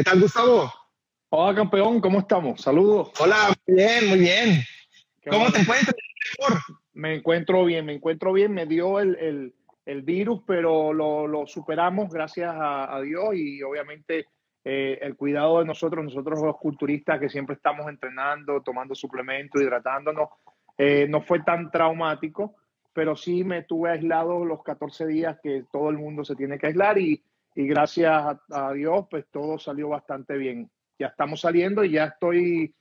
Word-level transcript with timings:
¿Qué 0.00 0.04
tal, 0.04 0.20
Gustavo? 0.22 0.72
Hola, 1.28 1.54
campeón, 1.54 2.00
¿cómo 2.00 2.20
estamos? 2.20 2.62
Saludos. 2.62 3.12
Hola, 3.20 3.54
muy 3.66 3.76
bien, 3.76 4.08
muy 4.08 4.18
bien. 4.18 4.62
¿Cómo 5.28 5.52
te 5.52 5.60
encuentras? 5.60 5.94
Me 6.94 7.16
encuentro 7.16 7.66
bien, 7.66 7.84
me 7.84 7.96
encuentro 7.96 8.32
bien. 8.32 8.54
Me 8.54 8.64
dio 8.64 8.98
el, 8.98 9.52
virus, 9.84 10.40
pero 10.46 10.94
lo, 10.94 11.46
superamos 11.46 12.08
gracias 12.08 12.50
a, 12.58 12.98
Dios 13.02 13.34
y 13.34 13.62
obviamente 13.62 14.24
eh, 14.64 14.98
el 15.02 15.16
cuidado 15.16 15.58
de 15.58 15.66
nosotros, 15.66 16.02
nosotros 16.02 16.40
los 16.40 16.56
culturistas 16.56 17.20
que 17.20 17.28
siempre 17.28 17.56
estamos 17.56 17.86
entrenando, 17.86 18.62
tomando 18.62 18.94
suplementos, 18.94 19.60
hidratándonos, 19.60 20.30
eh, 20.78 21.06
no 21.10 21.20
fue 21.20 21.40
tan 21.40 21.70
traumático, 21.70 22.56
pero 22.94 23.16
sí 23.16 23.44
me 23.44 23.64
tuve 23.64 23.90
aislado 23.90 24.46
los 24.46 24.62
14 24.62 25.06
días 25.06 25.36
que 25.42 25.64
todo 25.70 25.90
el 25.90 25.98
mundo 25.98 26.24
se 26.24 26.36
tiene 26.36 26.58
que 26.58 26.68
aislar 26.68 26.96
y, 26.96 27.22
gracias 27.54 28.38
a, 28.50 28.72
Dios, 28.72 29.06
pues 29.10 29.26
todo 29.30 29.58
salió 29.58 29.88
bastante 29.88 30.36
bien. 30.36 30.70
Ya 30.98 31.08
estamos 31.08 31.40
saliendo 31.40 31.84
y 31.84 31.92
ya 31.92 32.04
estoy 32.04 32.74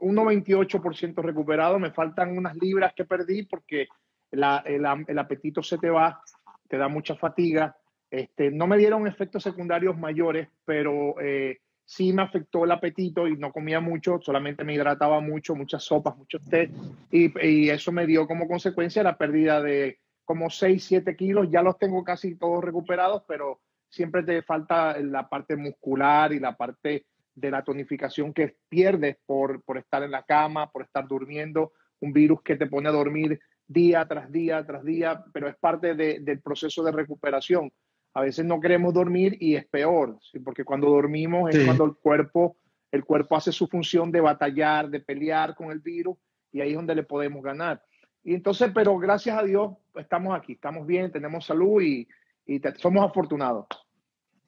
un 0.00 0.16
98% 0.16 1.22
recuperado. 1.22 1.78
Me 1.78 1.90
faltan 1.90 2.36
unas 2.36 2.56
libras 2.56 2.92
que 2.94 3.04
perdí 3.04 3.44
porque 3.44 3.88
el, 4.30 5.18
apetito 5.18 5.62
se 5.62 5.78
te 5.78 5.90
va, 5.90 6.22
te 6.68 6.78
da 6.78 6.88
mucha 6.88 7.16
fatiga. 7.16 7.76
Este, 8.10 8.50
no 8.50 8.66
me 8.66 8.78
dieron 8.78 9.06
efectos 9.06 9.42
secundarios 9.42 9.98
mayores, 9.98 10.48
pero 10.64 11.20
eh, 11.20 11.58
sí 11.84 12.12
me 12.12 12.22
afectó 12.22 12.64
el 12.64 12.70
apetito 12.70 13.28
y 13.28 13.36
no 13.36 13.52
comía 13.52 13.80
mucho, 13.80 14.18
solamente 14.22 14.64
me 14.64 14.74
hidrataba 14.74 15.20
mucho, 15.20 15.54
muchas 15.54 15.82
sopas, 15.82 16.16
muchos 16.16 16.42
té, 16.44 16.70
y, 17.10 17.46
y 17.46 17.68
eso 17.68 17.92
me 17.92 18.06
dio 18.06 18.26
como 18.26 18.48
consecuencia 18.48 19.02
la 19.02 19.18
pérdida 19.18 19.60
de 19.60 19.98
como 20.24 20.48
6, 20.50 20.84
7 20.84 21.16
kilos. 21.16 21.48
Ya 21.50 21.62
los 21.62 21.78
tengo 21.78 22.04
casi 22.04 22.36
todos 22.36 22.62
recuperados, 22.62 23.22
pero 23.26 23.60
siempre 23.88 24.22
te 24.22 24.42
falta 24.42 24.98
la 25.00 25.28
parte 25.28 25.56
muscular 25.56 26.32
y 26.32 26.40
la 26.40 26.56
parte 26.56 27.06
de 27.34 27.50
la 27.50 27.62
tonificación 27.62 28.32
que 28.32 28.56
pierdes 28.68 29.16
por, 29.26 29.62
por 29.62 29.78
estar 29.78 30.02
en 30.02 30.10
la 30.10 30.22
cama, 30.24 30.70
por 30.70 30.82
estar 30.82 31.06
durmiendo, 31.06 31.72
un 32.00 32.12
virus 32.12 32.42
que 32.42 32.56
te 32.56 32.66
pone 32.66 32.88
a 32.88 32.92
dormir 32.92 33.40
día 33.68 34.06
tras 34.08 34.32
día 34.32 34.64
tras 34.66 34.82
día, 34.82 35.24
pero 35.32 35.48
es 35.48 35.56
parte 35.56 35.94
del 35.94 36.40
proceso 36.40 36.82
de 36.82 36.90
recuperación. 36.90 37.70
A 38.14 38.22
veces 38.22 38.44
no 38.44 38.58
queremos 38.60 38.94
dormir 38.94 39.36
y 39.38 39.54
es 39.54 39.66
peor, 39.66 40.18
porque 40.44 40.64
cuando 40.64 40.88
dormimos 40.88 41.54
es 41.54 41.64
cuando 41.64 41.84
el 41.84 41.94
cuerpo, 41.94 42.56
el 42.90 43.04
cuerpo 43.04 43.36
hace 43.36 43.52
su 43.52 43.68
función 43.68 44.10
de 44.10 44.22
batallar, 44.22 44.88
de 44.88 45.00
pelear 45.00 45.54
con 45.54 45.70
el 45.70 45.80
virus 45.80 46.16
y 46.50 46.62
ahí 46.62 46.70
es 46.70 46.76
donde 46.76 46.94
le 46.94 47.02
podemos 47.02 47.42
ganar. 47.42 47.82
Y 48.24 48.34
entonces, 48.34 48.70
pero 48.74 48.96
gracias 48.98 49.38
a 49.38 49.44
Dios 49.44 49.74
estamos 49.94 50.36
aquí, 50.36 50.54
estamos 50.54 50.86
bien, 50.86 51.12
tenemos 51.12 51.44
salud 51.44 51.82
y, 51.82 52.08
y 52.48 52.60
somos 52.78 53.08
afortunados. 53.08 53.66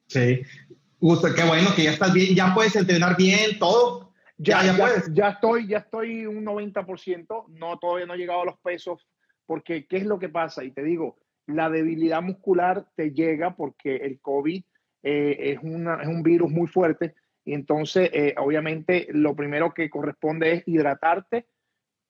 Sí, 0.07 0.41
Gusto, 0.99 1.29
qué 1.33 1.43
bueno 1.43 1.69
que 1.75 1.83
ya 1.83 1.91
estás 1.91 2.13
bien, 2.13 2.35
ya 2.35 2.53
puedes 2.53 2.75
entrenar 2.75 3.15
bien, 3.15 3.57
todo. 3.57 4.13
Ya, 4.37 4.63
ya, 4.63 4.75
puedes. 4.75 5.11
ya 5.13 5.29
estoy, 5.29 5.67
ya 5.67 5.79
estoy 5.79 6.25
un 6.25 6.45
90%, 6.45 7.45
no, 7.49 7.79
todavía 7.79 8.05
no 8.05 8.15
he 8.15 8.17
llegado 8.17 8.41
a 8.41 8.45
los 8.45 8.59
pesos, 8.59 9.07
porque 9.45 9.87
¿qué 9.87 9.97
es 9.97 10.05
lo 10.05 10.19
que 10.19 10.29
pasa? 10.29 10.63
Y 10.63 10.71
te 10.71 10.83
digo, 10.83 11.17
la 11.47 11.69
debilidad 11.69 12.21
muscular 12.21 12.87
te 12.95 13.11
llega 13.11 13.55
porque 13.55 13.97
el 13.97 14.19
COVID 14.19 14.63
eh, 15.03 15.37
es, 15.39 15.59
una, 15.61 16.01
es 16.01 16.07
un 16.07 16.23
virus 16.23 16.51
muy 16.51 16.67
fuerte 16.67 17.15
y 17.43 17.53
entonces 17.53 18.09
eh, 18.13 18.35
obviamente 18.37 19.07
lo 19.11 19.35
primero 19.35 19.73
que 19.73 19.89
corresponde 19.89 20.53
es 20.53 20.63
hidratarte 20.67 21.47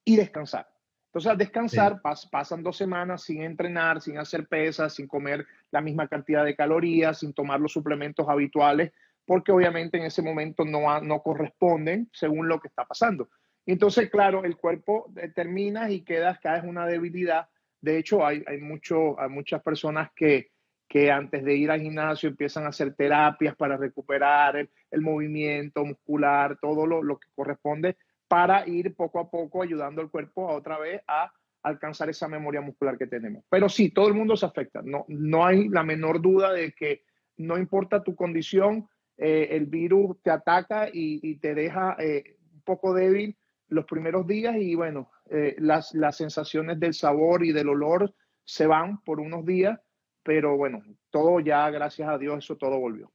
y 0.03 0.17
descansar. 0.17 0.70
Entonces, 1.11 1.29
al 1.29 1.37
descansar, 1.37 2.01
pasan 2.01 2.63
dos 2.63 2.77
semanas 2.77 3.23
sin 3.23 3.41
entrenar, 3.41 3.99
sin 3.99 4.17
hacer 4.17 4.47
pesas, 4.47 4.95
sin 4.95 5.07
comer 5.07 5.45
la 5.69 5.81
misma 5.81 6.07
cantidad 6.07 6.45
de 6.45 6.55
calorías, 6.55 7.19
sin 7.19 7.33
tomar 7.33 7.59
los 7.59 7.73
suplementos 7.73 8.29
habituales, 8.29 8.93
porque 9.25 9.51
obviamente 9.51 9.97
en 9.97 10.05
ese 10.05 10.21
momento 10.21 10.63
no, 10.63 11.01
no 11.01 11.21
corresponden 11.21 12.09
según 12.13 12.47
lo 12.47 12.61
que 12.61 12.69
está 12.69 12.85
pasando. 12.85 13.27
Entonces, 13.65 14.09
claro, 14.09 14.45
el 14.45 14.55
cuerpo 14.55 15.11
termina 15.35 15.91
y 15.91 15.99
quedas, 15.99 16.39
caes 16.39 16.63
una 16.63 16.87
debilidad. 16.87 17.49
De 17.81 17.97
hecho, 17.97 18.25
hay, 18.25 18.41
hay, 18.47 18.59
mucho, 18.59 19.19
hay 19.19 19.27
muchas 19.27 19.61
personas 19.61 20.11
que, 20.15 20.51
que 20.87 21.11
antes 21.11 21.43
de 21.43 21.55
ir 21.55 21.71
al 21.71 21.81
gimnasio 21.81 22.29
empiezan 22.29 22.63
a 22.63 22.69
hacer 22.69 22.93
terapias 22.93 23.57
para 23.57 23.75
recuperar 23.75 24.55
el, 24.55 24.69
el 24.89 25.01
movimiento 25.01 25.83
muscular, 25.83 26.57
todo 26.61 26.85
lo, 26.85 27.03
lo 27.03 27.19
que 27.19 27.27
corresponde 27.35 27.97
para 28.31 28.65
ir 28.65 28.95
poco 28.95 29.19
a 29.19 29.29
poco 29.29 29.61
ayudando 29.61 30.01
al 30.01 30.09
cuerpo 30.09 30.49
a 30.49 30.53
otra 30.53 30.79
vez 30.79 31.01
a 31.05 31.33
alcanzar 31.63 32.09
esa 32.09 32.29
memoria 32.29 32.61
muscular 32.61 32.97
que 32.97 33.05
tenemos. 33.05 33.43
Pero 33.49 33.67
sí, 33.67 33.89
todo 33.89 34.07
el 34.07 34.13
mundo 34.13 34.37
se 34.37 34.45
afecta. 34.45 34.81
No, 34.81 35.03
no 35.09 35.45
hay 35.45 35.67
la 35.67 35.83
menor 35.83 36.21
duda 36.21 36.53
de 36.53 36.71
que 36.71 37.03
no 37.35 37.57
importa 37.57 38.03
tu 38.03 38.15
condición, 38.15 38.87
eh, 39.17 39.49
el 39.51 39.65
virus 39.65 40.15
te 40.23 40.31
ataca 40.31 40.87
y, 40.93 41.35
te 41.39 41.53
deja 41.53 41.97
eh, 41.99 42.37
un 42.53 42.61
poco 42.61 42.93
débil 42.93 43.35
los 43.67 43.83
primeros 43.83 44.25
días 44.25 44.55
y 44.55 44.75
bueno, 44.75 45.11
eh, 45.29 45.57
las, 45.59 45.93
las 45.93 46.15
sensaciones 46.15 46.79
del 46.79 46.93
sabor 46.93 47.43
y 47.43 47.51
del 47.51 47.67
olor 47.67 48.15
se 48.45 48.65
van 48.65 49.03
por 49.03 49.19
unos 49.19 49.45
días, 49.45 49.77
pero 50.23 50.55
bueno, 50.55 50.81
todo 51.09 51.41
ya, 51.41 51.69
gracias 51.69 52.07
a 52.07 52.17
Dios, 52.17 52.45
eso 52.45 52.55
todo 52.55 52.79
volvió. 52.79 53.11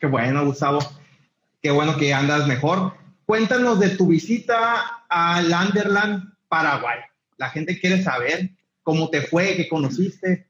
Qué 0.00 0.08
bueno, 0.08 0.44
Gustavo. 0.44 0.80
Qué 1.62 1.70
bueno 1.70 1.96
que 1.96 2.12
andas 2.12 2.48
mejor. 2.48 3.05
Cuéntanos 3.26 3.80
de 3.80 3.96
tu 3.96 4.06
visita 4.06 5.04
a 5.08 5.42
Landerland, 5.42 6.32
Paraguay. 6.46 7.00
La 7.36 7.50
gente 7.50 7.80
quiere 7.80 8.00
saber 8.00 8.50
cómo 8.84 9.10
te 9.10 9.20
fue, 9.20 9.56
qué 9.56 9.68
conociste. 9.68 10.46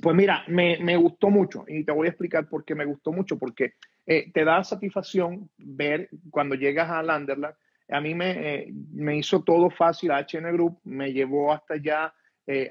Pues 0.00 0.14
mira, 0.14 0.44
me, 0.46 0.96
gustó 0.96 1.28
mucho 1.28 1.64
y 1.66 1.82
te 1.82 1.90
voy 1.90 2.06
a 2.06 2.10
explicar 2.10 2.48
por 2.48 2.64
qué 2.64 2.76
me 2.76 2.84
gustó 2.84 3.10
mucho, 3.10 3.36
porque 3.36 3.74
eh, 4.06 4.30
te 4.32 4.44
da 4.44 4.62
satisfacción 4.62 5.50
ver 5.58 6.08
cuando 6.30 6.54
llegas 6.54 6.88
a 6.88 7.02
Landerland. 7.02 7.56
A 7.88 8.00
mí 8.00 8.14
me, 8.14 8.30
eh, 8.30 8.72
me 8.92 9.16
hizo 9.16 9.42
todo 9.42 9.68
fácil, 9.68 10.12
HN 10.12 10.52
Group 10.52 10.78
me 10.84 11.12
llevó 11.12 11.52
hasta 11.52 11.74
allá, 11.74 12.14
eh, 12.46 12.70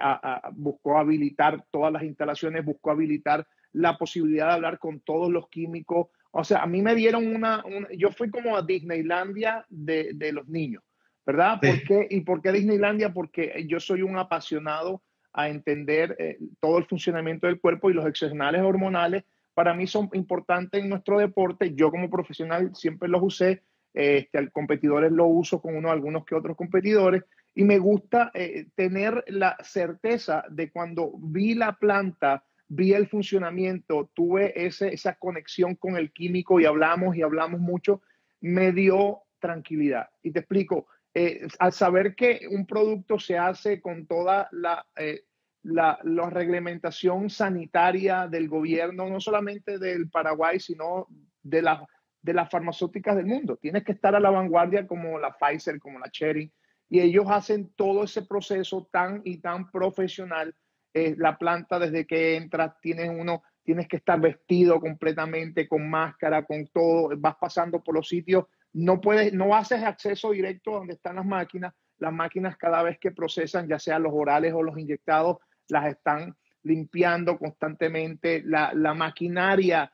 buscó 0.53 0.97
habilitar 0.97 1.65
todas 1.69 1.91
las 1.91 2.03
instalaciones, 2.03 2.63
buscó 2.63 2.91
habilitar 2.91 3.45
la 3.73 3.97
posibilidad 3.97 4.47
de 4.47 4.53
hablar 4.53 4.79
con 4.79 5.01
todos 5.01 5.29
los 5.29 5.49
químicos, 5.49 6.07
o 6.31 6.43
sea, 6.43 6.59
a 6.59 6.67
mí 6.67 6.81
me 6.81 6.95
dieron 6.95 7.27
una, 7.35 7.63
yo 7.97 8.11
fui 8.11 8.29
como 8.29 8.55
a 8.55 8.61
Disneylandia 8.61 9.65
de, 9.69 10.11
de 10.13 10.31
los 10.31 10.47
niños, 10.47 10.83
¿verdad? 11.25 11.59
¿Por 11.59 11.83
qué? 11.83 12.07
¿Y 12.09 12.21
por 12.21 12.41
qué 12.41 12.51
Disneylandia? 12.51 13.13
Porque 13.13 13.65
yo 13.67 13.79
soy 13.79 14.01
un 14.01 14.17
apasionado 14.17 15.01
a 15.33 15.49
entender 15.49 16.15
eh, 16.19 16.37
todo 16.59 16.77
el 16.77 16.85
funcionamiento 16.85 17.47
del 17.47 17.59
cuerpo 17.59 17.89
y 17.89 17.93
los 17.93 18.05
excepcionales 18.05 18.61
hormonales 18.61 19.23
para 19.53 19.73
mí 19.73 19.87
son 19.87 20.09
importantes 20.13 20.81
en 20.81 20.89
nuestro 20.89 21.19
deporte. 21.19 21.73
Yo 21.75 21.91
como 21.91 22.09
profesional 22.09 22.71
siempre 22.75 23.09
los 23.09 23.21
usé, 23.21 23.63
este, 23.93 24.49
competidores 24.51 25.11
lo 25.11 25.25
uso 25.25 25.61
con 25.61 25.75
uno, 25.75 25.91
algunos 25.91 26.25
que 26.25 26.35
otros 26.35 26.55
competidores, 26.55 27.23
y 27.55 27.63
me 27.63 27.77
gusta 27.77 28.31
eh, 28.33 28.67
tener 28.75 29.23
la 29.27 29.57
certeza 29.61 30.45
de 30.49 30.71
cuando 30.71 31.11
vi 31.17 31.55
la 31.55 31.73
planta 31.73 32.43
vi 32.69 32.93
el 32.93 33.07
funcionamiento, 33.07 34.09
tuve 34.13 34.53
ese, 34.65 34.93
esa 34.93 35.15
conexión 35.15 35.75
con 35.75 35.97
el 35.97 36.13
químico 36.13 36.59
y 36.59 36.65
hablamos 36.65 37.17
y 37.17 37.23
hablamos 37.23 37.59
mucho, 37.59 38.01
me 38.39 38.71
dio 38.71 39.23
tranquilidad. 39.39 40.09
Y 40.21 40.31
te 40.31 40.39
explico, 40.39 40.87
eh, 41.13 41.47
al 41.57 41.73
saber 41.73 42.15
que 42.15 42.47
un 42.49 42.67
producto 42.67 43.17
se 43.17 43.37
hace 43.37 43.81
con 43.81 44.05
toda 44.05 44.47
la, 44.51 44.85
eh, 44.95 45.23
la, 45.63 45.99
la, 46.03 46.29
reglamentación 46.29 47.31
sanitaria 47.31 48.27
del 48.27 48.47
gobierno, 48.47 49.09
no 49.09 49.19
solamente 49.19 49.79
del 49.79 50.09
Paraguay, 50.09 50.59
sino 50.59 51.07
de, 51.41 51.63
la, 51.63 51.85
de 52.21 52.33
las 52.33 52.51
farmacéuticas 52.51 53.15
del 53.15 53.25
mundo. 53.25 53.57
Tienes 53.57 53.83
que 53.83 53.93
estar 53.93 54.15
a 54.15 54.19
la 54.19 54.29
vanguardia 54.29 54.85
como 54.85 55.17
la 55.17 55.35
Pfizer, 55.35 55.79
como 55.79 55.97
la 55.97 56.11
Cherry, 56.11 56.53
y 56.87 56.99
ellos 56.99 57.25
hacen 57.29 57.71
todo 57.75 58.03
ese 58.03 58.21
proceso 58.21 58.87
tan 58.91 59.21
y 59.23 59.37
tan 59.37 59.71
profesional 59.71 60.55
la 60.93 61.37
planta 61.37 61.79
desde 61.79 62.05
que 62.05 62.35
entras, 62.35 62.73
tienes 62.81 63.09
uno, 63.09 63.43
tienes 63.63 63.87
que 63.87 63.97
estar 63.97 64.19
vestido 64.19 64.79
completamente 64.79 65.67
con 65.67 65.89
máscara, 65.89 66.43
con 66.43 66.67
todo, 66.67 67.11
vas 67.17 67.35
pasando 67.39 67.83
por 67.83 67.95
los 67.95 68.07
sitios, 68.07 68.45
no 68.73 68.99
puedes, 68.99 69.33
no 69.33 69.55
haces 69.55 69.83
acceso 69.83 70.31
directo 70.31 70.71
donde 70.71 70.93
están 70.93 71.17
las 71.17 71.25
máquinas, 71.25 71.73
las 71.97 72.13
máquinas 72.13 72.57
cada 72.57 72.81
vez 72.83 72.97
que 72.99 73.11
procesan, 73.11 73.67
ya 73.67 73.79
sea 73.79 73.99
los 73.99 74.13
orales 74.13 74.53
o 74.53 74.63
los 74.63 74.77
inyectados, 74.77 75.37
las 75.67 75.87
están 75.87 76.35
limpiando 76.63 77.37
constantemente, 77.37 78.41
la, 78.43 78.73
la 78.73 78.93
maquinaria 78.93 79.91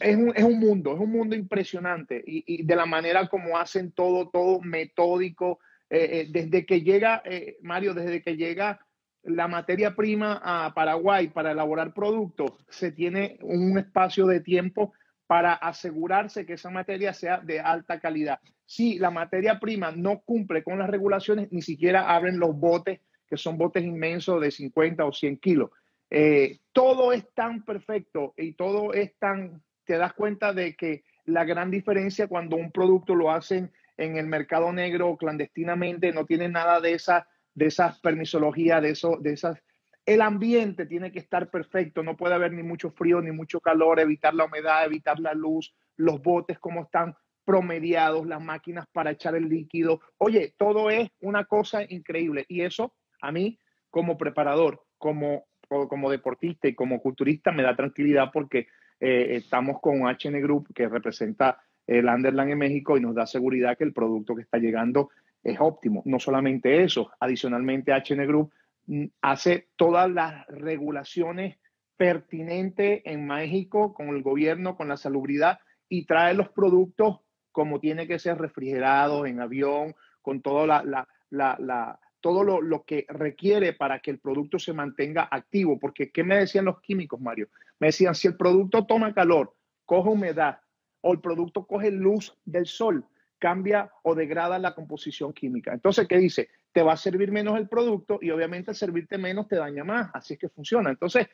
es 0.00 0.16
un, 0.16 0.32
es 0.34 0.42
un, 0.42 0.58
mundo, 0.58 0.94
es 0.94 1.00
un 1.00 1.12
mundo 1.12 1.36
impresionante. 1.36 2.22
Y, 2.26 2.62
de 2.64 2.76
la 2.76 2.86
manera 2.86 3.28
como 3.28 3.56
hacen 3.56 3.92
todo, 3.92 4.28
todo 4.30 4.60
metódico, 4.60 5.60
eh, 5.88 6.08
eh, 6.12 6.26
desde 6.30 6.66
que 6.66 6.82
llega, 6.82 7.22
eh, 7.24 7.56
Mario, 7.62 7.94
desde 7.94 8.22
que 8.22 8.36
llega 8.36 8.80
la 9.22 9.48
materia 9.48 9.94
prima 9.94 10.40
a 10.42 10.72
Paraguay 10.74 11.28
para 11.28 11.52
elaborar 11.52 11.92
productos, 11.92 12.52
se 12.68 12.92
tiene 12.92 13.38
un 13.42 13.78
espacio 13.78 14.26
de 14.26 14.40
tiempo 14.40 14.92
para 15.26 15.52
asegurarse 15.52 16.44
que 16.44 16.54
esa 16.54 16.70
materia 16.70 17.12
sea 17.12 17.38
de 17.38 17.60
alta 17.60 18.00
calidad. 18.00 18.40
Si 18.64 18.98
la 18.98 19.10
materia 19.10 19.60
prima 19.60 19.92
no 19.92 20.20
cumple 20.20 20.62
con 20.62 20.78
las 20.78 20.90
regulaciones, 20.90 21.52
ni 21.52 21.62
siquiera 21.62 22.14
abren 22.14 22.38
los 22.38 22.56
botes, 22.56 23.00
que 23.28 23.36
son 23.36 23.56
botes 23.56 23.84
inmensos 23.84 24.40
de 24.40 24.50
50 24.50 25.04
o 25.04 25.12
100 25.12 25.36
kilos. 25.38 25.70
Eh, 26.10 26.58
todo 26.72 27.12
es 27.12 27.32
tan 27.32 27.64
perfecto 27.64 28.34
y 28.36 28.54
todo 28.54 28.92
es 28.92 29.16
tan, 29.18 29.62
te 29.84 29.96
das 29.96 30.14
cuenta 30.14 30.52
de 30.52 30.74
que 30.74 31.04
la 31.24 31.44
gran 31.44 31.70
diferencia 31.70 32.26
cuando 32.26 32.56
un 32.56 32.72
producto 32.72 33.14
lo 33.14 33.30
hacen 33.30 33.70
en 33.96 34.16
el 34.16 34.26
mercado 34.26 34.72
negro 34.72 35.16
clandestinamente, 35.16 36.12
no 36.12 36.26
tiene 36.26 36.48
nada 36.48 36.80
de 36.80 36.94
esa, 36.94 37.28
de 37.54 37.66
esas 37.66 38.00
permisologías, 38.00 38.82
de 38.82 38.90
eso, 38.90 39.18
de 39.20 39.32
esas. 39.32 39.62
El 40.06 40.22
ambiente 40.22 40.86
tiene 40.86 41.12
que 41.12 41.18
estar 41.18 41.50
perfecto, 41.50 42.02
no 42.02 42.16
puede 42.16 42.34
haber 42.34 42.52
ni 42.52 42.62
mucho 42.62 42.90
frío 42.90 43.20
ni 43.20 43.32
mucho 43.32 43.60
calor, 43.60 44.00
evitar 44.00 44.34
la 44.34 44.44
humedad, 44.44 44.84
evitar 44.84 45.20
la 45.20 45.34
luz, 45.34 45.74
los 45.96 46.22
botes 46.22 46.58
como 46.58 46.82
están 46.82 47.14
promediados, 47.44 48.26
las 48.26 48.42
máquinas 48.42 48.86
para 48.92 49.10
echar 49.10 49.34
el 49.34 49.48
líquido. 49.48 50.00
Oye, 50.18 50.54
todo 50.56 50.90
es 50.90 51.10
una 51.20 51.44
cosa 51.44 51.82
increíble 51.82 52.44
y 52.48 52.62
eso 52.62 52.94
a 53.20 53.32
mí 53.32 53.58
como 53.90 54.16
preparador, 54.16 54.84
como, 54.98 55.46
como 55.68 56.10
deportista 56.10 56.68
y 56.68 56.74
como 56.74 57.00
culturista 57.00 57.52
me 57.52 57.62
da 57.62 57.76
tranquilidad 57.76 58.30
porque 58.32 58.68
eh, 59.00 59.36
estamos 59.36 59.80
con 59.80 60.02
HN 60.02 60.40
Group 60.40 60.68
que 60.74 60.88
representa 60.88 61.60
el 61.86 62.06
Underland 62.06 62.52
en 62.52 62.58
México 62.58 62.96
y 62.96 63.00
nos 63.00 63.14
da 63.14 63.26
seguridad 63.26 63.76
que 63.76 63.84
el 63.84 63.92
producto 63.92 64.36
que 64.36 64.42
está 64.42 64.58
llegando 64.58 65.10
es 65.42 65.58
óptimo. 65.60 66.02
No 66.04 66.18
solamente 66.18 66.82
eso, 66.82 67.10
adicionalmente 67.20 67.92
HN 67.92 68.26
Group 68.26 68.52
mm, 68.86 69.06
hace 69.22 69.68
todas 69.76 70.10
las 70.10 70.46
regulaciones 70.48 71.58
pertinentes 71.96 73.02
en 73.04 73.26
México 73.26 73.92
con 73.92 74.08
el 74.08 74.22
gobierno, 74.22 74.76
con 74.76 74.88
la 74.88 74.96
salubridad 74.96 75.58
y 75.88 76.06
trae 76.06 76.34
los 76.34 76.48
productos 76.48 77.20
como 77.52 77.80
tiene 77.80 78.06
que 78.06 78.18
ser 78.18 78.38
refrigerados 78.38 79.26
en 79.26 79.40
avión, 79.40 79.94
con 80.22 80.40
toda 80.40 80.66
la, 80.66 81.08
la, 81.30 82.00
todo 82.20 82.44
lo, 82.44 82.60
lo, 82.60 82.84
que 82.84 83.06
requiere 83.08 83.72
para 83.72 84.00
que 84.00 84.10
el 84.10 84.18
producto 84.18 84.58
se 84.58 84.72
mantenga 84.72 85.28
activo. 85.30 85.78
Porque, 85.78 86.10
¿qué 86.10 86.22
me 86.22 86.36
decían 86.36 86.66
los 86.66 86.80
químicos, 86.80 87.20
Mario? 87.20 87.48
Me 87.78 87.88
decían, 87.88 88.14
si 88.14 88.28
el 88.28 88.36
producto 88.36 88.86
toma 88.86 89.14
calor, 89.14 89.54
coge 89.84 90.10
humedad 90.10 90.60
o 91.00 91.12
el 91.12 91.20
producto 91.20 91.66
coge 91.66 91.90
luz 91.90 92.36
del 92.44 92.66
sol, 92.66 93.04
cambia 93.40 93.90
o 94.04 94.14
degrada 94.14 94.58
la 94.60 94.74
composición 94.74 95.32
química. 95.32 95.72
Entonces, 95.72 96.06
¿qué 96.06 96.18
dice? 96.18 96.50
Te 96.72 96.82
va 96.82 96.92
a 96.92 96.96
servir 96.96 97.32
menos 97.32 97.58
el 97.58 97.68
producto 97.68 98.20
y 98.22 98.30
obviamente 98.30 98.74
servirte 98.74 99.18
menos 99.18 99.48
te 99.48 99.56
daña 99.56 99.82
más. 99.82 100.10
Así 100.14 100.34
es 100.34 100.38
que 100.38 100.48
funciona. 100.48 100.90
Entonces, 100.90 101.26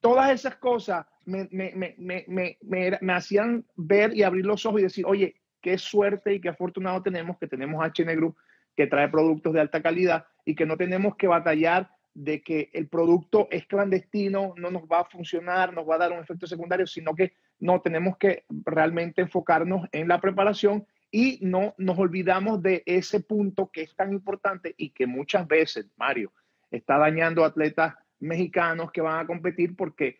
todas 0.00 0.30
esas 0.32 0.56
cosas 0.56 1.06
me, 1.24 1.48
me, 1.50 1.94
me, 1.96 2.58
me, 2.60 3.12
hacían 3.14 3.64
ver 3.76 4.14
y 4.14 4.24
abrir 4.24 4.44
los 4.44 4.66
ojos 4.66 4.80
y 4.80 4.84
decir, 4.84 5.06
oye, 5.06 5.36
qué 5.62 5.78
suerte 5.78 6.34
y 6.34 6.40
qué 6.40 6.50
afortunado 6.50 7.02
tenemos 7.02 7.38
que 7.38 7.46
tenemos 7.46 7.82
HN 7.82 8.16
Group 8.16 8.36
que 8.76 8.88
trae 8.88 9.08
productos 9.08 9.52
de 9.52 9.60
alta 9.60 9.80
calidad 9.80 10.26
y 10.44 10.54
que 10.54 10.66
no 10.66 10.76
tenemos 10.76 11.16
que 11.16 11.28
batallar 11.28 11.90
de 12.14 12.42
que 12.42 12.70
el 12.74 12.88
producto 12.88 13.48
es 13.50 13.66
clandestino, 13.66 14.54
no 14.56 14.70
nos 14.70 14.82
va 14.82 15.00
a 15.00 15.04
funcionar, 15.04 15.72
nos 15.72 15.88
va 15.88 15.94
a 15.94 15.98
dar 15.98 16.12
un 16.12 16.18
efecto 16.18 16.46
secundario, 16.46 16.86
sino 16.86 17.14
que 17.14 17.34
no 17.60 17.80
tenemos 17.80 18.18
que 18.18 18.44
realmente 18.50 19.22
enfocarnos 19.22 19.88
en 19.92 20.08
la 20.08 20.20
preparación 20.20 20.84
y 21.12 21.38
no 21.42 21.74
nos 21.76 21.98
olvidamos 21.98 22.62
de 22.62 22.82
ese 22.86 23.20
punto 23.20 23.70
que 23.70 23.82
es 23.82 23.94
tan 23.94 24.12
importante 24.12 24.74
y 24.78 24.90
que 24.90 25.06
muchas 25.06 25.46
veces, 25.46 25.86
Mario, 25.96 26.32
está 26.70 26.96
dañando 26.96 27.44
a 27.44 27.48
atletas 27.48 27.94
mexicanos 28.18 28.90
que 28.90 29.02
van 29.02 29.20
a 29.20 29.26
competir 29.26 29.76
porque 29.76 30.18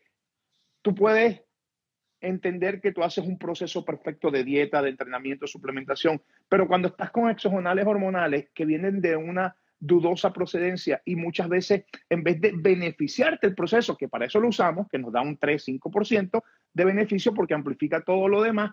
tú 0.83 0.95
puedes 0.95 1.43
entender 2.21 2.81
que 2.81 2.93
tú 2.93 3.03
haces 3.03 3.27
un 3.27 3.39
proceso 3.39 3.85
perfecto 3.85 4.31
de 4.31 4.45
dieta, 4.45 4.83
de 4.83 4.91
entrenamiento, 4.91 5.47
suplementación, 5.47 6.23
pero 6.49 6.69
cuando 6.69 6.89
estás 6.89 7.11
con 7.11 7.31
exogenales 7.31 7.87
hormonales 7.87 8.51
que 8.55 8.67
vienen 8.67 9.01
de 9.01 9.17
una 9.17 9.57
dudosa 9.81 10.33
procedencia 10.33 11.03
y 11.05 11.17
muchas 11.17 11.49
veces 11.49 11.85
en 12.09 12.23
vez 12.23 12.41
de 12.41 12.53
beneficiarte 12.55 13.49
el 13.49 13.55
proceso, 13.55 13.97
que 13.97 14.09
para 14.09 14.27
eso 14.27 14.39
lo 14.39 14.49
usamos, 14.49 14.87
que 14.89 14.99
nos 14.99 15.13
da 15.13 15.23
un 15.23 15.39
3-5% 15.39 16.43
de 16.75 16.85
beneficio 16.85 17.35
porque 17.35 17.55
amplifica 17.55 18.03
todo 18.03 18.29
lo 18.29 18.43
demás, 18.43 18.73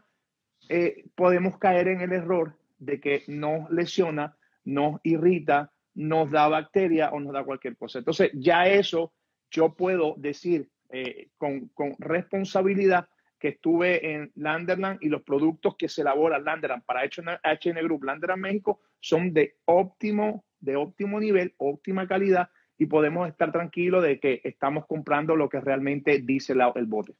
eh, 0.69 1.05
podemos 1.15 1.57
caer 1.57 1.87
en 1.87 2.01
el 2.01 2.13
error 2.13 2.55
de 2.77 3.01
que 3.01 3.23
nos 3.27 3.69
lesiona, 3.71 4.37
nos 4.63 4.99
irrita, 5.03 5.71
nos 5.95 6.31
da 6.31 6.47
bacteria 6.47 7.09
o 7.09 7.19
nos 7.19 7.33
da 7.33 7.43
cualquier 7.43 7.75
cosa. 7.75 7.99
Entonces 7.99 8.31
ya 8.33 8.67
eso 8.67 9.11
yo 9.51 9.75
puedo 9.75 10.15
decir 10.17 10.69
eh, 10.89 11.29
con, 11.37 11.69
con 11.69 11.95
responsabilidad 11.97 13.09
que 13.39 13.49
estuve 13.49 14.13
en 14.13 14.31
Landerland 14.35 14.99
y 15.01 15.09
los 15.09 15.23
productos 15.23 15.75
que 15.75 15.89
se 15.89 16.01
elaboran 16.01 16.43
Landerland 16.43 16.83
para 16.83 17.03
HN 17.03 17.83
Group, 17.83 18.03
Landerland 18.03 18.41
México, 18.41 18.81
son 18.99 19.33
de 19.33 19.55
óptimo, 19.65 20.45
de 20.59 20.75
óptimo 20.75 21.19
nivel, 21.19 21.53
óptima 21.57 22.07
calidad 22.07 22.49
y 22.77 22.85
podemos 22.85 23.27
estar 23.27 23.51
tranquilos 23.51 24.03
de 24.03 24.19
que 24.19 24.41
estamos 24.43 24.85
comprando 24.85 25.35
lo 25.35 25.49
que 25.49 25.59
realmente 25.59 26.19
dice 26.19 26.53
el 26.53 26.85
bote. 26.85 27.15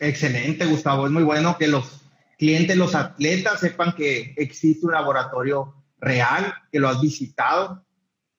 Excelente, 0.00 0.66
Gustavo. 0.66 1.06
Es 1.06 1.12
muy 1.12 1.22
bueno 1.22 1.56
que 1.58 1.68
los 1.68 2.02
clientes, 2.38 2.76
los 2.76 2.94
atletas 2.94 3.60
sepan 3.60 3.94
que 3.94 4.34
existe 4.36 4.86
un 4.86 4.92
laboratorio 4.92 5.74
real, 5.98 6.54
que 6.70 6.78
lo 6.78 6.88
has 6.88 7.00
visitado 7.00 7.84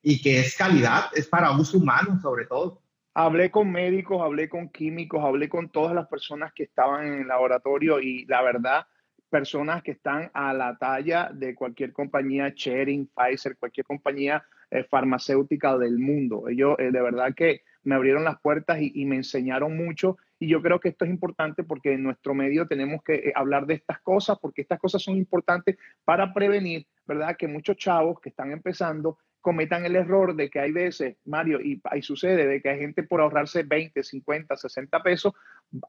y 0.01 0.21
que 0.21 0.39
es 0.39 0.55
calidad, 0.55 1.05
es 1.13 1.27
para 1.27 1.51
uso 1.51 1.77
humano 1.77 2.19
sobre 2.21 2.45
todo. 2.45 2.81
Hablé 3.13 3.51
con 3.51 3.71
médicos, 3.71 4.21
hablé 4.21 4.47
con 4.47 4.69
químicos, 4.69 5.23
hablé 5.23 5.49
con 5.49 5.69
todas 5.69 5.93
las 5.93 6.07
personas 6.07 6.53
que 6.53 6.63
estaban 6.63 7.05
en 7.05 7.13
el 7.21 7.27
laboratorio 7.27 7.99
y 7.99 8.25
la 8.25 8.41
verdad, 8.41 8.85
personas 9.29 9.83
que 9.83 9.91
están 9.91 10.31
a 10.33 10.53
la 10.53 10.77
talla 10.77 11.29
de 11.33 11.53
cualquier 11.53 11.91
compañía, 11.91 12.53
Chering, 12.53 13.09
Pfizer, 13.13 13.57
cualquier 13.57 13.85
compañía 13.85 14.43
eh, 14.71 14.83
farmacéutica 14.83 15.77
del 15.77 15.99
mundo. 15.99 16.47
Ellos 16.47 16.75
eh, 16.79 16.91
de 16.91 17.01
verdad 17.01 17.33
que 17.35 17.63
me 17.83 17.95
abrieron 17.95 18.23
las 18.23 18.39
puertas 18.39 18.77
y, 18.79 19.05
me 19.05 19.15
enseñaron 19.15 19.75
mucho 19.75 20.17
y 20.39 20.47
yo 20.47 20.61
creo 20.61 20.79
que 20.79 20.89
esto 20.89 21.05
es 21.05 21.11
importante 21.11 21.63
porque 21.63 21.93
en 21.93 22.03
nuestro 22.03 22.33
medio 22.33 22.67
tenemos 22.67 23.03
que 23.03 23.15
eh, 23.15 23.33
hablar 23.35 23.65
de 23.65 23.75
estas 23.75 23.99
cosas 23.99 24.37
porque 24.41 24.61
estas 24.61 24.79
cosas 24.79 25.03
son 25.03 25.17
importantes 25.17 25.77
para 26.05 26.33
prevenir, 26.33 26.87
¿verdad? 27.05 27.35
Que 27.37 27.47
muchos 27.47 27.75
chavos 27.77 28.19
que 28.21 28.29
están 28.29 28.51
empezando 28.51 29.17
cometan 29.41 29.85
el 29.85 29.95
error 29.95 30.35
de 30.35 30.49
que 30.49 30.59
hay 30.59 30.71
veces, 30.71 31.17
Mario, 31.25 31.61
y, 31.61 31.81
ahí 31.85 32.01
sucede, 32.01 32.45
de 32.45 32.61
que 32.61 32.69
hay 32.69 32.79
gente 32.79 33.03
por 33.03 33.21
ahorrarse 33.21 33.63
20, 33.63 34.03
50, 34.03 34.57
60 34.57 35.01
pesos, 35.01 35.33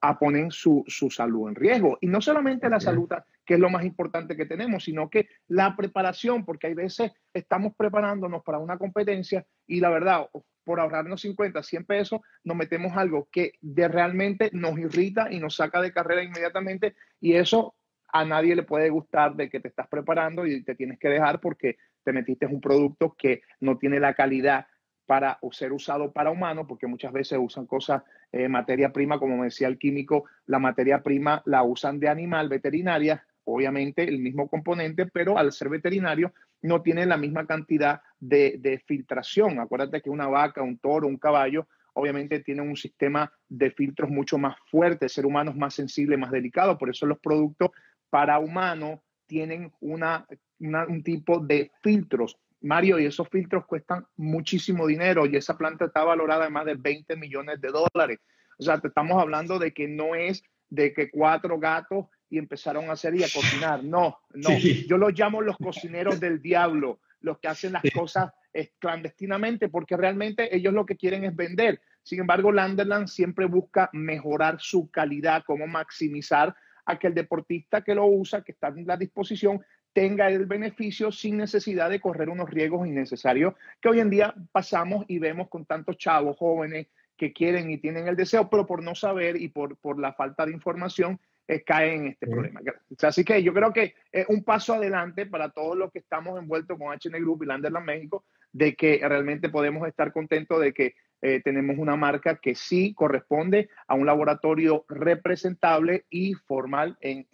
a 0.00 0.18
poner 0.18 0.52
su, 0.52 0.84
su 0.86 1.10
salud 1.10 1.48
en 1.48 1.54
riesgo. 1.54 1.98
Y 2.00 2.06
no 2.06 2.20
solamente 2.20 2.68
la 2.68 2.80
salud, 2.80 3.08
que 3.44 3.54
es 3.54 3.60
lo 3.60 3.70
más 3.70 3.84
importante 3.84 4.36
que 4.36 4.46
tenemos, 4.46 4.84
sino 4.84 5.10
que 5.10 5.28
la 5.48 5.74
preparación, 5.76 6.44
porque 6.44 6.68
hay 6.68 6.74
veces 6.74 7.12
estamos 7.34 7.74
preparándonos 7.76 8.44
para 8.44 8.58
una 8.58 8.78
competencia 8.78 9.44
y 9.66 9.80
la 9.80 9.90
verdad, 9.90 10.28
por 10.64 10.80
ahorrarnos 10.80 11.20
50, 11.22 11.62
100 11.62 11.84
pesos, 11.84 12.20
nos 12.44 12.56
metemos 12.56 12.96
algo 12.96 13.28
que 13.30 13.52
de 13.60 13.88
realmente 13.88 14.50
nos 14.52 14.78
irrita 14.78 15.28
y 15.30 15.38
nos 15.38 15.56
saca 15.56 15.80
de 15.80 15.92
carrera 15.92 16.22
inmediatamente 16.22 16.94
y 17.20 17.34
eso 17.34 17.74
a 18.12 18.24
nadie 18.24 18.56
le 18.56 18.62
puede 18.62 18.90
gustar 18.90 19.36
de 19.36 19.48
que 19.48 19.60
te 19.60 19.68
estás 19.68 19.88
preparando 19.88 20.46
y 20.46 20.62
te 20.64 20.74
tienes 20.74 20.98
que 20.98 21.08
dejar 21.08 21.40
porque 21.40 21.76
te 22.04 22.12
metiste 22.12 22.46
un 22.46 22.60
producto 22.60 23.14
que 23.16 23.42
no 23.60 23.78
tiene 23.78 24.00
la 24.00 24.14
calidad 24.14 24.66
para 25.06 25.38
ser 25.50 25.72
usado 25.72 26.12
para 26.12 26.30
humanos, 26.30 26.66
porque 26.68 26.86
muchas 26.86 27.12
veces 27.12 27.36
usan 27.40 27.66
cosas, 27.66 28.04
eh, 28.30 28.46
materia 28.46 28.92
prima, 28.92 29.18
como 29.18 29.42
decía 29.42 29.66
el 29.66 29.76
químico, 29.76 30.26
la 30.46 30.60
materia 30.60 31.02
prima 31.02 31.42
la 31.46 31.64
usan 31.64 31.98
de 31.98 32.08
animal 32.08 32.48
veterinaria, 32.48 33.26
obviamente 33.42 34.04
el 34.04 34.20
mismo 34.20 34.48
componente, 34.48 35.06
pero 35.06 35.36
al 35.36 35.50
ser 35.50 35.68
veterinario 35.68 36.32
no 36.62 36.82
tiene 36.82 37.06
la 37.06 37.16
misma 37.16 37.46
cantidad 37.46 38.02
de, 38.18 38.56
de 38.58 38.78
filtración. 38.86 39.60
Acuérdate 39.60 40.02
que 40.02 40.10
una 40.10 40.28
vaca, 40.28 40.62
un 40.62 40.78
toro, 40.78 41.06
un 41.06 41.16
caballo, 41.16 41.66
obviamente 41.94 42.40
tienen 42.40 42.68
un 42.68 42.76
sistema 42.76 43.32
de 43.48 43.70
filtros 43.70 44.10
mucho 44.10 44.38
más 44.38 44.56
fuerte, 44.70 45.08
ser 45.08 45.26
humano 45.26 45.50
es 45.50 45.56
más 45.56 45.74
sensible, 45.74 46.16
más 46.16 46.30
delicado, 46.30 46.78
por 46.78 46.90
eso 46.90 47.06
los 47.06 47.18
productos 47.18 47.70
para 48.10 48.38
humanos 48.38 49.00
tienen 49.26 49.72
una, 49.80 50.26
un 50.58 51.02
tipo 51.02 51.38
de 51.38 51.70
filtros. 51.82 52.36
Mario, 52.62 52.98
y 52.98 53.06
esos 53.06 53.28
filtros 53.28 53.64
cuestan 53.64 54.04
muchísimo 54.16 54.86
dinero 54.86 55.24
y 55.24 55.36
esa 55.36 55.56
planta 55.56 55.86
está 55.86 56.04
valorada 56.04 56.46
en 56.46 56.52
más 56.52 56.66
de 56.66 56.74
20 56.74 57.16
millones 57.16 57.60
de 57.60 57.68
dólares. 57.68 58.18
O 58.58 58.62
sea, 58.62 58.78
te 58.78 58.88
estamos 58.88 59.20
hablando 59.20 59.58
de 59.58 59.72
que 59.72 59.88
no 59.88 60.14
es 60.14 60.42
de 60.68 60.92
que 60.92 61.10
cuatro 61.10 61.58
gatos 61.58 62.06
y 62.30 62.38
empezaron 62.38 62.88
a 62.88 62.92
hacer 62.92 63.14
y 63.14 63.24
a 63.24 63.28
cocinar. 63.34 63.84
No, 63.84 64.18
no. 64.32 64.56
Yo 64.58 64.96
los 64.96 65.12
llamo 65.12 65.42
los 65.42 65.56
cocineros 65.58 66.18
del 66.18 66.40
diablo, 66.40 67.00
los 67.20 67.38
que 67.38 67.48
hacen 67.48 67.72
las 67.72 67.82
cosas 67.92 68.32
clandestinamente, 68.78 69.68
porque 69.68 69.96
realmente 69.96 70.54
ellos 70.54 70.72
lo 70.72 70.86
que 70.86 70.96
quieren 70.96 71.24
es 71.24 71.36
vender. 71.36 71.80
Sin 72.02 72.20
embargo, 72.20 72.50
Landerland 72.50 73.08
siempre 73.08 73.46
busca 73.46 73.90
mejorar 73.92 74.56
su 74.58 74.90
calidad, 74.90 75.44
cómo 75.46 75.66
maximizar 75.66 76.54
a 76.86 76.98
que 76.98 77.08
el 77.08 77.14
deportista 77.14 77.82
que 77.82 77.94
lo 77.94 78.06
usa, 78.06 78.42
que 78.42 78.52
está 78.52 78.68
en 78.68 78.86
la 78.86 78.96
disposición, 78.96 79.60
tenga 79.92 80.28
el 80.28 80.46
beneficio 80.46 81.12
sin 81.12 81.36
necesidad 81.36 81.90
de 81.90 82.00
correr 82.00 82.28
unos 82.28 82.48
riesgos 82.48 82.86
innecesarios 82.86 83.54
que 83.80 83.88
hoy 83.88 84.00
en 84.00 84.10
día 84.10 84.34
pasamos 84.52 85.04
y 85.08 85.18
vemos 85.18 85.48
con 85.48 85.66
tantos 85.66 85.98
chavos 85.98 86.36
jóvenes 86.36 86.86
que 87.16 87.32
quieren 87.32 87.70
y 87.70 87.78
tienen 87.78 88.08
el 88.08 88.16
deseo, 88.16 88.48
pero 88.48 88.66
por 88.66 88.82
no 88.82 88.94
saber 88.94 89.36
y 89.36 89.48
por, 89.48 89.76
por 89.76 90.00
la 90.00 90.12
falta 90.12 90.46
de 90.46 90.52
información 90.52 91.20
eh, 91.50 91.64
caen 91.64 92.02
en 92.02 92.06
este 92.12 92.28
problema. 92.28 92.60
Así 93.02 93.24
que 93.24 93.42
yo 93.42 93.52
creo 93.52 93.72
que 93.72 93.94
es 94.12 94.24
un 94.28 94.44
paso 94.44 94.74
adelante 94.74 95.26
para 95.26 95.50
todos 95.50 95.76
los 95.76 95.90
que 95.90 95.98
estamos 95.98 96.38
envueltos 96.38 96.78
con 96.78 96.92
HN 96.92 97.20
Group 97.20 97.42
y 97.42 97.46
Landerland 97.46 97.84
México, 97.84 98.24
de 98.52 98.76
que 98.76 99.00
realmente 99.02 99.48
podemos 99.48 99.88
estar 99.88 100.12
contentos 100.12 100.60
de 100.60 100.72
que 100.72 100.94
eh, 101.22 101.40
tenemos 101.42 101.76
una 101.76 101.96
marca 101.96 102.36
que 102.36 102.54
sí 102.54 102.94
corresponde 102.94 103.68
a 103.88 103.96
un 103.96 104.06
laboratorio 104.06 104.84
representable 104.88 106.04
y 106.08 106.34
formal 106.34 106.96
en, 107.00 107.26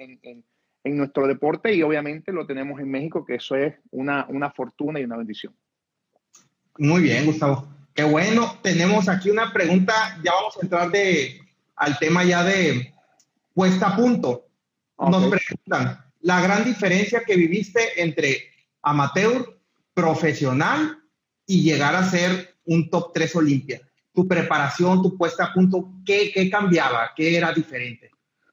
nuestro 0.85 1.27
deporte 1.27 1.75
y 1.75 1.83
obviamente 1.83 2.33
lo 2.33 2.47
tenemos 2.47 2.81
en 2.81 2.91
México, 2.91 3.23
que 3.23 3.35
eso 3.35 3.55
es 3.55 3.75
una, 3.91 4.25
una 4.31 4.51
fortuna 4.51 4.99
y 4.99 5.05
una 5.05 5.19
bendición. 5.19 5.55
Muy 6.79 7.03
bien, 7.03 7.27
Gustavo. 7.27 7.69
Qué 7.93 8.05
bueno. 8.05 8.59
Tenemos 8.63 9.11
aquí 9.11 9.29
una 9.29 9.53
pregunta, 9.53 9.93
ya 10.25 10.33
vamos 10.33 10.57
a 10.57 10.61
entrar 10.63 10.91
de, 10.91 11.39
al 11.75 11.99
tema 11.99 12.25
ya 12.25 12.43
de 12.43 12.96
puesta 13.57 13.89
a 13.89 13.97
punto. 13.97 14.49
Nos 14.99 15.29
preguntan, 15.29 16.05
la 16.21 16.43
gran 16.43 16.63
diferencia 16.63 17.23
que 17.25 17.37
viviste 17.37 18.03
entre 18.03 18.51
amateur, 18.83 19.59
profesional 19.95 20.99
y 21.47 21.63
llegar 21.63 21.97
a 21.97 22.05
ser 22.05 22.57
un 22.67 22.91
top 22.91 23.15
3 23.15 23.37
Olimpia? 23.37 23.81
Tu 24.13 24.29
preparación, 24.29 25.03
tu 25.03 25.17
puesta 25.17 25.47
a 25.47 25.55
punto, 25.55 25.95
¿qué, 26.05 26.31
qué 26.35 26.51
cambiaba? 26.51 27.13
¿Qué 27.17 27.35
era 27.35 27.51
diferente? 27.53 28.11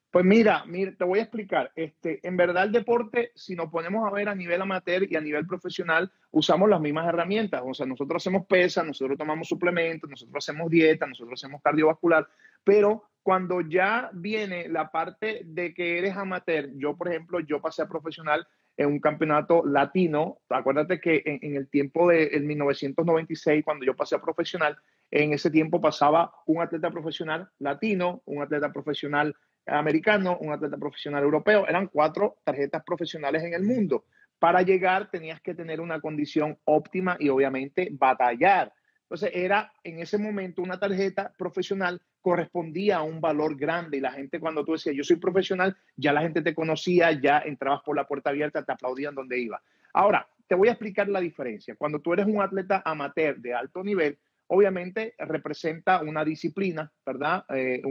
Pues 0.10 0.24
mira, 0.24 0.63
mira, 0.65 0.93
te 0.95 1.03
voy 1.03 1.19
a 1.19 1.24
explicar. 1.24 1.72
Este, 1.75 2.25
en 2.25 2.38
verdad 2.38 2.63
el 2.63 2.72
deporte, 2.72 3.31
si 3.36 3.55
nos 3.55 3.69
ponemos 3.69 4.07
a 4.07 4.12
ver 4.12 4.29
a 4.29 4.36
nivel 4.36 4.62
amateur 4.62 5.05
y 5.10 5.17
a 5.17 5.22
nivel 5.22 5.45
profesional, 5.45 6.10
usamos 6.31 6.69
las 6.69 6.79
mismas 6.79 7.07
herramientas. 7.07 7.62
O 7.65 7.74
sea, 7.74 7.86
nosotros 7.86 8.22
hacemos 8.22 8.45
pesas, 8.45 8.86
nosotros 8.86 9.17
tomamos 9.17 9.50
suplementos, 9.50 10.10
nosotros 10.10 10.48
hacemos 10.48 10.69
dieta, 10.69 11.07
nosotros 11.07 11.41
hacemos 11.41 11.62
cardiovascular, 11.62 12.25
pero 12.63 13.03
cuando 13.23 13.61
ya 13.61 14.09
viene 14.13 14.67
la 14.67 14.91
parte 14.91 15.41
de 15.45 15.73
que 15.73 15.97
eres 15.97 16.15
amateur, 16.15 16.69
yo 16.75 16.97
por 16.97 17.07
ejemplo, 17.07 17.39
yo 17.39 17.61
pasé 17.61 17.81
a 17.81 17.87
profesional 17.87 18.45
en 18.75 18.87
un 18.87 18.99
campeonato 18.99 19.63
latino. 19.65 20.39
Acuérdate 20.49 20.99
que 20.99 21.21
en, 21.25 21.55
el 21.55 21.69
tiempo 21.69 22.09
de 22.09 22.37
1996, 22.39 23.63
cuando 23.63 23.85
yo 23.85 23.95
pasé 23.95 24.15
a 24.15 24.21
profesional, 24.21 24.77
en 25.09 25.33
ese 25.33 25.49
tiempo 25.49 25.79
pasaba 25.79 26.33
un 26.45 26.61
atleta 26.61 26.91
profesional 26.91 27.49
latino, 27.59 28.21
un 28.25 28.41
atleta 28.41 28.71
profesional 28.73 29.35
americano, 29.65 30.37
un 30.41 30.51
atleta 30.51 30.77
profesional 30.77 31.23
europeo. 31.23 31.67
Eran 31.67 31.87
cuatro 31.87 32.37
tarjetas 32.43 32.83
profesionales 32.83 33.43
en 33.43 33.53
el 33.53 33.63
mundo. 33.63 34.05
Para 34.37 34.63
llegar 34.63 35.09
tenías 35.09 35.39
que 35.39 35.53
tener 35.53 35.79
una 35.79 36.01
condición 36.01 36.57
óptima 36.65 37.15
y 37.19 37.29
obviamente 37.29 37.87
batallar. 37.91 38.73
Entonces 39.03 39.31
era 39.33 39.71
en 39.83 39.99
ese 39.99 40.17
momento 40.17 40.61
una 40.61 40.79
tarjeta 40.79 41.31
profesional 41.37 42.01
correspondía 42.23 42.97
a 42.97 43.03
un 43.03 43.21
valor 43.21 43.55
grande 43.57 43.97
y 43.97 43.99
la 43.99 44.13
gente 44.13 44.39
cuando 44.39 44.63
tú 44.63 44.71
decías 44.71 44.95
yo 44.95 45.03
soy 45.03 45.17
profesional, 45.17 45.77
ya 45.97 46.13
la 46.13 46.21
gente 46.21 46.41
te 46.41 46.55
conocía, 46.55 47.11
ya 47.11 47.39
entrabas 47.39 47.81
por 47.83 47.95
la 47.95 48.07
puerta 48.07 48.31
abierta, 48.31 48.63
te 48.63 48.71
aplaudían 48.71 49.13
donde 49.13 49.37
iba. 49.39 49.61
Ahora, 49.93 50.27
te 50.47 50.55
voy 50.55 50.69
a 50.69 50.71
explicar 50.71 51.09
la 51.09 51.19
diferencia. 51.19 51.75
Cuando 51.75 51.99
tú 51.99 52.13
eres 52.13 52.25
un 52.25 52.41
atleta 52.41 52.81
amateur 52.85 53.37
de 53.39 53.53
alto 53.53 53.83
nivel, 53.83 54.17
obviamente 54.47 55.13
representa 55.19 56.01
una 56.01 56.23
disciplina, 56.23 56.91
¿verdad? 57.05 57.43
Eh, 57.49 57.81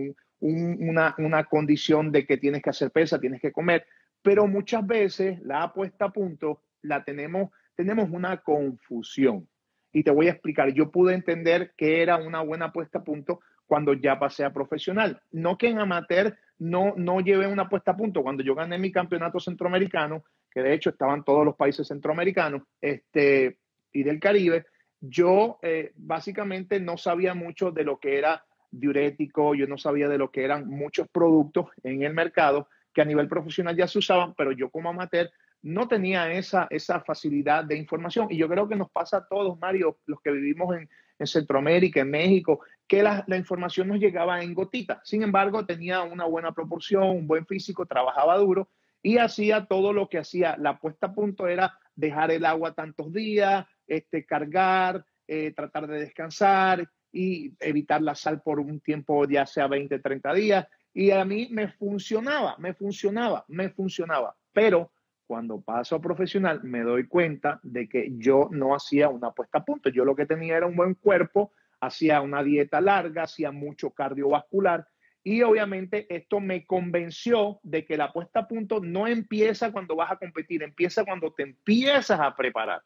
una, 0.41 1.15
una 1.19 1.45
condición 1.45 2.11
de 2.11 2.27
que 2.27 2.39
tienes 2.39 2.63
que 2.63 2.71
hacer 2.71 2.91
pesa, 2.91 3.21
tienes 3.21 3.41
que 3.41 3.53
comer, 3.53 3.87
pero 4.23 4.47
muchas 4.47 4.85
veces 4.87 5.41
la 5.43 5.63
apuesta 5.63 6.07
a 6.07 6.13
punto 6.13 6.63
la 6.81 7.05
tenemos, 7.05 7.51
tenemos 7.77 8.09
una 8.11 8.39
confusión. 8.39 9.47
Y 9.93 10.05
te 10.05 10.11
voy 10.11 10.29
a 10.29 10.33
explicar, 10.33 10.73
yo 10.73 10.91
pude 10.91 11.15
entender 11.15 11.75
que 11.77 12.01
era 12.01 12.17
una 12.17 12.41
buena 12.41 12.67
apuesta 12.67 13.01
a 13.01 13.05
punto 13.05 13.41
cuando 13.67 13.95
ya 13.95 14.19
pasé 14.19 14.45
a 14.45 14.53
profesional. 14.53 15.21
No 15.31 15.57
que 15.57 15.69
en 15.69 15.79
amateur 15.79 16.37
no, 16.59 16.95
no 16.97 17.21
llevé 17.21 17.47
una 17.47 17.69
puesta 17.69 17.93
a 17.93 17.97
punto. 17.97 18.23
Cuando 18.23 18.43
yo 18.43 18.55
gané 18.55 18.79
mi 18.79 18.93
campeonato 18.93 19.41
centroamericano, 19.41 20.25
que 20.51 20.63
de 20.63 20.75
hecho 20.75 20.91
estaban 20.91 21.25
todos 21.25 21.45
los 21.45 21.57
países 21.57 21.89
centroamericanos 21.89 22.63
este, 22.81 23.59
y 23.93 24.03
del 24.03 24.21
Caribe, 24.21 24.67
yo 25.01 25.59
eh, 25.63 25.93
básicamente 25.97 26.79
no 26.79 26.97
sabía 26.97 27.35
mucho 27.35 27.73
de 27.73 27.85
lo 27.85 27.99
que 27.99 28.19
era 28.19 28.45
diurético, 28.71 29.55
yo 29.55 29.67
no 29.67 29.77
sabía 29.77 30.09
de 30.09 30.19
lo 30.19 30.31
que 30.31 30.45
eran 30.45 30.69
muchos 30.69 31.09
productos 31.09 31.67
en 31.83 32.03
el 32.03 32.15
mercado 32.15 32.69
que 32.95 33.03
a 33.03 33.07
nivel 33.07 33.29
profesional 33.29 33.77
ya 33.77 33.89
se 33.89 33.99
usaban, 33.99 34.35
pero 34.35 34.53
yo 34.53 34.71
como 34.71 34.91
amateur 34.91 35.31
no 35.63 35.89
tenía 35.89 36.31
esa, 36.33 36.67
esa 36.71 37.01
facilidad 37.01 37.65
de 37.65 37.77
información. 37.77 38.27
Y 38.31 38.37
yo 38.37 38.49
creo 38.49 38.69
que 38.69 38.77
nos 38.77 38.91
pasa 38.91 39.19
a 39.19 39.29
todos, 39.29 39.59
Mario, 39.59 39.99
los 40.07 40.21
que 40.21 40.33
vivimos 40.33 40.77
en, 40.77 40.89
en 41.23 41.27
Centroamérica, 41.27 42.01
en 42.01 42.11
México, 42.11 42.61
que 42.87 43.03
la, 43.03 43.25
información 43.37 43.89
nos 43.89 43.99
llegaba 43.99 44.43
en 44.43 44.55
gotitas. 44.55 45.01
Sin 45.05 45.23
embargo, 45.23 45.65
tenía 45.65 46.03
una 46.03 46.27
buena 46.27 46.53
proporción, 46.53 47.05
un 47.05 47.27
buen 47.27 47.47
físico, 47.47 47.87
trabajaba 47.87 48.37
duro 48.37 48.69
y 49.03 49.19
hacía 49.19 49.67
todo 49.67 49.93
lo 49.93 50.09
que 50.09 50.19
hacía. 50.19 50.57
La 50.59 50.79
puesta 50.79 51.07
a 51.07 51.15
punto 51.15 51.47
era 51.47 51.79
dejar 51.95 52.31
el 52.31 52.45
agua 52.45 52.75
tantos 52.75 53.13
días, 53.13 53.67
este, 53.87 54.27
cargar, 54.27 55.05
eh, 55.27 55.53
tratar 55.53 55.87
de 55.87 56.01
descansar 56.01 56.89
y 57.11 57.55
evitar 57.61 58.03
la 58.03 58.15
sal 58.15 58.43
por 58.43 58.61
un 58.61 58.81
tiempo, 58.81 59.27
ya 59.27 59.47
sea 59.47 59.67
20, 59.67 59.99
30 59.99 60.35
días. 60.35 60.67
Y 60.95 61.11
a 61.11 61.25
mí 61.25 61.49
me 61.51 61.69
funcionaba, 61.69 62.57
me 62.59 62.75
funcionaba, 62.75 63.45
me 63.49 63.71
funcionaba. 63.71 64.37
Pero 64.53 64.93
cuando 65.33 65.63
paso 65.63 65.97
a 65.97 66.03
profesional 66.03 66.63
me 66.63 66.83
doy 66.83 67.07
cuenta 67.07 67.59
de 67.63 67.89
que 67.89 68.13
yo 68.19 68.51
no 68.53 68.75
hacía 68.75 69.09
una 69.09 69.31
puesta 69.31 69.61
a 69.61 69.65
punto. 69.65 69.89
Yo 69.89 70.05
lo 70.05 70.15
que 70.15 70.27
tenía 70.27 70.59
era 70.59 70.67
un 70.67 70.77
buen 70.77 70.93
cuerpo, 70.93 71.55
hacía 71.81 72.21
una 72.21 72.43
dieta 72.43 72.83
larga, 72.83 73.23
hacía 73.23 73.51
mucho 73.51 73.93
cardiovascular 73.93 74.87
y 75.25 75.41
obviamente 75.41 76.07
esto 76.15 76.39
me 76.39 76.67
convenció 76.67 77.61
de 77.63 77.87
que 77.87 77.97
la 77.97 78.13
puesta 78.13 78.41
a 78.41 78.47
punto 78.47 78.81
no 78.81 79.07
empieza 79.07 79.73
cuando 79.73 79.97
vas 79.97 80.13
a 80.13 80.17
competir, 80.17 80.63
empieza 80.63 81.03
cuando 81.03 81.33
te 81.33 81.45
empiezas 81.45 82.21
a 82.21 82.37
preparar. 82.37 82.83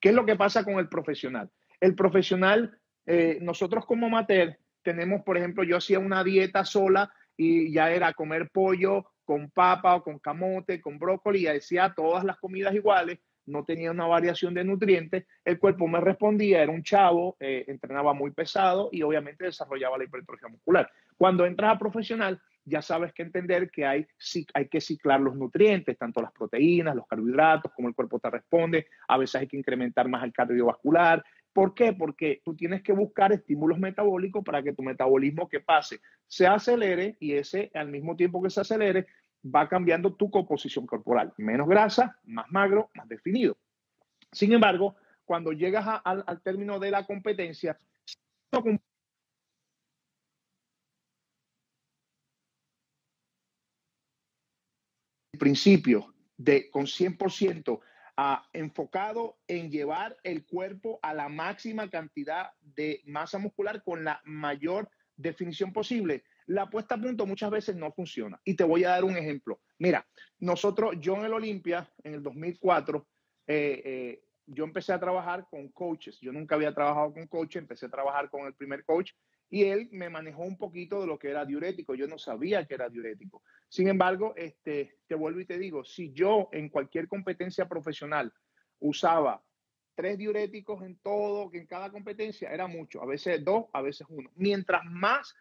¿Qué 0.00 0.08
es 0.08 0.14
lo 0.14 0.24
que 0.24 0.36
pasa 0.36 0.64
con 0.64 0.78
el 0.78 0.88
profesional? 0.88 1.50
El 1.80 1.94
profesional, 1.94 2.78
eh, 3.04 3.36
nosotros 3.42 3.84
como 3.84 4.06
amateur, 4.06 4.56
tenemos, 4.80 5.20
por 5.20 5.36
ejemplo, 5.36 5.64
yo 5.64 5.76
hacía 5.76 5.98
una 5.98 6.24
dieta 6.24 6.64
sola 6.64 7.12
y 7.36 7.70
ya 7.74 7.90
era 7.90 8.14
comer 8.14 8.48
pollo 8.48 9.04
con 9.30 9.48
papa 9.48 9.94
o 9.94 10.02
con 10.02 10.18
camote, 10.18 10.80
con 10.80 10.98
brócoli, 10.98 11.46
y 11.46 11.76
todas 11.94 12.24
las 12.24 12.36
comidas 12.38 12.74
iguales, 12.74 13.20
no 13.46 13.64
tenía 13.64 13.92
una 13.92 14.08
variación 14.08 14.54
de 14.54 14.64
nutrientes, 14.64 15.24
el 15.44 15.56
cuerpo 15.60 15.86
me 15.86 16.00
respondía, 16.00 16.60
era 16.60 16.72
un 16.72 16.82
chavo, 16.82 17.36
eh, 17.38 17.64
entrenaba 17.68 18.12
muy 18.12 18.32
pesado 18.32 18.88
y 18.90 19.02
obviamente 19.02 19.44
desarrollaba 19.44 19.98
la 19.98 20.02
hipertrofia 20.02 20.48
muscular. 20.48 20.90
Cuando 21.16 21.46
entras 21.46 21.72
a 21.72 21.78
profesional, 21.78 22.40
ya 22.64 22.82
sabes 22.82 23.12
que 23.12 23.22
entender 23.22 23.70
que 23.70 23.86
hay, 23.86 24.04
hay 24.52 24.66
que 24.66 24.80
ciclar 24.80 25.20
los 25.20 25.36
nutrientes, 25.36 25.96
tanto 25.96 26.20
las 26.20 26.32
proteínas, 26.32 26.96
los 26.96 27.06
carbohidratos, 27.06 27.70
como 27.70 27.86
el 27.86 27.94
cuerpo 27.94 28.18
te 28.18 28.30
responde, 28.30 28.88
a 29.06 29.16
veces 29.16 29.42
hay 29.42 29.46
que 29.46 29.58
incrementar 29.58 30.08
más 30.08 30.24
el 30.24 30.32
cardiovascular, 30.32 31.22
¿Por 31.52 31.74
qué? 31.74 31.92
Porque 31.92 32.40
tú 32.44 32.54
tienes 32.54 32.82
que 32.82 32.92
buscar 32.92 33.32
estímulos 33.32 33.78
metabólicos 33.78 34.44
para 34.44 34.62
que 34.62 34.72
tu 34.72 34.82
metabolismo 34.82 35.48
que 35.48 35.60
pase 35.60 36.00
se 36.28 36.46
acelere 36.46 37.16
y 37.18 37.32
ese 37.32 37.72
al 37.74 37.88
mismo 37.88 38.14
tiempo 38.14 38.40
que 38.40 38.50
se 38.50 38.60
acelere 38.60 39.06
va 39.44 39.68
cambiando 39.68 40.14
tu 40.14 40.30
composición 40.30 40.86
corporal. 40.86 41.32
Menos 41.38 41.68
grasa, 41.68 42.18
más 42.24 42.46
magro, 42.50 42.90
más 42.94 43.08
definido. 43.08 43.56
Sin 44.32 44.52
embargo, 44.52 44.96
cuando 45.24 45.52
llegas 45.52 46.00
al, 46.04 46.24
al 46.26 46.42
término 46.42 46.78
de 46.78 46.90
la 46.90 47.06
competencia, 47.06 47.78
el 48.52 48.80
principio 55.38 56.14
de 56.36 56.70
con 56.70 56.86
100% 56.86 57.80
enfocado 58.52 59.38
en 59.46 59.70
llevar 59.70 60.16
el 60.24 60.44
cuerpo 60.44 60.98
a 61.02 61.14
la 61.14 61.28
máxima 61.28 61.88
cantidad 61.88 62.50
de 62.60 63.02
masa 63.06 63.38
muscular 63.38 63.82
con 63.82 64.04
la 64.04 64.20
mayor 64.24 64.90
definición 65.16 65.72
posible. 65.72 66.24
La 66.50 66.68
puesta 66.68 66.96
a 66.96 67.00
punto 67.00 67.26
muchas 67.26 67.48
veces 67.48 67.76
no 67.76 67.92
funciona. 67.92 68.40
Y 68.44 68.56
te 68.56 68.64
voy 68.64 68.82
a 68.82 68.90
dar 68.90 69.04
un 69.04 69.16
ejemplo. 69.16 69.60
Mira, 69.78 70.04
nosotros, 70.40 70.96
yo 70.98 71.14
en 71.14 71.26
el 71.26 71.32
Olimpia, 71.32 71.88
en 72.02 72.14
el 72.14 72.24
2004, 72.24 73.06
eh, 73.46 73.82
eh, 73.84 74.24
yo 74.46 74.64
empecé 74.64 74.92
a 74.92 74.98
trabajar 74.98 75.46
con 75.48 75.68
coaches. 75.68 76.18
Yo 76.20 76.32
nunca 76.32 76.56
había 76.56 76.74
trabajado 76.74 77.12
con 77.12 77.28
coaches, 77.28 77.62
empecé 77.62 77.86
a 77.86 77.90
trabajar 77.90 78.30
con 78.30 78.46
el 78.46 78.54
primer 78.54 78.84
coach 78.84 79.12
y 79.48 79.62
él 79.62 79.88
me 79.92 80.10
manejó 80.10 80.42
un 80.42 80.58
poquito 80.58 81.00
de 81.00 81.06
lo 81.06 81.20
que 81.20 81.30
era 81.30 81.44
diurético. 81.44 81.94
Yo 81.94 82.08
no 82.08 82.18
sabía 82.18 82.66
que 82.66 82.74
era 82.74 82.88
diurético. 82.88 83.44
Sin 83.68 83.86
embargo, 83.86 84.34
este, 84.34 84.96
te 85.06 85.14
vuelvo 85.14 85.38
y 85.38 85.46
te 85.46 85.56
digo, 85.56 85.84
si 85.84 86.12
yo 86.12 86.48
en 86.50 86.68
cualquier 86.68 87.06
competencia 87.06 87.68
profesional 87.68 88.32
usaba 88.80 89.40
tres 89.94 90.18
diuréticos 90.18 90.82
en 90.82 90.96
todo, 90.96 91.48
que 91.48 91.58
en 91.58 91.68
cada 91.68 91.92
competencia 91.92 92.50
era 92.50 92.66
mucho, 92.66 93.00
a 93.02 93.06
veces 93.06 93.44
dos, 93.44 93.66
a 93.72 93.82
veces 93.82 94.06
uno. 94.10 94.30
Mientras 94.34 94.82
más, 94.84 95.32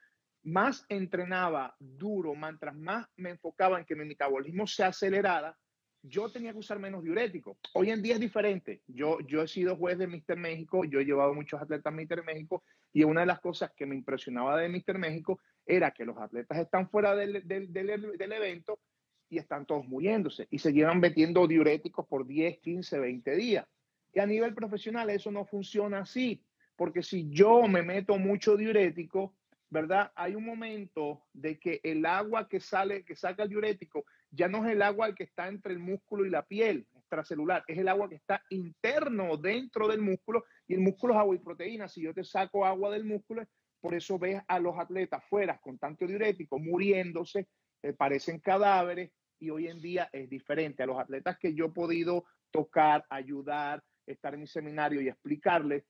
más 0.43 0.86
entrenaba 0.89 1.75
duro, 1.79 2.34
mientras 2.36 2.75
más 2.75 3.08
me 3.17 3.31
enfocaba 3.31 3.79
en 3.79 3.86
que 3.86 3.96
mi 3.96 4.05
metabolismo 4.05 4.65
se 4.67 4.84
acelerara, 4.84 5.58
yo 6.01 6.31
tenía 6.31 6.53
que 6.53 6.60
usar 6.60 6.79
menos 6.79 7.03
diurético. 7.03 7.58
Hoy 7.74 7.91
en 7.91 8.01
día 8.01 8.13
es 8.13 8.19
diferente. 8.19 8.81
Yo, 8.88 9.19
yo 9.22 9.41
he 9.41 9.48
sido 9.48 9.75
juez 9.75 9.98
de 9.98 10.08
Mister 10.08 10.38
México, 10.38 10.86
yo 10.86 11.00
he 11.00 11.05
llevado 11.05 11.34
muchos 11.34 11.62
atletas 11.62 11.91
a 11.91 11.96
Mister 11.96 12.24
México 12.24 12.63
y 12.93 13.03
una 13.03 13.22
de 13.22 13.27
las 13.27 13.39
cosas 13.39 13.72
que 13.75 13.86
me 13.86 13.96
impresionaba 13.96 14.58
de 14.58 14.69
Mister 14.69 14.98
México 14.98 15.39
era 15.65 15.91
que 15.91 16.05
los 16.05 16.17
atletas 16.17 16.58
están 16.58 16.89
fuera 16.89 17.15
del, 17.15 17.46
del, 17.46 17.72
del, 17.72 18.31
evento 18.31 18.79
y 19.29 19.38
están 19.38 19.65
todos 19.65 19.86
muriéndose 19.86 20.48
y 20.50 20.60
se 20.60 20.72
llevan 20.72 21.00
metiendo 21.00 21.48
diuréticos 21.48 22.08
por 22.08 22.25
10, 22.25 22.60
15, 22.60 23.00
20 23.00 23.36
días. 23.36 23.67
Y 24.13 24.19
a 24.19 24.25
nivel 24.25 24.55
profesional 24.55 25.10
eso 25.10 25.31
no 25.31 25.46
funciona 25.46 26.00
así. 26.00 26.43
porque 26.75 27.03
si 27.03 27.29
yo 27.29 27.67
me 27.67 27.84
meto 27.84 28.17
mucho 28.17 28.55
diurético, 28.55 29.36
¿verdad? 29.69 30.11
Hay 30.15 30.35
un 30.35 30.45
momento 30.45 31.23
de 31.33 31.59
que 31.59 31.79
el 31.83 32.05
agua 32.05 32.47
que 32.47 32.59
sale, 32.59 33.03
que 33.03 33.15
saca 33.15 33.43
el 33.43 33.49
diurético, 33.49 34.05
ya 34.31 34.47
no 34.47 34.65
es 34.65 34.71
el 34.71 34.81
agua 34.81 35.13
que 35.13 35.23
está 35.23 35.47
entre 35.47 35.73
el 35.73 35.79
músculo 35.79 36.25
y 36.25 36.29
la 36.29 36.43
piel 36.43 36.88
extracelular, 36.95 37.63
es 37.67 37.77
el 37.77 37.88
agua 37.88 38.07
que 38.07 38.15
está 38.15 38.43
interno 38.49 39.35
dentro 39.38 39.88
del 39.88 40.01
músculo 40.01 40.45
y 40.67 40.75
el 40.75 40.81
músculo 40.81 41.13
es 41.13 41.19
agua 41.19 41.35
y 41.35 41.39
proteína. 41.39 41.88
Si 41.88 42.01
yo 42.01 42.13
te 42.13 42.23
saco 42.23 42.65
agua 42.65 42.91
del 42.91 43.03
músculo, 43.03 43.43
por 43.79 43.95
eso 43.95 44.19
ves 44.19 44.41
a 44.47 44.59
los 44.59 44.77
atletas 44.77 45.23
fuera 45.29 45.57
con 45.59 45.77
tanto 45.77 46.05
diurético 46.05 46.59
muriéndose, 46.59 47.47
eh, 47.81 47.93
parecen 47.93 48.39
cadáveres 48.39 49.11
y 49.39 49.49
hoy 49.49 49.67
en 49.67 49.81
día 49.81 50.09
es 50.11 50.29
diferente. 50.29 50.83
A 50.83 50.88
los 50.88 50.99
atletas 50.99 51.38
que 51.39 51.53
yo 51.53 51.65
he 51.65 51.71
podido 51.71 52.25
tocar, 52.51 53.05
ayudar, 53.09 53.83
estar 54.05 54.33
en 54.33 54.41
mi 54.41 54.47
seminario 54.47 55.01
y 55.01 55.07
explicarles, 55.07 55.85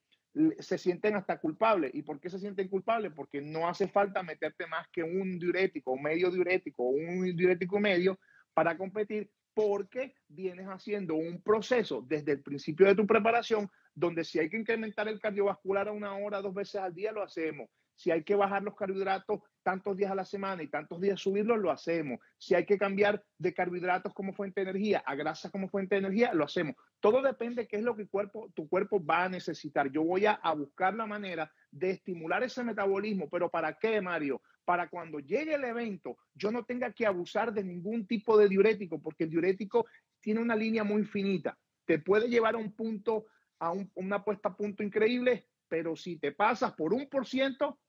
se 0.59 0.77
sienten 0.77 1.15
hasta 1.15 1.39
culpables. 1.39 1.91
¿Y 1.93 2.03
por 2.03 2.19
qué 2.19 2.29
se 2.29 2.39
sienten 2.39 2.67
culpables? 2.67 3.11
Porque 3.15 3.41
no 3.41 3.67
hace 3.67 3.87
falta 3.87 4.23
meterte 4.23 4.67
más 4.67 4.87
que 4.89 5.03
un 5.03 5.39
diurético, 5.39 5.97
medio 5.97 6.31
diurético, 6.31 6.83
un 6.83 7.35
diurético 7.35 7.79
medio 7.79 8.19
para 8.53 8.77
competir, 8.77 9.29
porque 9.53 10.15
vienes 10.27 10.67
haciendo 10.67 11.15
un 11.15 11.41
proceso 11.41 12.05
desde 12.07 12.33
el 12.33 12.41
principio 12.41 12.87
de 12.87 12.95
tu 12.95 13.05
preparación, 13.05 13.69
donde 13.93 14.23
si 14.23 14.39
hay 14.39 14.49
que 14.49 14.57
incrementar 14.57 15.07
el 15.07 15.19
cardiovascular 15.19 15.87
a 15.87 15.91
una 15.91 16.15
hora, 16.15 16.41
dos 16.41 16.53
veces 16.53 16.75
al 16.81 16.93
día, 16.93 17.11
lo 17.11 17.23
hacemos. 17.23 17.69
Si 17.95 18.11
hay 18.11 18.23
que 18.23 18.35
bajar 18.35 18.63
los 18.63 18.75
carbohidratos 18.75 19.41
tantos 19.61 19.97
días 19.97 20.11
a 20.11 20.15
la 20.15 20.23
semana 20.23 20.63
y 20.63 20.69
tantos 20.69 21.01
días 21.01 21.19
subirlos, 21.19 21.59
lo 21.59 21.69
hacemos. 21.69 22.19
Si 22.37 22.55
hay 22.55 22.65
que 22.65 22.77
cambiar 22.77 23.21
de 23.37 23.53
carbohidratos 23.53 24.13
como 24.13 24.31
fuente 24.31 24.61
de 24.61 24.69
energía 24.69 25.03
a 25.05 25.15
grasas 25.15 25.51
como 25.51 25.67
fuente 25.67 25.95
de 25.95 25.99
energía, 25.99 26.33
lo 26.33 26.45
hacemos. 26.45 26.75
Todo 26.99 27.21
depende 27.21 27.63
de 27.63 27.67
qué 27.67 27.77
es 27.77 27.83
lo 27.83 27.95
que 27.95 28.05
tu 28.53 28.67
cuerpo 28.67 29.03
va 29.03 29.23
a 29.23 29.29
necesitar. 29.29 29.89
Yo 29.89 30.03
voy 30.03 30.25
a, 30.25 30.39
buscar 30.53 30.93
la 30.93 31.05
manera 31.05 31.51
de 31.71 31.91
estimular 31.91 32.43
ese 32.43 32.63
metabolismo, 32.63 33.29
pero 33.29 33.49
¿para 33.49 33.77
qué, 33.77 34.01
Mario? 34.01 34.41
Para 34.65 34.89
cuando 34.89 35.19
llegue 35.19 35.55
el 35.55 35.63
evento, 35.63 36.17
yo 36.33 36.51
no 36.51 36.65
tenga 36.65 36.91
que 36.91 37.05
abusar 37.05 37.53
de 37.53 37.63
ningún 37.63 38.05
tipo 38.05 38.37
de 38.37 38.49
diurético, 38.49 39.01
porque 39.01 39.23
el 39.23 39.29
diurético 39.29 39.85
tiene 40.19 40.41
una 40.41 40.55
línea 40.55 40.83
muy 40.83 41.05
finita. 41.05 41.57
Te 41.85 41.99
puede 41.99 42.27
llevar 42.27 42.55
a 42.55 42.59
un 42.59 42.73
punto, 42.73 43.27
a 43.59 43.73
una 43.95 44.23
puesta 44.23 44.49
a 44.49 44.57
punto 44.57 44.83
increíble, 44.83 45.47
pero 45.69 45.95
si 45.95 46.17
te 46.17 46.33
pasas 46.33 46.73
por 46.73 46.93
un 46.93 47.07
por 47.07 47.25
ciento, 47.25 47.79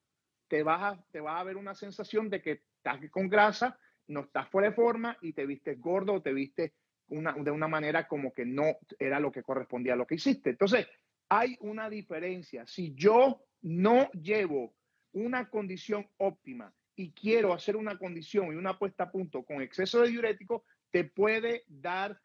te 0.47 0.63
vas 0.63 0.81
a, 0.81 1.05
te 1.11 1.19
va 1.19 1.39
a 1.39 1.43
ver 1.43 1.57
una 1.57 1.75
sensación 1.75 2.29
de 2.29 2.41
que 2.41 2.63
estás 2.77 2.99
con 3.09 3.27
grasa, 3.27 3.77
no 4.07 4.21
estás 4.21 4.47
fuera 4.49 4.69
de 4.69 4.75
forma 4.75 5.17
y 5.21 5.33
te 5.33 5.45
viste 5.45 5.75
gordo 5.75 6.13
o 6.13 6.21
te 6.21 6.33
viste 6.33 6.73
una, 7.11 7.33
de 7.33 7.51
una 7.51 7.67
manera 7.67 8.07
como 8.07 8.33
que 8.33 8.45
no 8.45 8.77
era 8.99 9.19
lo 9.19 9.31
que 9.31 9.43
correspondía 9.43 9.93
a 9.93 9.97
lo 9.97 10.07
que 10.07 10.15
hiciste. 10.15 10.51
Entonces, 10.51 10.87
hay 11.29 11.57
una 11.61 11.89
diferencia. 11.89 12.65
Si 12.65 12.93
yo 12.95 13.45
no 13.61 14.09
llevo 14.11 14.73
una 15.13 15.49
condición 15.49 16.07
óptima 16.17 16.73
y 16.95 17.11
quiero 17.11 17.53
hacer 17.53 17.75
una 17.75 17.97
condición 17.97 18.47
y 18.47 18.55
una 18.55 18.77
puesta 18.77 19.05
a 19.05 19.11
punto 19.11 19.43
con 19.43 19.61
exceso 19.61 20.01
de 20.01 20.09
diurético, 20.09 20.65
te 20.89 21.05
puede 21.05 21.63
dar 21.67 22.19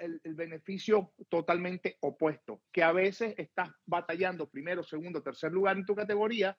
el, 0.00 0.34
beneficio 0.34 1.12
totalmente 1.28 1.96
opuesto, 2.00 2.62
que 2.72 2.82
a 2.82 2.92
veces 2.92 3.34
estás 3.38 3.70
batallando 3.86 4.48
primero, 4.48 4.82
segundo, 4.82 5.22
tercer 5.22 5.52
lugar 5.52 5.76
en 5.76 5.86
tu 5.86 5.94
categoría 5.94 6.56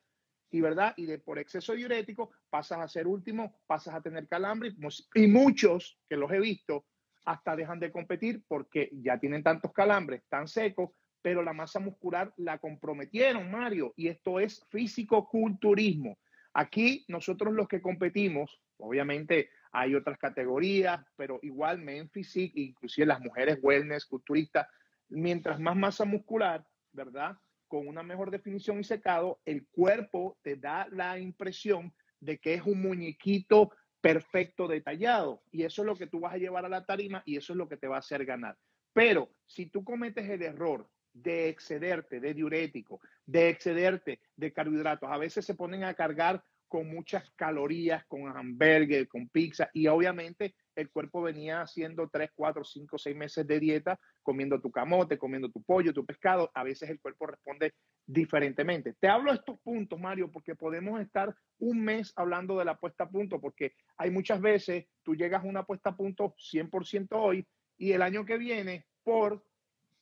y 0.51 0.61
verdad 0.61 0.93
y 0.97 1.05
de 1.05 1.19
por 1.19 1.39
exceso 1.39 1.73
diurético 1.73 2.31
pasas 2.49 2.79
a 2.79 2.87
ser 2.87 3.07
último, 3.07 3.59
pasas 3.67 3.95
a 3.95 4.01
tener 4.01 4.27
calambre 4.27 4.73
y 5.15 5.27
muchos 5.27 5.99
que 6.07 6.15
los 6.15 6.31
he 6.31 6.39
visto 6.39 6.85
hasta 7.25 7.55
dejan 7.55 7.79
de 7.79 7.91
competir 7.91 8.43
porque 8.47 8.89
ya 8.91 9.17
tienen 9.19 9.43
tantos 9.43 9.71
calambres 9.71 10.23
tan 10.29 10.47
secos, 10.47 10.91
pero 11.21 11.41
la 11.41 11.53
masa 11.53 11.79
muscular 11.79 12.33
la 12.37 12.57
comprometieron, 12.57 13.49
Mario, 13.49 13.93
y 13.95 14.07
esto 14.07 14.39
es 14.39 14.65
físico-culturismo. 14.69 16.17
Aquí 16.53 17.05
nosotros 17.07 17.53
los 17.53 17.67
que 17.67 17.81
competimos, 17.81 18.61
obviamente 18.77 19.49
hay 19.71 19.95
otras 19.95 20.17
categorías, 20.17 21.03
pero 21.15 21.39
igual 21.41 21.79
men 21.79 22.09
physique, 22.09 22.59
inclusive 22.59 23.07
las 23.07 23.21
mujeres 23.21 23.57
wellness, 23.61 24.05
culturistas, 24.05 24.67
mientras 25.09 25.59
más 25.59 25.75
masa 25.75 26.05
muscular, 26.05 26.63
¿verdad? 26.91 27.37
con 27.73 27.87
una 27.87 28.03
mejor 28.03 28.29
definición 28.29 28.79
y 28.79 28.83
secado, 28.83 29.41
el 29.45 29.65
cuerpo 29.65 30.37
te 30.43 30.57
da 30.57 30.87
la 30.91 31.17
impresión 31.17 31.91
de 32.19 32.37
que 32.37 32.53
es 32.53 32.61
un 32.61 32.79
muñequito 32.79 33.71
perfecto 34.03 34.67
detallado. 34.67 35.41
Y 35.49 35.63
eso 35.63 35.81
es 35.81 35.85
lo 35.85 35.95
que 35.95 36.07
tú 36.07 36.19
vas 36.19 36.33
a 36.33 36.37
llevar 36.37 36.65
a 36.65 36.69
la 36.69 36.85
tarima 36.85 37.23
y 37.25 37.37
eso 37.37 37.53
es 37.53 37.57
lo 37.57 37.69
que 37.69 37.77
te 37.77 37.87
va 37.87 37.95
a 37.95 37.99
hacer 37.99 38.25
ganar. 38.25 38.57
Pero 38.91 39.29
si 39.45 39.67
tú 39.67 39.85
cometes 39.85 40.29
el 40.29 40.43
error 40.43 40.89
de 41.13 41.47
excederte 41.47 42.19
de 42.19 42.33
diurético, 42.33 42.99
de 43.25 43.47
excederte 43.47 44.19
de 44.35 44.51
carbohidratos, 44.51 45.09
a 45.09 45.17
veces 45.17 45.45
se 45.45 45.55
ponen 45.55 45.85
a 45.85 45.93
cargar 45.93 46.43
con 46.67 46.89
muchas 46.89 47.31
calorías, 47.37 48.03
con 48.07 48.27
hamburgues, 48.27 49.07
con 49.07 49.29
pizza 49.29 49.69
y 49.73 49.87
obviamente 49.87 50.53
el 50.75 50.89
cuerpo 50.89 51.21
venía 51.21 51.61
haciendo 51.61 52.09
3, 52.09 52.31
4, 52.35 52.63
5, 52.63 52.97
6 52.97 53.15
meses 53.15 53.47
de 53.47 53.59
dieta, 53.59 53.99
comiendo 54.21 54.59
tu 54.59 54.71
camote, 54.71 55.17
comiendo 55.17 55.49
tu 55.49 55.61
pollo, 55.63 55.93
tu 55.93 56.05
pescado. 56.05 56.51
A 56.53 56.63
veces 56.63 56.89
el 56.89 56.99
cuerpo 56.99 57.27
responde 57.27 57.73
diferentemente. 58.05 58.95
Te 58.99 59.07
hablo 59.07 59.31
de 59.31 59.37
estos 59.37 59.59
puntos, 59.59 59.99
Mario, 59.99 60.31
porque 60.31 60.55
podemos 60.55 60.99
estar 61.01 61.35
un 61.59 61.83
mes 61.83 62.13
hablando 62.15 62.57
de 62.57 62.65
la 62.65 62.77
puesta 62.77 63.05
a 63.05 63.09
punto, 63.09 63.39
porque 63.39 63.73
hay 63.97 64.11
muchas 64.11 64.41
veces 64.41 64.85
tú 65.03 65.15
llegas 65.15 65.43
a 65.43 65.47
una 65.47 65.63
puesta 65.63 65.91
a 65.91 65.97
punto 65.97 66.35
100% 66.37 67.07
hoy 67.11 67.47
y 67.77 67.91
el 67.91 68.01
año 68.01 68.25
que 68.25 68.37
viene, 68.37 68.85
por 69.03 69.43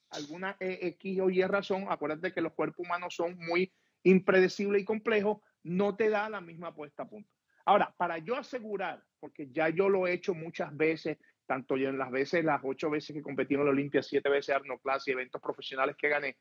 alguna 0.09 0.57
X 0.59 1.19
o 1.21 1.29
Y 1.29 1.41
razón, 1.43 1.85
acuérdate 1.89 2.33
que 2.33 2.41
los 2.41 2.53
cuerpos 2.53 2.85
humanos 2.85 3.15
son 3.15 3.37
muy 3.37 3.71
impredecibles 4.03 4.81
y 4.81 4.85
complejos, 4.85 5.39
no 5.63 5.95
te 5.95 6.09
da 6.09 6.29
la 6.29 6.41
misma 6.41 6.73
puesta 6.73 7.03
a 7.03 7.09
punto. 7.09 7.29
Ahora, 7.65 7.93
para 7.97 8.17
yo 8.17 8.35
asegurar, 8.35 9.03
porque 9.19 9.49
ya 9.51 9.69
yo 9.69 9.89
lo 9.89 10.07
he 10.07 10.13
hecho 10.13 10.33
muchas 10.33 10.75
veces, 10.75 11.17
tanto 11.45 11.77
yo 11.77 11.89
en 11.89 11.97
las 11.97 12.11
veces, 12.11 12.43
las 12.43 12.61
ocho 12.63 12.89
veces 12.89 13.15
que 13.15 13.21
competí 13.21 13.55
en 13.55 13.65
la 13.65 13.71
Olimpia, 13.71 14.01
siete 14.01 14.29
veces 14.29 14.55
Arnold 14.55 14.81
Class 14.81 15.07
y 15.07 15.11
eventos 15.11 15.41
profesionales 15.41 15.95
que 15.97 16.09
gané, 16.09 16.37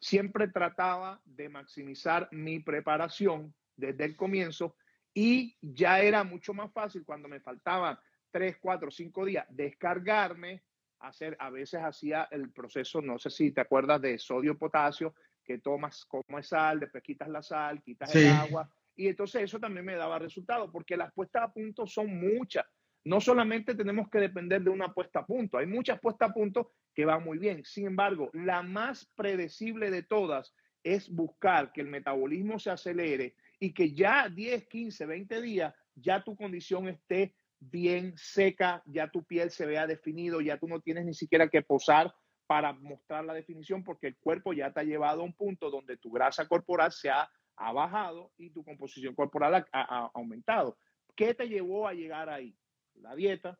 siempre 0.00 0.48
trataba 0.48 1.20
de 1.24 1.48
maximizar 1.48 2.28
mi 2.32 2.60
preparación 2.60 3.54
desde 3.76 4.04
el 4.04 4.16
comienzo 4.16 4.76
y 5.14 5.56
ya 5.60 6.00
era 6.00 6.24
mucho 6.24 6.52
más 6.52 6.72
fácil 6.72 7.04
cuando 7.04 7.28
me 7.28 7.40
faltaban 7.40 7.98
tres, 8.30 8.58
cuatro, 8.60 8.90
cinco 8.90 9.24
días 9.24 9.46
descargarme, 9.48 10.62
hacer, 11.00 11.36
a 11.40 11.50
veces 11.50 11.80
hacía 11.82 12.28
el 12.30 12.50
proceso, 12.50 13.00
no 13.00 13.18
sé 13.18 13.30
si 13.30 13.52
te 13.52 13.60
acuerdas 13.60 14.00
de 14.02 14.18
sodio, 14.18 14.58
potasio, 14.58 15.14
que 15.44 15.58
tomas 15.58 16.04
como 16.04 16.38
es 16.38 16.48
sal, 16.48 16.80
después 16.80 17.02
quitas 17.02 17.28
la 17.28 17.42
sal, 17.42 17.82
quitas 17.82 18.14
el 18.14 18.28
agua, 18.28 18.70
y 18.96 19.08
entonces 19.08 19.42
eso 19.42 19.60
también 19.60 19.84
me 19.84 19.94
daba 19.94 20.18
resultado, 20.18 20.70
porque 20.72 20.96
las 20.96 21.12
puestas 21.12 21.42
a 21.44 21.52
punto 21.52 21.86
son 21.86 22.18
muchas. 22.18 22.64
No 23.04 23.20
solamente 23.20 23.74
tenemos 23.74 24.08
que 24.10 24.18
depender 24.18 24.62
de 24.62 24.70
una 24.70 24.92
puesta 24.92 25.20
a 25.20 25.26
punto, 25.26 25.58
hay 25.58 25.66
muchas 25.66 26.00
puestas 26.00 26.30
a 26.30 26.32
punto 26.32 26.72
que 26.94 27.04
van 27.04 27.22
muy 27.22 27.38
bien. 27.38 27.62
Sin 27.64 27.86
embargo, 27.86 28.30
la 28.32 28.62
más 28.62 29.06
predecible 29.14 29.90
de 29.90 30.02
todas 30.02 30.54
es 30.82 31.08
buscar 31.08 31.72
que 31.72 31.82
el 31.82 31.88
metabolismo 31.88 32.58
se 32.58 32.70
acelere 32.70 33.36
y 33.60 33.72
que 33.72 33.94
ya 33.94 34.28
10, 34.28 34.66
15, 34.66 35.06
20 35.06 35.40
días 35.40 35.74
ya 35.94 36.22
tu 36.22 36.36
condición 36.36 36.88
esté 36.88 37.34
bien 37.58 38.14
seca, 38.16 38.82
ya 38.86 39.10
tu 39.10 39.24
piel 39.24 39.50
se 39.50 39.66
vea 39.66 39.86
definido, 39.86 40.40
ya 40.40 40.58
tú 40.58 40.68
no 40.68 40.80
tienes 40.80 41.04
ni 41.04 41.14
siquiera 41.14 41.48
que 41.48 41.62
posar 41.62 42.14
para 42.46 42.72
mostrar 42.72 43.24
la 43.24 43.34
definición 43.34 43.82
porque 43.82 44.08
el 44.08 44.16
cuerpo 44.18 44.52
ya 44.52 44.72
te 44.72 44.80
ha 44.80 44.84
llevado 44.84 45.22
a 45.22 45.24
un 45.24 45.32
punto 45.32 45.70
donde 45.70 45.96
tu 45.96 46.10
grasa 46.10 46.46
corporal 46.46 46.92
se 46.92 47.10
ha 47.10 47.28
ha 47.56 47.72
bajado 47.72 48.32
y 48.36 48.50
tu 48.50 48.64
composición 48.64 49.14
corporal 49.14 49.66
ha, 49.72 50.10
aumentado. 50.14 50.78
¿Qué 51.14 51.34
te 51.34 51.48
llevó 51.48 51.88
a 51.88 51.94
llegar 51.94 52.28
ahí? 52.28 52.56
La 52.94 53.14
dieta, 53.14 53.58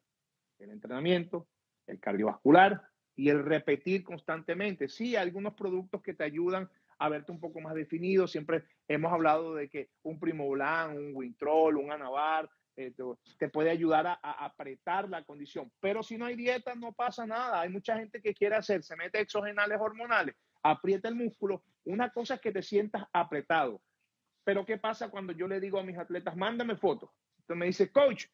el 0.59 0.70
entrenamiento, 0.70 1.48
el 1.87 2.00
cardiovascular 2.00 2.82
y 3.14 3.30
el 3.30 3.44
repetir 3.44 4.04
constantemente. 4.04 4.88
Sí, 4.88 5.16
algunos 5.16 5.54
productos 5.54 6.02
que 6.02 6.14
te 6.14 6.24
ayudan 6.24 6.68
a 6.98 7.09
verte 7.09 7.32
un 7.32 7.40
poco 7.40 7.61
más 7.61 7.74
definido. 7.74 8.26
Siempre 8.26 8.64
hemos 8.88 9.12
hablado 9.12 9.54
de 9.54 9.68
que 9.68 9.90
un 10.02 10.18
Primolan, 10.18 10.96
un 10.96 11.12
Wintrol, 11.14 11.76
un 11.76 11.90
Anavar, 11.90 12.48
eh, 12.76 12.92
te, 13.38 13.48
puede 13.48 13.70
ayudar 13.70 14.06
a, 14.06 14.18
a, 14.22 14.44
apretar 14.44 15.09
la 15.09 15.24
condición. 15.24 15.72
Pero 15.80 16.02
si 16.02 16.18
no 16.18 16.26
hay 16.26 16.37
dieta, 16.37 16.74
no 16.74 16.92
pasa 16.92 17.26
nada. 17.26 17.62
Hay 17.62 17.70
mucha 17.70 17.98
gente 17.98 18.20
que 18.20 18.35
quiere 18.35 18.56
hacer, 18.56 18.82
se 18.82 18.96
mete 18.96 19.20
exogenales 19.20 19.78
hormonales, 19.80 20.37
aprieta 20.62 21.09
el 21.09 21.14
músculo. 21.14 21.62
Una 21.87 22.11
cosa 22.11 22.35
es 22.35 22.40
que 22.40 22.53
te 22.53 22.62
sientas 22.62 23.05
apretado. 23.12 23.81
Pero 24.44 24.64
¿qué 24.64 24.79
pasa 24.79 25.11
cuando 25.11 25.33
yo 25.33 25.49
le 25.49 25.61
digo 25.61 25.79
a 25.79 25.85
mis 25.85 25.99
atletas, 25.99 26.37
mándame 26.37 26.77
fotos? 26.77 27.11
Entonces 27.38 27.59
me 27.59 27.66
dice, 27.66 27.90
coach, 27.90 28.27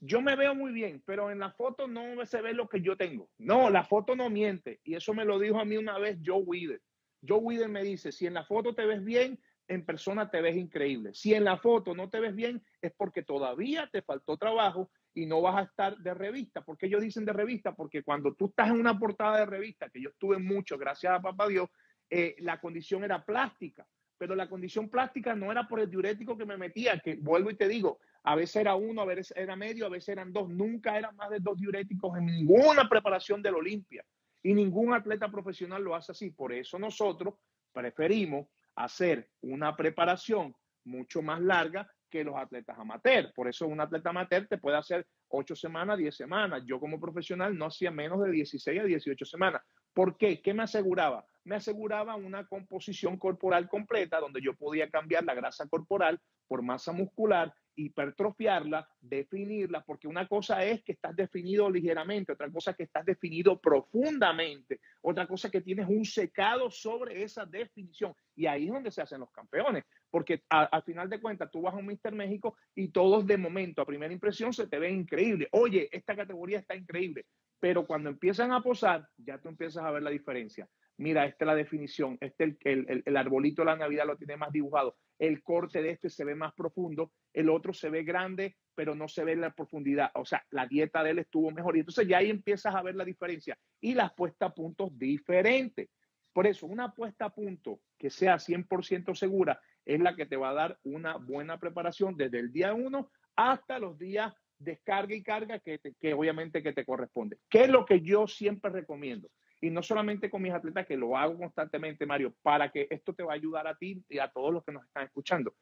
yo 0.00 0.22
me 0.22 0.36
veo 0.36 0.54
muy 0.54 0.72
bien, 0.72 1.02
pero 1.04 1.30
en 1.30 1.38
la 1.38 1.52
foto 1.52 1.86
no 1.86 2.24
se 2.24 2.40
ve 2.40 2.54
lo 2.54 2.68
que 2.68 2.80
yo 2.80 2.96
tengo. 2.96 3.28
No, 3.38 3.68
la 3.68 3.84
foto 3.84 4.16
no 4.16 4.30
miente. 4.30 4.80
Y 4.84 4.94
eso 4.94 5.12
me 5.12 5.24
lo 5.24 5.38
dijo 5.38 5.60
a 5.60 5.64
mí 5.64 5.76
una 5.76 5.98
vez 5.98 6.18
Joe 6.24 6.42
Weider. 6.42 6.80
Joe 7.26 7.38
Weider 7.38 7.68
me 7.68 7.82
dice, 7.82 8.10
si 8.12 8.26
en 8.26 8.34
la 8.34 8.44
foto 8.44 8.74
te 8.74 8.86
ves 8.86 9.04
bien, 9.04 9.38
en 9.68 9.84
persona 9.84 10.30
te 10.30 10.40
ves 10.40 10.56
increíble. 10.56 11.14
Si 11.14 11.32
en 11.34 11.44
la 11.44 11.58
foto 11.58 11.94
no 11.94 12.08
te 12.08 12.18
ves 12.18 12.34
bien, 12.34 12.62
es 12.80 12.92
porque 12.96 13.22
todavía 13.22 13.88
te 13.92 14.02
faltó 14.02 14.36
trabajo 14.36 14.90
y 15.14 15.26
no 15.26 15.42
vas 15.42 15.56
a 15.56 15.62
estar 15.62 15.96
de 15.98 16.14
revista. 16.14 16.62
¿Por 16.62 16.76
qué 16.76 16.86
ellos 16.86 17.02
dicen 17.02 17.24
de 17.24 17.32
revista? 17.32 17.74
Porque 17.74 18.02
cuando 18.02 18.34
tú 18.34 18.46
estás 18.46 18.68
en 18.68 18.80
una 18.80 18.98
portada 18.98 19.38
de 19.38 19.46
revista, 19.46 19.88
que 19.90 20.00
yo 20.00 20.10
estuve 20.10 20.38
mucho, 20.38 20.78
gracias 20.78 21.12
a 21.12 21.22
papá 21.22 21.46
Dios, 21.46 21.68
eh, 22.10 22.36
la 22.40 22.60
condición 22.60 23.04
era 23.04 23.24
plástica. 23.24 23.86
pero 24.18 24.34
la 24.34 24.50
condición 24.50 24.90
plástica 24.90 25.34
no 25.34 25.50
era 25.50 25.66
por 25.66 25.80
el 25.80 25.88
diurético 25.88 26.36
que 26.36 26.44
me 26.44 26.58
metía, 26.58 26.98
que 26.98 27.14
vuelvo 27.14 27.50
y 27.50 27.54
te 27.54 27.66
digo, 27.66 28.00
a 28.22 28.34
veces 28.34 28.56
era 28.56 28.74
uno, 28.74 29.00
a 29.00 29.06
veces 29.06 29.32
era 29.34 29.56
medio, 29.56 29.86
a 29.86 29.88
veces 29.88 30.10
eran 30.10 30.30
dos, 30.30 30.48
nunca 30.50 30.98
eran 30.98 31.16
más 31.16 31.30
de 31.30 31.38
dos 31.40 31.58
diuréticos 31.58 32.18
en 32.18 32.26
ninguna 32.26 32.86
preparación 32.86 33.40
del 33.40 33.54
Olimpia. 33.54 34.04
Y 34.42 34.52
ningún 34.52 34.92
atleta 34.92 35.30
profesional 35.30 35.82
lo 35.82 35.94
hace 35.94 36.12
así. 36.12 36.30
Por 36.30 36.52
eso 36.52 36.78
nosotros 36.78 37.34
preferimos 37.72 38.46
hacer 38.74 39.30
una 39.42 39.76
preparación 39.76 40.54
mucho 40.84 41.22
más 41.22 41.40
larga 41.40 41.90
que 42.10 42.24
los 42.24 42.36
atletas 42.36 42.78
amateur. 42.78 43.32
Por 43.34 43.48
eso 43.48 43.66
un 43.66 43.80
atleta 43.80 44.10
amateur 44.10 44.46
te 44.48 44.58
puede 44.58 44.76
hacer 44.76 45.06
8 45.28 45.54
semanas, 45.54 45.98
10 45.98 46.14
semanas. 46.14 46.62
Yo 46.66 46.80
como 46.80 47.00
profesional 47.00 47.56
no 47.56 47.66
hacía 47.66 47.90
menos 47.90 48.22
de 48.22 48.32
16 48.32 48.80
a 48.80 48.84
18 48.84 49.24
semanas. 49.24 49.62
¿Por 49.92 50.16
qué? 50.16 50.42
¿Qué 50.42 50.52
me 50.52 50.64
aseguraba? 50.64 51.24
Me 51.44 51.56
aseguraba 51.56 52.16
una 52.16 52.46
composición 52.46 53.16
corporal 53.16 53.68
completa 53.68 54.20
donde 54.20 54.40
yo 54.42 54.54
podía 54.54 54.90
cambiar 54.90 55.24
la 55.24 55.34
grasa 55.34 55.66
corporal 55.68 56.20
por 56.46 56.62
masa 56.62 56.92
muscular 56.92 57.54
hipertrofiarla, 57.76 58.86
definirla, 59.00 59.82
porque 59.84 60.08
una 60.08 60.26
cosa 60.26 60.64
es 60.64 60.82
que 60.82 60.92
estás 60.92 61.16
definido 61.16 61.70
ligeramente, 61.70 62.32
otra 62.32 62.50
cosa 62.50 62.72
es 62.72 62.76
que 62.76 62.82
estás 62.84 63.04
definido 63.04 63.58
profundamente, 63.58 64.80
otra 65.02 65.26
cosa 65.26 65.48
es 65.48 65.52
que 65.52 65.60
tienes 65.60 65.88
un 65.88 66.04
secado 66.04 66.70
sobre 66.70 67.22
esa 67.22 67.46
definición. 67.46 68.14
Y 68.36 68.46
ahí 68.46 68.66
es 68.66 68.72
donde 68.72 68.90
se 68.90 69.02
hacen 69.02 69.20
los 69.20 69.30
campeones, 69.30 69.84
porque 70.10 70.42
al 70.48 70.82
final 70.82 71.08
de 71.08 71.20
cuentas 71.20 71.50
tú 71.50 71.62
vas 71.62 71.74
a 71.74 71.78
un 71.78 71.86
Mister 71.86 72.14
México 72.14 72.56
y 72.74 72.88
todos 72.88 73.26
de 73.26 73.38
momento, 73.38 73.82
a 73.82 73.86
primera 73.86 74.12
impresión, 74.12 74.52
se 74.52 74.66
te 74.66 74.78
ven 74.78 74.96
increíble. 74.96 75.48
Oye, 75.52 75.88
esta 75.92 76.16
categoría 76.16 76.58
está 76.58 76.74
increíble, 76.74 77.26
pero 77.58 77.86
cuando 77.86 78.10
empiezan 78.10 78.52
a 78.52 78.62
posar, 78.62 79.06
ya 79.16 79.38
tú 79.38 79.48
empiezas 79.48 79.84
a 79.84 79.90
ver 79.90 80.02
la 80.02 80.10
diferencia 80.10 80.68
mira, 81.00 81.24
esta 81.24 81.44
es 81.44 81.46
la 81.46 81.54
definición, 81.54 82.18
este 82.20 82.56
el, 82.60 83.02
el, 83.04 83.16
arbolito 83.16 83.62
de 83.62 83.66
la 83.66 83.76
Navidad 83.76 84.06
lo 84.06 84.18
tiene 84.18 84.36
más 84.36 84.52
dibujado, 84.52 84.96
el 85.18 85.42
corte 85.42 85.82
de 85.82 85.90
este 85.90 86.10
se 86.10 86.24
ve 86.24 86.34
más 86.34 86.52
profundo, 86.52 87.10
el 87.32 87.48
otro 87.48 87.72
se 87.72 87.88
ve 87.88 88.04
grande, 88.04 88.56
pero 88.74 88.94
no 88.94 89.08
se 89.08 89.24
ve 89.24 89.34
la 89.34 89.50
profundidad, 89.50 90.10
o 90.14 90.26
sea, 90.26 90.44
la 90.50 90.66
dieta 90.66 91.02
de 91.02 91.10
él 91.10 91.18
estuvo 91.20 91.50
mejor 91.50 91.76
y 91.76 91.80
entonces 91.80 92.06
ya 92.06 92.18
ahí 92.18 92.28
empiezas 92.28 92.74
a 92.74 92.82
ver 92.82 92.96
la 92.96 93.04
diferencia 93.04 93.58
y 93.80 93.94
las 93.94 94.12
puestas 94.12 94.50
a 94.50 94.54
puntos 94.54 94.96
diferentes. 94.98 95.88
Por 96.34 96.46
eso, 96.46 96.66
una 96.66 96.92
puesta 96.92 97.24
a 97.24 97.30
punto 97.34 97.80
que 97.98 98.10
sea 98.10 98.38
100% 98.38 99.14
segura 99.14 99.58
es 99.86 100.00
la 100.00 100.14
que 100.14 100.26
te 100.26 100.36
va 100.36 100.50
a 100.50 100.54
dar 100.54 100.78
una 100.84 101.16
buena 101.16 101.58
preparación 101.58 102.14
desde 102.16 102.38
el 102.38 102.52
día 102.52 102.74
1 102.74 103.10
hasta 103.36 103.78
los 103.78 103.98
días 103.98 104.34
descarga 104.58 105.14
y 105.14 105.22
carga 105.22 105.58
que, 105.60 105.80
que 105.98 106.12
obviamente 106.12 106.62
que 106.62 106.74
te 106.74 106.84
corresponde. 106.84 107.38
¿Qué 107.48 107.62
es 107.62 107.70
lo 107.70 107.86
que 107.86 108.02
yo 108.02 108.28
siempre 108.28 108.70
recomiendo? 108.70 109.30
Y 109.60 109.70
no 109.70 109.82
solamente 109.82 110.30
con 110.30 110.42
mis 110.42 110.52
atletas, 110.52 110.86
que 110.86 110.96
lo 110.96 111.16
hago 111.16 111.36
constantemente, 111.38 112.06
Mario, 112.06 112.34
para 112.42 112.70
que 112.70 112.86
esto 112.90 113.14
te 113.14 113.22
va 113.22 113.32
a 113.32 113.36
ayudar 113.36 113.66
a 113.66 113.76
ti 113.76 114.02
y 114.08 114.18
a 114.18 114.28
todos 114.28 114.52
los 114.52 114.64
que 114.64 114.72
nos 114.72 114.84
están 114.84 115.04
escuchando. 115.04 115.54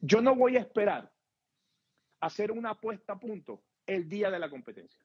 Yo 0.00 0.20
no 0.22 0.34
voy 0.34 0.56
a 0.56 0.60
esperar 0.60 1.10
hacer 2.20 2.50
una 2.52 2.70
apuesta 2.70 3.14
a 3.14 3.20
punto 3.20 3.62
el 3.86 4.08
día 4.08 4.30
de 4.30 4.38
la 4.38 4.48
competencia. 4.48 5.04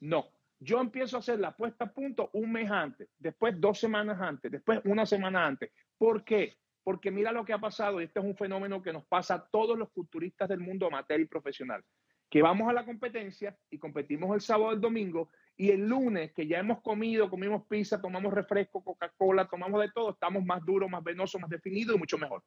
No, 0.00 0.32
yo 0.58 0.80
empiezo 0.80 1.16
a 1.16 1.20
hacer 1.20 1.40
la 1.40 1.48
apuesta 1.48 1.86
a 1.86 1.92
punto 1.92 2.30
un 2.34 2.52
mes 2.52 2.70
antes, 2.70 3.08
después 3.18 3.60
dos 3.60 3.78
semanas 3.78 4.20
antes, 4.20 4.50
después 4.50 4.80
una 4.84 5.06
semana 5.06 5.44
antes. 5.44 5.72
¿Por 5.98 6.24
qué? 6.24 6.56
Porque 6.84 7.10
mira 7.10 7.32
lo 7.32 7.44
que 7.44 7.52
ha 7.52 7.58
pasado, 7.58 8.00
y 8.00 8.04
este 8.04 8.20
es 8.20 8.24
un 8.24 8.36
fenómeno 8.36 8.82
que 8.82 8.92
nos 8.92 9.04
pasa 9.06 9.34
a 9.34 9.48
todos 9.48 9.78
los 9.78 9.90
culturistas 9.90 10.48
del 10.48 10.60
mundo 10.60 10.86
amateur 10.86 11.20
y 11.20 11.26
profesional, 11.26 11.84
que 12.30 12.42
vamos 12.42 12.68
a 12.68 12.72
la 12.72 12.84
competencia 12.84 13.56
y 13.70 13.78
competimos 13.78 14.34
el 14.34 14.40
sábado 14.40 14.72
el 14.72 14.80
domingo 14.80 15.30
y 15.62 15.70
el 15.70 15.86
lunes, 15.86 16.32
que 16.32 16.48
ya 16.48 16.58
hemos 16.58 16.82
comido, 16.82 17.30
comimos 17.30 17.64
pizza, 17.68 18.00
tomamos 18.00 18.34
refresco, 18.34 18.82
Coca-Cola, 18.82 19.46
tomamos 19.46 19.80
de 19.80 19.92
todo, 19.92 20.10
estamos 20.10 20.44
más 20.44 20.66
duros, 20.66 20.90
más 20.90 21.04
venosos, 21.04 21.40
más 21.40 21.48
definidos 21.48 21.94
y 21.94 22.00
mucho 22.00 22.18
mejor. 22.18 22.42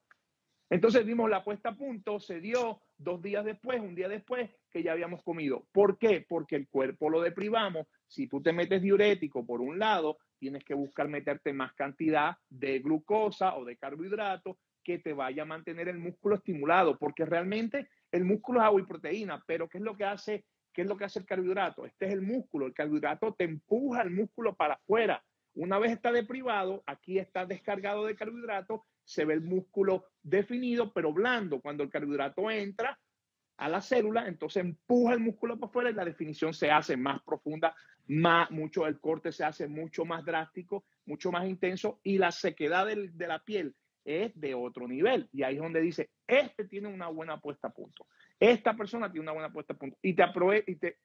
Entonces 0.68 1.06
vimos 1.06 1.30
la 1.30 1.42
puesta 1.42 1.70
a 1.70 1.74
punto, 1.74 2.20
se 2.20 2.42
dio 2.42 2.82
dos 2.98 3.22
días 3.22 3.42
después, 3.42 3.80
un 3.80 3.94
día 3.94 4.10
después, 4.10 4.50
que 4.70 4.82
ya 4.82 4.92
habíamos 4.92 5.22
comido. 5.22 5.66
¿Por 5.72 5.96
qué? 5.96 6.26
Porque 6.28 6.56
el 6.56 6.68
cuerpo 6.68 7.08
lo 7.08 7.22
deprivamos. 7.22 7.86
Si 8.06 8.26
tú 8.26 8.42
te 8.42 8.52
metes 8.52 8.82
diurético 8.82 9.46
por 9.46 9.62
un 9.62 9.78
lado, 9.78 10.18
tienes 10.38 10.62
que 10.62 10.74
buscar 10.74 11.08
meterte 11.08 11.54
más 11.54 11.72
cantidad 11.72 12.36
de 12.50 12.80
glucosa 12.80 13.56
o 13.56 13.64
de 13.64 13.78
carbohidratos 13.78 14.58
que 14.84 14.98
te 14.98 15.14
vaya 15.14 15.44
a 15.44 15.46
mantener 15.46 15.88
el 15.88 15.98
músculo 15.98 16.34
estimulado, 16.34 16.98
porque 16.98 17.24
realmente 17.24 17.88
el 18.12 18.26
músculo 18.26 18.60
es 18.60 18.66
agua 18.66 18.82
y 18.82 18.84
proteína, 18.84 19.42
pero 19.46 19.70
¿qué 19.70 19.78
es 19.78 19.84
lo 19.84 19.96
que 19.96 20.04
hace 20.04 20.44
¿Qué 20.76 20.82
es 20.82 20.88
lo 20.88 20.98
que 20.98 21.06
hace 21.06 21.20
el 21.20 21.24
carbohidrato? 21.24 21.86
Este 21.86 22.04
es 22.04 22.12
el 22.12 22.20
músculo. 22.20 22.66
El 22.66 22.74
carbohidrato 22.74 23.32
te 23.32 23.44
empuja 23.44 24.02
el 24.02 24.10
músculo 24.10 24.54
para 24.54 24.74
afuera. 24.74 25.24
Una 25.54 25.78
vez 25.78 25.92
está 25.92 26.12
deprivado, 26.12 26.82
aquí 26.84 27.18
está 27.18 27.46
descargado 27.46 28.04
de 28.04 28.14
carbohidrato, 28.14 28.84
se 29.02 29.24
ve 29.24 29.32
el 29.32 29.40
músculo 29.40 30.04
definido, 30.22 30.92
pero 30.92 31.14
blando. 31.14 31.62
Cuando 31.62 31.82
el 31.82 31.88
carbohidrato 31.88 32.50
entra 32.50 33.00
a 33.56 33.70
la 33.70 33.80
célula, 33.80 34.28
entonces 34.28 34.62
empuja 34.64 35.14
el 35.14 35.20
músculo 35.20 35.58
para 35.58 35.70
afuera 35.70 35.88
y 35.88 35.94
la 35.94 36.04
definición 36.04 36.52
se 36.52 36.70
hace 36.70 36.94
más 36.94 37.22
profunda, 37.22 37.74
más, 38.08 38.50
mucho, 38.50 38.86
el 38.86 39.00
corte 39.00 39.32
se 39.32 39.44
hace 39.44 39.68
mucho 39.68 40.04
más 40.04 40.26
drástico, 40.26 40.84
mucho 41.06 41.32
más 41.32 41.46
intenso 41.48 42.00
y 42.02 42.18
la 42.18 42.30
sequedad 42.32 42.86
de 42.86 43.26
la 43.26 43.42
piel 43.42 43.74
es 44.04 44.38
de 44.38 44.54
otro 44.54 44.86
nivel. 44.86 45.30
Y 45.32 45.42
ahí 45.42 45.54
es 45.54 45.62
donde 45.62 45.80
dice, 45.80 46.10
este 46.26 46.66
tiene 46.66 46.88
una 46.88 47.08
buena 47.08 47.40
puesta 47.40 47.68
a 47.68 47.72
punto. 47.72 48.06
Esta 48.38 48.76
persona 48.76 49.10
tiene 49.10 49.22
una 49.22 49.32
buena 49.32 49.52
puesta 49.52 49.74
a 49.74 49.76
punto. 49.76 49.96
Y 50.02 50.14
te, 50.14 50.98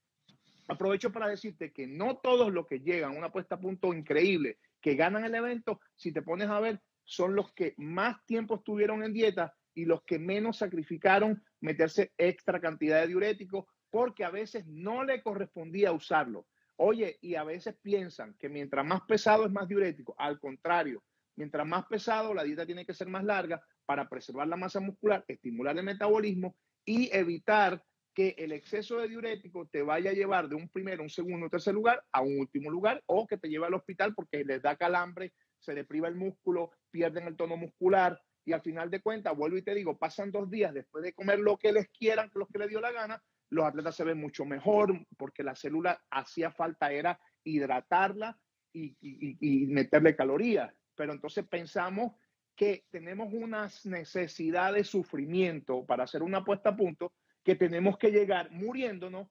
aprovecho 0.68 1.12
para 1.12 1.28
decirte 1.28 1.72
que 1.72 1.88
no 1.88 2.18
todos 2.18 2.52
los 2.52 2.68
que 2.68 2.80
llegan 2.80 3.14
a 3.14 3.18
una 3.18 3.32
puesta 3.32 3.56
a 3.56 3.60
punto 3.60 3.94
increíble, 3.94 4.58
que 4.82 4.96
ganan 4.96 5.26
el 5.26 5.36
evento, 5.36 5.80
si 5.96 6.12
te 6.12 6.22
pones 6.22 6.50
a 6.50 6.60
ver, 6.60 6.82
son 7.04 7.36
los 7.36 7.52
que 7.54 7.74
más 7.78 8.24
tiempo 8.26 8.56
estuvieron 8.56 9.04
en 9.04 9.14
dieta 9.14 9.54
y 9.74 9.86
los 9.86 10.04
que 10.04 10.20
menos 10.20 10.58
sacrificaron 10.58 11.44
meterse 11.62 12.12
extra 12.18 12.60
cantidad 12.60 13.02
de 13.02 13.08
diuréticos 13.08 13.66
porque 13.90 14.24
a 14.24 14.30
veces 14.30 14.66
no 14.68 15.04
le 15.04 15.22
correspondía 15.22 15.92
usarlo. 15.92 16.48
Oye, 16.78 17.18
y 17.22 17.36
a 17.36 17.44
veces 17.44 17.76
piensan 17.82 18.36
que 18.40 18.50
mientras 18.50 18.86
más 18.86 19.02
pesado 19.02 19.46
es 19.46 19.52
más 19.52 19.68
diurético. 19.68 20.16
Al 20.18 20.40
contrario, 20.40 21.04
mientras 21.36 21.68
más 21.68 21.86
pesado, 21.86 22.34
la 22.34 22.44
dieta 22.44 22.66
tiene 22.66 22.86
que 22.86 22.94
ser 22.94 23.08
más 23.08 23.24
larga 23.24 23.62
para 23.86 24.10
preservar 24.10 24.48
la 24.48 24.56
masa 24.56 24.80
muscular, 24.80 25.24
estimular 25.28 25.78
el 25.78 25.84
metabolismo 25.84 26.56
y 26.86 27.16
evitar 27.16 27.84
que 28.14 28.36
el 28.38 28.52
exceso 28.52 28.98
de 28.98 29.08
diurético 29.08 29.68
te 29.68 29.82
vaya 29.82 30.12
a 30.12 30.14
llevar 30.14 30.50
de 30.50 30.56
un 30.56 30.68
primero, 30.70 31.04
un 31.04 31.10
segundo, 31.10 31.46
un 31.46 31.50
tercer 31.50 31.74
lugar 31.74 32.04
a 32.12 32.22
un 32.22 32.40
último 32.40 32.70
lugar 32.70 33.02
o 33.06 33.26
que 33.26 33.38
te 33.38 33.50
lleve 33.50 33.68
al 33.68 33.74
hospital 33.74 34.14
porque 34.14 34.44
les 34.44 34.62
da 34.62 34.76
calambre, 34.76 35.34
se 35.60 35.74
depriva 35.74 36.08
el 36.08 36.16
músculo, 36.16 36.72
pierden 36.90 37.28
el 37.28 37.38
tono 37.38 37.56
muscular 37.56 38.20
y 38.44 38.54
al 38.54 38.62
final 38.62 38.90
de 38.90 39.02
cuentas, 39.02 39.36
vuelvo 39.38 39.58
y 39.58 39.62
te 39.62 39.76
digo, 39.76 39.98
pasan 39.98 40.32
dos 40.32 40.50
días 40.50 40.74
después 40.74 41.04
de 41.04 41.14
comer 41.14 41.40
lo 41.40 41.58
que 41.58 41.72
les 41.72 41.90
quieran, 41.90 42.30
lo 42.34 42.48
que 42.48 42.60
les 42.60 42.70
dio 42.70 42.82
la 42.82 42.92
gana, 42.92 43.24
los 43.50 43.66
atletas 43.66 43.96
se 43.96 44.04
ven 44.04 44.20
mucho 44.20 44.46
mejor 44.46 45.06
porque 45.18 45.44
la 45.44 45.56
célula 45.56 46.02
hacía 46.10 46.52
falta 46.52 46.92
era 46.92 47.20
hidratarla 47.44 48.38
y, 48.74 48.96
y 49.00 49.68
meterle 49.68 50.16
calorías. 50.16 50.74
Pero 50.96 51.14
entonces 51.14 51.46
pensamos 51.48 52.14
que 52.62 52.86
tenemos 52.92 53.34
unas 53.34 53.88
necesidades 53.88 54.76
de 54.76 54.84
sufrimiento 54.84 55.84
para 55.84 56.04
hacer 56.04 56.22
una 56.22 56.46
puesta 56.46 56.70
a 56.70 56.76
punto, 56.76 57.12
que 57.44 57.56
tenemos 57.56 57.98
que 57.98 58.12
llegar 58.12 58.52
muriéndonos 58.52 59.28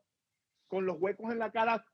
con 0.67 0.85
los 0.85 1.01
huecos 1.01 1.31
en 1.31 1.39
la 1.39 1.53
cara 1.53 1.87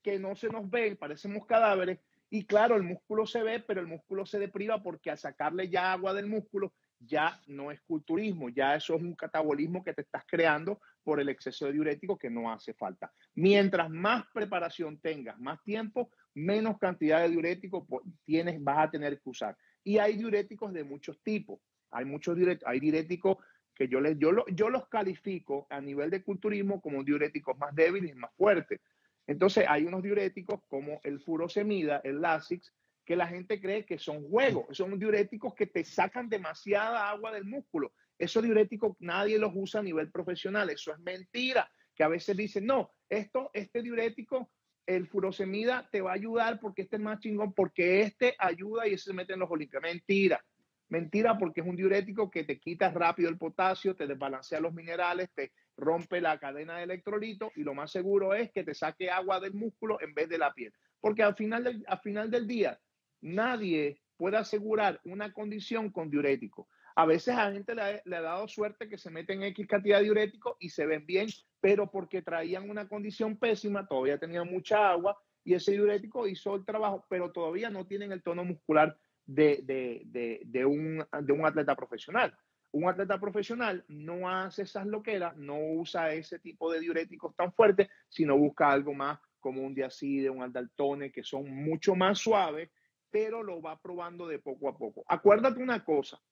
que 0.00 0.20
no 0.20 0.36
se 0.36 0.46
nos 0.46 0.70
ven, 0.70 0.96
parecemos 0.96 1.44
cadáveres, 1.44 1.98
y 2.30 2.46
claro, 2.46 2.76
el 2.76 2.84
músculo 2.84 3.26
se 3.26 3.42
ve, 3.42 3.58
pero 3.58 3.80
el 3.80 3.88
músculo 3.88 4.26
se 4.26 4.38
depriva 4.38 4.80
porque 4.80 5.10
al 5.10 5.18
sacarle 5.18 5.68
ya 5.68 5.90
agua 5.90 6.14
del 6.14 6.28
músculo, 6.28 6.72
ya 7.00 7.40
no 7.48 7.72
es 7.72 7.80
culturismo, 7.80 8.48
ya 8.48 8.76
eso 8.76 8.94
es 8.94 9.02
un 9.02 9.16
catabolismo 9.16 9.82
que 9.82 9.92
te 9.92 10.02
estás 10.02 10.22
creando 10.24 10.80
por 11.02 11.18
el 11.18 11.28
exceso 11.28 11.66
de 11.66 11.72
diurético 11.72 12.16
que 12.16 12.30
no 12.30 12.52
hace 12.52 12.74
falta. 12.74 13.12
Mientras 13.34 13.90
más 13.90 14.24
preparación 14.32 15.00
tengas, 15.00 15.36
más 15.40 15.60
tiempo, 15.64 16.10
menos 16.32 16.78
cantidad 16.78 17.22
de 17.22 17.30
diurético 17.30 17.88
tienes, 18.24 18.62
vas 18.62 18.86
a 18.86 18.90
tener 18.92 19.20
que 19.20 19.30
usar. 19.30 19.56
Y 19.86 19.98
hay 19.98 20.16
diuréticos 20.16 20.72
de 20.72 20.82
muchos 20.82 21.22
tipos. 21.22 21.60
Hay 21.92 22.04
muchos 22.04 22.34
diuréticos, 22.34 22.68
hay 22.68 22.80
diuréticos 22.80 23.36
que 23.72 23.86
yo, 23.86 24.00
les, 24.00 24.18
yo, 24.18 24.30
yo 24.48 24.68
los 24.68 24.88
califico 24.88 25.68
a 25.70 25.80
nivel 25.80 26.10
de 26.10 26.24
culturismo 26.24 26.80
como 26.80 27.04
diuréticos 27.04 27.56
más 27.56 27.72
débiles 27.72 28.10
y 28.10 28.14
más 28.14 28.34
fuertes. 28.34 28.80
Entonces, 29.28 29.64
hay 29.68 29.84
unos 29.84 30.02
diuréticos 30.02 30.60
como 30.66 31.00
el 31.04 31.20
furosemida, 31.20 32.00
el 32.02 32.20
Lasix, 32.20 32.74
que 33.04 33.14
la 33.14 33.28
gente 33.28 33.60
cree 33.60 33.86
que 33.86 34.00
son 34.00 34.28
juegos. 34.28 34.76
Son 34.76 34.98
diuréticos 34.98 35.54
que 35.54 35.68
te 35.68 35.84
sacan 35.84 36.28
demasiada 36.28 37.08
agua 37.08 37.30
del 37.30 37.44
músculo. 37.44 37.92
Esos 38.18 38.42
diuréticos 38.42 38.96
nadie 38.98 39.38
los 39.38 39.52
usa 39.54 39.78
a 39.78 39.84
nivel 39.84 40.10
profesional. 40.10 40.68
Eso 40.68 40.92
es 40.92 40.98
mentira. 40.98 41.70
Que 41.94 42.02
a 42.02 42.08
veces 42.08 42.36
dicen, 42.36 42.66
no, 42.66 42.90
esto, 43.08 43.50
este 43.54 43.82
diurético 43.82 44.50
el 44.86 45.06
furosemida 45.08 45.88
te 45.90 46.00
va 46.00 46.12
a 46.12 46.14
ayudar 46.14 46.60
porque 46.60 46.82
este 46.82 46.96
es 46.96 47.02
más 47.02 47.20
chingón, 47.20 47.52
porque 47.52 48.02
este 48.02 48.34
ayuda 48.38 48.86
y 48.86 48.96
se 48.96 49.12
mete 49.12 49.34
en 49.34 49.40
los 49.40 49.50
olimpios. 49.50 49.82
Mentira. 49.82 50.44
Mentira 50.88 51.36
porque 51.36 51.62
es 51.62 51.66
un 51.66 51.74
diurético 51.74 52.30
que 52.30 52.44
te 52.44 52.60
quita 52.60 52.90
rápido 52.90 53.28
el 53.28 53.38
potasio, 53.38 53.96
te 53.96 54.06
desbalancea 54.06 54.60
los 54.60 54.72
minerales, 54.72 55.30
te 55.34 55.52
rompe 55.76 56.20
la 56.20 56.38
cadena 56.38 56.76
de 56.76 56.84
electrolitos 56.84 57.50
y 57.56 57.64
lo 57.64 57.74
más 57.74 57.90
seguro 57.90 58.34
es 58.34 58.52
que 58.52 58.62
te 58.62 58.72
saque 58.72 59.10
agua 59.10 59.40
del 59.40 59.52
músculo 59.52 60.00
en 60.00 60.14
vez 60.14 60.28
de 60.28 60.38
la 60.38 60.52
piel. 60.52 60.72
Porque 61.00 61.24
al 61.24 61.34
final 61.34 61.64
del, 61.64 61.84
al 61.88 61.98
final 61.98 62.30
del 62.30 62.46
día 62.46 62.78
nadie 63.20 64.00
puede 64.16 64.36
asegurar 64.36 65.00
una 65.04 65.32
condición 65.32 65.90
con 65.90 66.08
diurético. 66.08 66.68
A 66.94 67.04
veces 67.04 67.34
a 67.36 67.52
gente 67.52 67.74
le 67.74 67.82
ha, 67.82 68.22
dado 68.22 68.48
suerte 68.48 68.88
que 68.88 68.96
se 68.96 69.10
meten 69.10 69.42
X 69.42 69.66
cantidad 69.66 69.98
de 69.98 70.04
diuréticos 70.04 70.56
y 70.58 70.70
se 70.70 70.86
ven 70.86 71.04
bien, 71.04 71.28
pero 71.66 71.90
porque 71.90 72.22
traían 72.22 72.70
una 72.70 72.88
condición 72.88 73.36
pésima, 73.36 73.88
todavía 73.88 74.18
tenían 74.18 74.48
mucha 74.48 74.88
agua 74.88 75.20
y 75.42 75.54
ese 75.54 75.72
diurético 75.72 76.28
hizo 76.28 76.54
el 76.54 76.64
trabajo, 76.64 77.04
pero 77.10 77.32
todavía 77.32 77.70
no 77.70 77.84
tienen 77.88 78.12
el 78.12 78.22
tono 78.22 78.44
muscular 78.44 78.96
de, 79.24 80.64
un 80.64 81.44
atleta 81.44 81.74
profesional. 81.74 82.32
Un 82.70 82.88
atleta 82.88 83.18
profesional 83.18 83.84
no 83.88 84.30
hace 84.30 84.62
esas 84.62 84.86
loqueras, 84.86 85.36
no 85.36 85.58
usa 85.58 86.12
ese 86.12 86.38
tipo 86.38 86.70
de 86.70 86.78
diuréticos 86.78 87.34
tan 87.34 87.52
fuertes, 87.52 87.88
sino 88.08 88.38
busca 88.38 88.70
algo 88.70 88.94
más 88.94 89.18
como 89.40 89.62
un 89.62 89.74
diacide, 89.74 90.30
un 90.30 90.44
aldaltone, 90.44 91.10
que 91.10 91.24
son 91.24 91.50
mucho 91.50 91.96
más 91.96 92.20
suaves, 92.20 92.70
pero 93.10 93.42
lo 93.42 93.60
va 93.60 93.76
probando 93.82 94.28
de 94.28 94.38
poco 94.38 94.68
a 94.68 94.78
poco. 94.78 95.04
Acuérdate 95.08 95.60
una 95.60 95.84
cosa, 95.84 96.22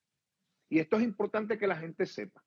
y 0.69 0.79
esto 0.79 0.97
es 0.97 1.03
importante 1.03 1.59
que 1.59 1.67
la 1.67 1.77
gente 1.77 2.07
sepa. 2.07 2.41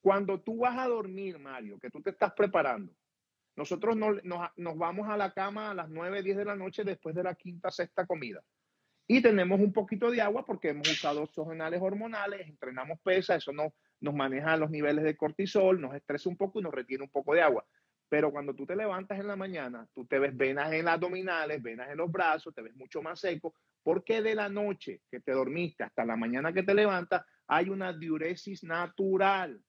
Cuando 0.00 0.40
tú 0.40 0.58
vas 0.58 0.78
a 0.78 0.88
dormir, 0.88 1.38
Mario, 1.38 1.78
que 1.78 1.90
tú 1.90 2.00
te 2.00 2.10
estás 2.10 2.32
preparando, 2.32 2.92
nosotros 3.56 3.96
no, 3.96 4.12
nos, 4.22 4.50
nos, 4.56 4.78
vamos 4.78 5.08
a 5.08 5.16
la 5.16 5.32
cama 5.32 5.70
a 5.70 5.74
las 5.74 5.88
9, 5.88 6.22
10 6.22 6.36
de 6.36 6.44
la 6.44 6.54
noche 6.54 6.84
después 6.84 7.14
de 7.14 7.24
la 7.24 7.34
quinta, 7.34 7.70
sexta 7.70 8.06
comida. 8.06 8.40
Y 9.08 9.22
tenemos 9.22 9.58
un 9.58 9.72
poquito 9.72 10.10
de 10.10 10.20
agua 10.20 10.44
porque 10.44 10.68
hemos 10.68 10.88
usado 10.88 11.22
oxogenales 11.22 11.80
hormonales, 11.82 12.46
entrenamos 12.46 13.00
pesa, 13.00 13.34
eso 13.34 13.52
no, 13.52 13.74
nos 14.00 14.14
maneja 14.14 14.56
los 14.56 14.70
niveles 14.70 15.02
de 15.02 15.16
cortisol, 15.16 15.80
nos 15.80 15.94
estresa 15.94 16.28
un 16.28 16.36
poco 16.36 16.60
y 16.60 16.62
nos 16.62 16.74
retiene 16.74 17.04
un 17.04 17.10
poco 17.10 17.34
de 17.34 17.42
agua. 17.42 17.66
Pero 18.08 18.30
cuando 18.30 18.54
tú 18.54 18.64
te 18.64 18.76
levantas 18.76 19.18
en 19.18 19.26
la 19.26 19.36
mañana, 19.36 19.86
tú 19.94 20.06
te 20.06 20.18
ves 20.18 20.36
venas 20.36 20.72
en 20.72 20.84
las 20.84 20.94
abdominales, 20.94 21.62
venas 21.62 21.90
en 21.90 21.98
los 21.98 22.10
brazos, 22.10 22.54
te 22.54 22.62
ves 22.62 22.74
mucho 22.76 23.02
más 23.02 23.20
seco, 23.20 23.54
porque 23.82 24.22
de 24.22 24.34
la 24.34 24.48
noche 24.48 25.02
que 25.10 25.20
te 25.20 25.32
dormiste 25.32 25.84
hasta 25.84 26.04
la 26.04 26.16
mañana 26.16 26.52
que 26.52 26.62
te 26.62 26.74
levantas, 26.74 27.24
hay 27.46 27.68
una 27.70 27.92
diuresis 27.92 28.62
natural. 28.62 29.62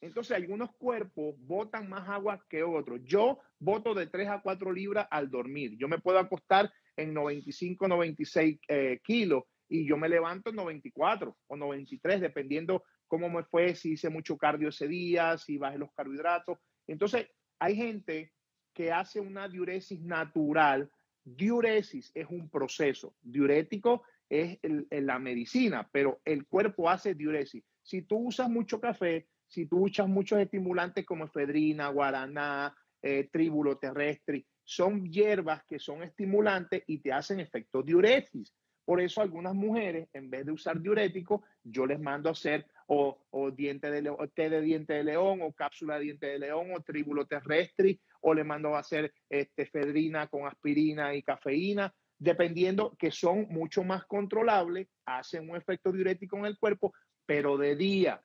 Entonces, 0.00 0.36
algunos 0.36 0.70
cuerpos 0.76 1.34
botan 1.38 1.88
más 1.88 2.08
agua 2.08 2.44
que 2.48 2.62
otros. 2.62 3.00
Yo 3.04 3.38
boto 3.58 3.94
de 3.94 4.06
3 4.06 4.28
a 4.28 4.42
4 4.42 4.72
libras 4.72 5.06
al 5.10 5.30
dormir. 5.30 5.76
Yo 5.78 5.88
me 5.88 5.98
puedo 5.98 6.18
acostar 6.18 6.72
en 6.96 7.14
95, 7.14 7.88
96 7.88 8.58
eh, 8.68 9.00
kilos 9.02 9.44
y 9.68 9.86
yo 9.86 9.96
me 9.96 10.08
levanto 10.08 10.50
en 10.50 10.56
94 10.56 11.36
o 11.46 11.56
93, 11.56 12.20
dependiendo 12.20 12.84
cómo 13.06 13.28
me 13.28 13.44
fue, 13.44 13.74
si 13.74 13.92
hice 13.92 14.10
mucho 14.10 14.36
cardio 14.36 14.68
ese 14.68 14.86
día, 14.86 15.38
si 15.38 15.58
bajé 15.58 15.78
los 15.78 15.92
carbohidratos. 15.92 16.58
Entonces, 16.86 17.28
hay 17.58 17.76
gente 17.76 18.32
que 18.74 18.92
hace 18.92 19.20
una 19.20 19.48
diuresis 19.48 20.00
natural. 20.00 20.90
Diuresis 21.24 22.12
es 22.14 22.26
un 22.28 22.50
proceso. 22.50 23.14
Diurético 23.22 24.02
es 24.28 24.58
la 24.90 25.18
medicina, 25.18 25.88
pero 25.90 26.20
el 26.24 26.46
cuerpo 26.46 26.90
hace 26.90 27.14
diuresis. 27.14 27.64
Si 27.82 28.02
tú 28.02 28.18
usas 28.18 28.50
mucho 28.50 28.80
café, 28.80 29.26
si 29.46 29.66
tú 29.66 29.84
usas 29.84 30.08
muchos 30.08 30.38
estimulantes 30.38 31.04
como 31.04 31.24
efedrina, 31.24 31.88
guaraná, 31.88 32.74
eh, 33.02 33.28
tríbulo 33.32 33.78
terrestre, 33.78 34.46
son 34.64 35.04
hierbas 35.04 35.64
que 35.64 35.78
son 35.78 36.02
estimulantes 36.02 36.82
y 36.86 36.98
te 36.98 37.12
hacen 37.12 37.40
efecto 37.40 37.82
diuresis. 37.82 38.52
Por 38.84 39.00
eso 39.00 39.20
algunas 39.20 39.54
mujeres, 39.54 40.08
en 40.12 40.30
vez 40.30 40.46
de 40.46 40.52
usar 40.52 40.80
diurético, 40.80 41.42
yo 41.64 41.86
les 41.86 41.98
mando 42.00 42.28
a 42.28 42.32
hacer 42.32 42.66
o, 42.86 43.18
o 43.30 43.50
diente 43.50 43.90
de 43.90 44.02
león, 44.02 44.30
té 44.34 44.48
de 44.48 44.60
diente 44.60 44.94
de 44.94 45.04
león, 45.04 45.40
o 45.42 45.52
cápsula 45.52 45.98
de 45.98 46.04
diente 46.04 46.26
de 46.26 46.38
león, 46.38 46.68
o 46.72 46.80
tríbulo 46.82 47.26
terrestre, 47.26 48.00
o 48.20 48.32
le 48.32 48.44
mando 48.44 48.76
a 48.76 48.80
hacer 48.80 49.12
este, 49.28 49.62
efedrina 49.62 50.28
con 50.28 50.46
aspirina 50.46 51.14
y 51.14 51.22
cafeína, 51.22 51.92
dependiendo 52.18 52.96
que 52.96 53.10
son 53.10 53.46
mucho 53.50 53.82
más 53.82 54.04
controlables, 54.06 54.88
hacen 55.04 55.50
un 55.50 55.56
efecto 55.56 55.92
diurético 55.92 56.38
en 56.38 56.46
el 56.46 56.58
cuerpo, 56.58 56.92
pero 57.26 57.56
de 57.56 57.76
día. 57.76 58.22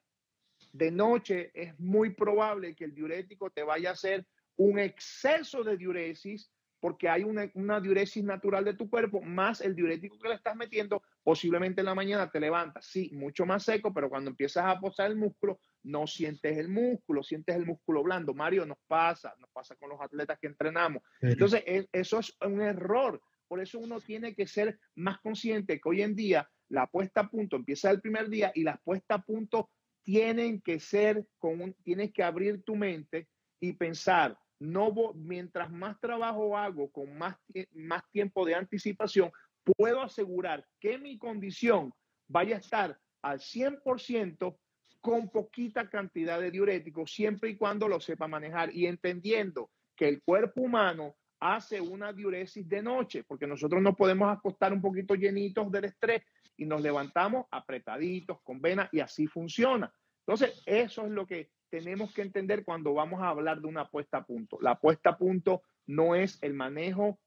De 0.74 0.92
noche 0.92 1.52
es 1.54 1.78
muy 1.80 2.12
probable 2.12 2.76
que 2.76 2.86
el 2.86 2.94
diurético 2.94 3.50
te 3.50 3.64
vaya 3.64 3.90
a 3.90 3.94
hacer 3.94 4.26
un 4.56 4.80
exceso 4.80 5.64
de 5.64 5.78
diuresis 5.78 6.52
porque 6.82 7.08
hay 7.08 7.24
una, 7.24 7.50
una, 7.54 7.80
diuresis 7.80 8.24
natural 8.24 8.66
de 8.66 8.74
tu 8.74 8.90
cuerpo, 8.90 9.22
más 9.22 9.62
el 9.62 9.76
diurético 9.76 10.18
que 10.18 10.30
le 10.30 10.34
estás 10.34 10.56
metiendo, 10.56 11.04
posiblemente 11.24 11.82
en 11.82 11.86
la 11.86 11.94
mañana 11.94 12.32
te 12.32 12.40
levantas, 12.40 12.88
sí, 12.88 13.12
mucho 13.14 13.46
más 13.46 13.64
seco, 13.64 13.94
pero 13.94 14.10
cuando 14.10 14.32
empiezas 14.32 14.66
a 14.66 14.80
posar 14.80 15.12
el 15.12 15.16
músculo, 15.16 15.60
no 15.84 16.08
sientes 16.08 16.58
el 16.58 16.70
músculo, 16.70 17.22
sientes 17.22 17.56
el 17.56 17.68
músculo 17.68 18.02
blando. 18.02 18.34
Mario, 18.34 18.66
nos 18.66 18.80
pasa, 18.88 19.34
nos 19.38 19.50
pasa 19.52 19.76
con 19.76 19.90
los 19.90 20.02
atletas 20.02 20.40
que 20.40 20.48
entrenamos. 20.48 21.04
Entonces, 21.22 21.64
eso 21.92 22.20
es 22.20 22.36
un 22.42 22.62
error. 22.62 23.22
Por 23.48 23.62
eso 23.62 23.78
uno 23.80 24.00
tiene 24.00 24.34
que 24.34 24.48
ser 24.48 24.80
más 24.96 25.20
consciente 25.20 25.80
que 25.80 25.90
hoy 25.90 26.02
en 26.02 26.16
día 26.16 26.50
la 26.70 26.88
puesta 26.88 27.22
a 27.22 27.30
punto 27.30 27.58
empieza 27.58 27.92
el 27.92 28.02
primer 28.02 28.30
día 28.30 28.52
y 28.56 28.64
las 28.64 28.82
puestas 28.82 29.20
a 29.20 29.22
punto 29.24 29.70
tienen 30.04 30.62
que 30.62 30.80
ser 30.80 31.26
con 31.38 31.62
un, 31.62 31.74
tienes 31.84 32.12
que 32.12 32.24
abrir 32.24 32.64
tu 32.64 32.76
mente 32.76 33.28
y 33.60 33.74
pensar, 33.74 34.38
no 34.60 34.94
mientras 35.16 35.72
más 35.72 36.00
trabajo 36.00 36.58
hago 36.58 36.92
con 36.92 37.18
más, 37.18 37.36
más 37.72 38.04
tiempo 38.12 38.46
de 38.46 38.56
anticipación, 38.56 39.32
puedo 39.64 40.02
asegurar 40.02 40.66
que 40.80 40.98
mi 40.98 41.18
condición 41.18 41.94
vaya 42.28 42.56
a 42.56 42.60
estar 42.60 43.00
al 43.22 43.40
100% 43.40 44.58
con 45.02 45.30
poquita 45.30 45.90
cantidad 45.90 46.40
de 46.40 46.52
diuréticos, 46.52 47.12
siempre 47.12 47.50
y 47.50 47.58
cuando 47.58 47.88
lo 47.88 48.00
sepa 48.00 48.28
manejar. 48.28 48.74
Y 48.74 48.86
entendiendo 48.86 49.72
que 49.96 50.08
el 50.08 50.22
cuerpo 50.24 50.62
humano 50.62 51.16
hace 51.42 51.82
una 51.82 52.14
diuresis 52.14 52.70
de 52.70 52.84
noche, 52.84 53.24
porque 53.24 53.48
nosotros 53.48 53.82
no 53.82 53.96
podemos 53.96 54.32
acostar 54.32 54.72
un 54.72 54.82
poquito 54.82 55.16
llenitos 55.16 55.72
del 55.72 55.86
estrés 55.86 56.22
y 56.56 56.66
nos 56.66 56.82
levantamos 56.82 57.48
apretaditos 57.50 58.40
con 58.44 58.62
venas 58.62 58.90
y 58.92 59.00
así 59.00 59.26
funciona. 59.26 59.92
Entonces, 60.20 60.62
eso 60.68 61.06
es 61.06 61.12
lo 61.12 61.26
que 61.26 61.50
tenemos 61.72 62.14
que 62.14 62.22
entender 62.22 62.64
cuando 62.64 62.94
vamos 62.94 63.22
a 63.22 63.30
hablar 63.30 63.60
de 63.60 63.68
una 63.68 63.90
puesta 63.90 64.20
a 64.20 64.26
punto. 64.26 64.60
La 64.62 64.80
puesta 64.80 65.12
a 65.12 65.18
punto 65.18 65.64
no 65.88 66.14
es 66.16 66.38
el 66.44 66.54
manejo, 66.54 67.20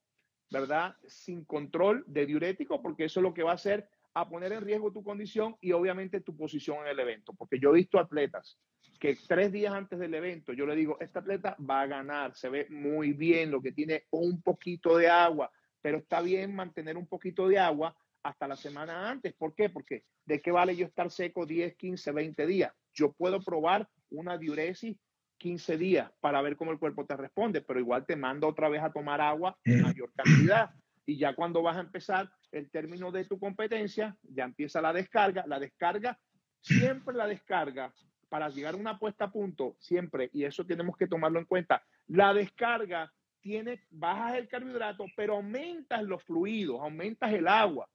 ¿verdad? 0.48 0.96
Sin 1.07 1.44
control 1.44 2.05
de 2.07 2.27
diurético, 2.27 2.81
porque 2.81 3.07
eso 3.07 3.18
es 3.18 3.24
lo 3.24 3.35
que 3.35 3.42
va 3.42 3.50
a 3.50 3.55
hacer 3.55 3.88
a 4.14 4.29
poner 4.29 4.53
en 4.53 4.62
riesgo 4.62 4.92
tu 4.92 5.03
condición 5.03 5.57
y 5.61 5.72
obviamente 5.72 6.20
tu 6.20 6.37
posición 6.37 6.79
en 6.83 6.88
el 6.88 7.00
evento. 7.00 7.35
Porque 7.35 7.59
yo 7.59 7.70
he 7.70 7.74
visto 7.74 7.98
atletas 7.98 8.59
que 9.00 9.18
tres 9.29 9.53
días 9.53 9.74
antes 9.74 9.98
del 9.98 10.14
evento 10.14 10.53
yo 10.53 10.66
le 10.66 10.77
digo, 10.77 10.96
este 11.00 11.18
atleta 11.18 11.57
va 11.59 11.83
a 11.83 11.87
ganar, 11.87 12.35
se 12.35 12.48
ve 12.48 12.66
muy 12.70 13.12
bien, 13.12 13.50
lo 13.50 13.61
que 13.61 13.72
tiene 13.72 14.05
un 14.11 14.40
poquito 14.40 14.96
de 14.96 15.09
agua, 15.09 15.50
pero 15.81 15.98
está 15.98 16.22
bien 16.22 16.55
mantener 16.55 16.96
un 16.96 17.07
poquito 17.07 17.48
de 17.48 17.59
agua 17.59 17.96
hasta 18.22 18.48
la 18.48 18.57
semana 18.57 19.11
antes. 19.11 19.35
¿Por 19.35 19.55
qué? 19.55 19.68
Porque 19.68 20.05
¿de 20.24 20.40
qué 20.40 20.50
vale 20.50 20.77
yo 20.77 20.87
estar 20.87 21.11
seco 21.11 21.44
10, 21.44 21.77
15, 21.77 22.12
20 22.12 22.46
días? 22.46 22.72
Yo 22.92 23.12
puedo 23.12 23.40
probar 23.40 23.88
una 24.11 24.38
diuresis 24.38 24.96
15 25.38 25.77
días 25.77 26.11
para 26.20 26.40
ver 26.40 26.57
cómo 26.57 26.70
el 26.70 26.79
cuerpo 26.79 27.05
te 27.05 27.16
responde, 27.16 27.61
pero 27.61 27.81
igual 27.81 28.07
te 28.07 28.16
mando 28.16 28.48
otra 28.48 28.68
vez 28.68 28.83
a 28.83 28.92
tomar 28.92 29.20
agua 29.20 29.59
en 29.64 29.83
mayor 29.83 30.12
cantidad. 30.14 30.70
Y 31.06 31.18
ya 31.18 31.34
cuando 31.34 31.62
vas 31.62 31.76
a 31.76 31.80
empezar 31.80 32.30
el 32.50 32.70
término 32.70 33.10
de 33.10 33.24
tu 33.24 33.38
competencia, 33.38 34.16
ya 34.22 34.44
empieza 34.44 34.80
la 34.80 34.92
descarga. 34.92 35.44
La 35.46 35.58
descarga, 35.58 36.18
siempre 36.60 37.14
la 37.14 37.26
descarga, 37.26 37.92
para 38.34 38.48
llegar 38.48 38.74
a 38.74 38.78
una 38.78 38.98
puesta 38.98 39.26
a 39.26 39.30
punto, 39.30 39.76
siempre, 39.78 40.28
y 40.32 40.42
eso 40.42 40.66
tenemos 40.66 40.96
que 40.96 41.06
tomarlo 41.06 41.38
en 41.38 41.44
cuenta, 41.44 41.84
la 42.08 42.34
descarga 42.34 43.12
tiene, 43.40 43.84
bajas 43.90 44.36
el 44.36 44.48
carbohidrato, 44.48 45.04
pero 45.14 45.34
aumentas 45.34 46.02
los 46.02 46.22
fluidos, 46.24 46.80
aumentas 46.80 47.32
el 47.32 47.46
agua 47.46 47.88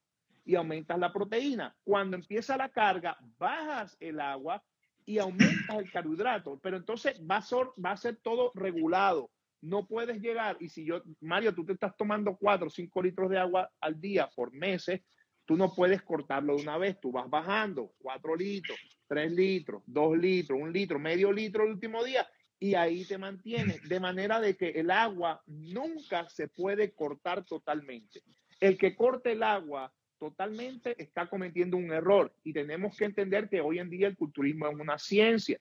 y 0.45 0.55
aumentas 0.55 0.97
la 0.97 1.11
proteína. 1.11 1.75
Cuando 1.83 2.15
empieza 2.15 2.55
la 2.55 2.69
carga, 2.69 3.17
bajas 3.37 3.97
el 3.99 4.19
agua 4.21 4.63
y 5.05 5.17
aumentas 5.17 5.77
el 5.77 5.91
carbohidrato, 5.91 6.59
pero 6.61 6.77
entonces 6.77 7.19
va 7.29 7.37
a, 7.37 7.41
ser, 7.41 7.67
va 7.83 7.91
a 7.91 7.97
ser 7.97 8.17
todo 8.17 8.51
regulado. 8.55 9.31
No 9.61 9.85
puedes 9.85 10.21
llegar, 10.21 10.57
y 10.59 10.69
si 10.69 10.85
yo, 10.85 11.01
Mario, 11.19 11.53
tú 11.53 11.65
te 11.65 11.73
estás 11.73 11.95
tomando 11.97 12.37
4 12.37 12.67
o 12.67 12.69
5 12.69 13.01
litros 13.03 13.29
de 13.29 13.37
agua 13.37 13.69
al 13.81 13.99
día 13.99 14.29
por 14.35 14.53
meses, 14.53 15.01
tú 15.45 15.57
no 15.57 15.73
puedes 15.73 16.01
cortarlo 16.01 16.55
de 16.55 16.61
una 16.61 16.77
vez, 16.77 16.99
tú 17.01 17.11
vas 17.11 17.29
bajando 17.29 17.93
4 17.99 18.35
litros, 18.35 18.77
3 19.07 19.31
litros, 19.31 19.83
2 19.85 20.17
litros, 20.17 20.59
1 20.61 20.71
litro, 20.71 20.99
medio 20.99 21.31
litro 21.31 21.63
el 21.63 21.71
último 21.71 22.03
día, 22.03 22.27
y 22.59 22.75
ahí 22.75 23.05
te 23.05 23.17
mantienes, 23.17 23.81
de 23.87 23.99
manera 23.99 24.39
de 24.39 24.55
que 24.55 24.69
el 24.69 24.91
agua 24.91 25.41
nunca 25.47 26.29
se 26.29 26.47
puede 26.49 26.91
cortar 26.93 27.45
totalmente. 27.45 28.21
El 28.59 28.77
que 28.77 28.95
corte 28.95 29.31
el 29.31 29.43
agua 29.43 29.93
totalmente 30.17 31.01
está 31.01 31.27
cometiendo 31.27 31.77
un 31.77 31.91
error 31.93 32.35
y 32.43 32.51
tenemos 32.51 32.95
que 32.97 33.05
entender 33.05 33.47
que 33.47 33.61
hoy 33.61 33.79
en 33.79 33.89
día 33.89 34.07
el 34.07 34.17
culturismo 34.17 34.67
es 34.67 34.75
una 34.75 34.99
ciencia. 34.99 35.57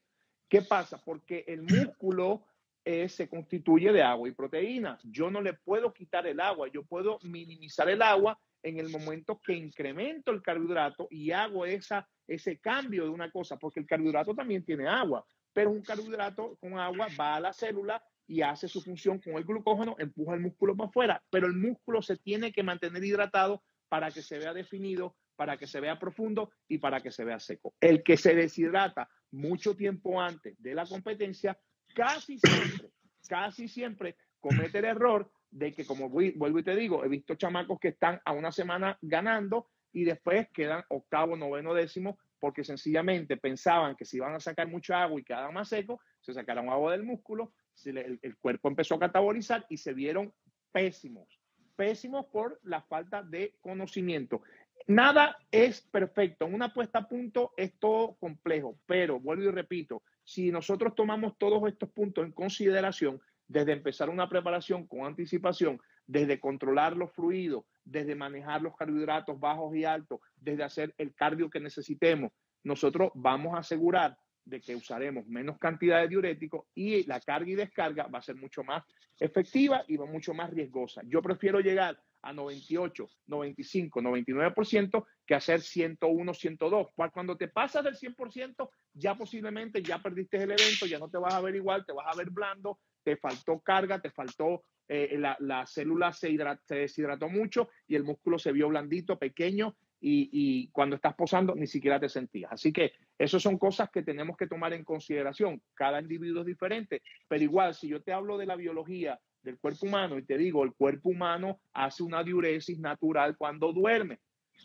¿Qué 0.48 0.62
pasa? 0.62 1.00
Porque 1.04 1.44
el 1.46 1.62
músculo 1.62 2.44
eh, 2.90 3.06
se 3.06 3.28
constituye 3.28 3.92
de 3.92 4.00
agua 4.00 4.30
y 4.30 4.32
proteína. 4.32 4.98
Yo 5.04 5.30
no 5.30 5.42
le 5.42 5.52
puedo 5.52 5.92
quitar 5.92 6.26
el 6.26 6.40
agua, 6.40 6.68
yo 6.72 6.84
puedo 6.84 7.18
minimizar 7.22 7.86
el 7.90 8.00
agua 8.00 8.40
en 8.62 8.78
el 8.78 8.88
momento 8.88 9.38
que 9.44 9.52
incremento 9.52 10.30
el 10.30 10.40
carbohidrato 10.40 11.06
y 11.10 11.30
hago 11.30 11.66
esa, 11.66 12.08
ese 12.26 12.58
cambio 12.58 13.04
de 13.04 13.10
una 13.10 13.30
cosa, 13.30 13.58
porque 13.58 13.80
el 13.80 13.86
carbohidrato 13.86 14.34
también 14.34 14.64
tiene 14.64 14.88
agua, 14.88 15.22
pero 15.52 15.70
un 15.70 15.82
carbohidrato 15.82 16.56
con 16.62 16.78
agua 16.78 17.08
va 17.20 17.34
a 17.34 17.40
la 17.40 17.52
célula 17.52 18.02
y 18.26 18.40
hace 18.40 18.68
su 18.68 18.80
función 18.80 19.18
con 19.18 19.34
el 19.34 19.44
glucógeno, 19.44 19.94
empuja 19.98 20.32
el 20.32 20.40
músculo 20.40 20.74
para 20.74 20.88
afuera, 20.88 21.22
pero 21.28 21.46
el 21.46 21.56
músculo 21.56 22.00
se 22.00 22.16
tiene 22.16 22.52
que 22.52 22.62
mantener 22.62 23.04
hidratado 23.04 23.62
para 23.90 24.10
que 24.10 24.22
se 24.22 24.38
vea 24.38 24.54
definido 24.54 25.14
para 25.38 25.56
que 25.56 25.68
se 25.68 25.78
vea 25.78 26.00
profundo 26.00 26.50
y 26.66 26.78
para 26.78 27.00
que 27.00 27.12
se 27.12 27.24
vea 27.24 27.38
seco. 27.38 27.72
El 27.80 28.02
que 28.02 28.16
se 28.16 28.34
deshidrata 28.34 29.08
mucho 29.30 29.76
tiempo 29.76 30.20
antes 30.20 30.60
de 30.60 30.74
la 30.74 30.84
competencia, 30.84 31.56
casi 31.98 32.38
siempre, 32.38 32.90
casi 33.28 33.68
siempre 33.68 34.16
comete 34.38 34.78
el 34.78 34.84
error 34.84 35.32
de 35.50 35.72
que, 35.72 35.84
como 35.84 36.08
vuelvo 36.08 36.58
y 36.60 36.62
te 36.62 36.76
digo, 36.76 37.04
he 37.04 37.08
visto 37.08 37.34
chamacos 37.34 37.80
que 37.80 37.88
están 37.88 38.20
a 38.24 38.32
una 38.32 38.52
semana 38.52 38.96
ganando 39.02 39.68
y 39.92 40.04
después 40.04 40.48
quedan 40.52 40.84
octavo, 40.90 41.36
noveno, 41.36 41.74
décimo, 41.74 42.18
porque 42.38 42.62
sencillamente 42.62 43.36
pensaban 43.36 43.96
que 43.96 44.04
si 44.04 44.18
iban 44.18 44.34
a 44.34 44.38
sacar 44.38 44.68
mucha 44.68 45.02
agua 45.02 45.20
y 45.20 45.24
quedaban 45.24 45.54
más 45.54 45.70
secos, 45.70 45.98
se 46.20 46.32
sacaron 46.32 46.68
agua 46.68 46.92
del 46.92 47.02
músculo, 47.02 47.52
el, 47.84 48.20
el 48.22 48.36
cuerpo 48.36 48.68
empezó 48.68 48.94
a 48.94 49.00
catabolizar 49.00 49.66
y 49.68 49.78
se 49.78 49.92
vieron 49.92 50.32
pésimos, 50.70 51.40
pésimos 51.74 52.26
por 52.26 52.60
la 52.62 52.82
falta 52.82 53.24
de 53.24 53.56
conocimiento. 53.60 54.42
Nada 54.86 55.36
es 55.50 55.80
perfecto. 55.80 56.46
Una 56.46 56.72
puesta 56.72 57.00
a 57.00 57.08
punto 57.08 57.52
es 57.56 57.76
todo 57.80 58.14
complejo, 58.20 58.78
pero 58.86 59.18
vuelvo 59.18 59.42
y 59.44 59.50
repito, 59.50 60.02
si 60.28 60.52
nosotros 60.52 60.94
tomamos 60.94 61.38
todos 61.38 61.66
estos 61.66 61.88
puntos 61.88 62.22
en 62.22 62.32
consideración, 62.32 63.18
desde 63.46 63.72
empezar 63.72 64.10
una 64.10 64.28
preparación 64.28 64.86
con 64.86 65.06
anticipación, 65.06 65.80
desde 66.06 66.38
controlar 66.38 66.94
los 66.98 67.10
fluidos, 67.12 67.64
desde 67.82 68.14
manejar 68.14 68.60
los 68.60 68.76
carbohidratos 68.76 69.40
bajos 69.40 69.74
y 69.74 69.86
altos, 69.86 70.20
desde 70.36 70.64
hacer 70.64 70.94
el 70.98 71.14
cardio 71.14 71.48
que 71.48 71.60
necesitemos, 71.60 72.30
nosotros 72.62 73.10
vamos 73.14 73.54
a 73.54 73.60
asegurar 73.60 74.18
de 74.44 74.60
que 74.60 74.76
usaremos 74.76 75.26
menos 75.26 75.58
cantidad 75.58 76.02
de 76.02 76.08
diuréticos 76.08 76.66
y 76.74 77.04
la 77.04 77.20
carga 77.20 77.50
y 77.50 77.54
descarga 77.54 78.06
va 78.08 78.18
a 78.18 78.22
ser 78.22 78.36
mucho 78.36 78.62
más 78.62 78.84
efectiva 79.18 79.82
y 79.88 79.96
va 79.96 80.04
mucho 80.04 80.34
más 80.34 80.50
riesgosa. 80.50 81.00
Yo 81.06 81.22
prefiero 81.22 81.60
llegar 81.60 81.98
a 82.20 82.34
98, 82.34 83.08
95, 83.28 84.02
99% 84.02 85.06
que 85.28 85.34
hacer 85.34 85.60
101, 85.60 86.32
102. 86.32 86.88
Cuando 87.12 87.36
te 87.36 87.48
pasas 87.48 87.84
del 87.84 87.94
100%, 87.94 88.70
ya 88.94 89.14
posiblemente 89.14 89.82
ya 89.82 90.02
perdiste 90.02 90.38
el 90.38 90.50
evento, 90.52 90.86
ya 90.86 90.98
no 90.98 91.10
te 91.10 91.18
vas 91.18 91.34
a 91.34 91.42
ver 91.42 91.54
igual, 91.54 91.84
te 91.84 91.92
vas 91.92 92.06
a 92.08 92.16
ver 92.16 92.30
blando, 92.30 92.78
te 93.04 93.18
faltó 93.18 93.60
carga, 93.60 94.00
te 94.00 94.10
faltó, 94.10 94.64
eh, 94.88 95.16
la, 95.18 95.36
la, 95.40 95.66
célula 95.66 96.14
se, 96.14 96.34
se 96.64 96.74
deshidrató 96.74 97.28
mucho 97.28 97.68
y 97.86 97.94
el 97.94 98.04
músculo 98.04 98.38
se 98.38 98.52
vio 98.52 98.68
blandito, 98.68 99.18
pequeño 99.18 99.76
y, 100.00 100.30
y, 100.32 100.68
cuando 100.70 100.96
estás 100.96 101.14
posando 101.14 101.54
ni 101.54 101.66
siquiera 101.66 102.00
te 102.00 102.08
sentías. 102.08 102.50
Así 102.50 102.72
que 102.72 102.92
esas 103.18 103.42
son 103.42 103.58
cosas 103.58 103.90
que 103.90 104.02
tenemos 104.02 104.34
que 104.34 104.46
tomar 104.46 104.72
en 104.72 104.82
consideración. 104.82 105.60
Cada 105.74 106.00
individuo 106.00 106.40
es 106.40 106.46
diferente, 106.46 107.02
pero 107.28 107.44
igual 107.44 107.74
si 107.74 107.88
yo 107.88 108.00
te 108.00 108.14
hablo 108.14 108.38
de 108.38 108.46
la 108.46 108.56
biología 108.56 109.20
del 109.42 109.58
cuerpo 109.58 109.84
humano 109.84 110.18
y 110.18 110.24
te 110.24 110.38
digo, 110.38 110.64
el 110.64 110.72
cuerpo 110.72 111.10
humano 111.10 111.60
hace 111.74 112.02
una 112.02 112.24
diuresis 112.24 112.78
natural 112.78 113.36
cuando 113.36 113.74
duerme. 113.74 114.20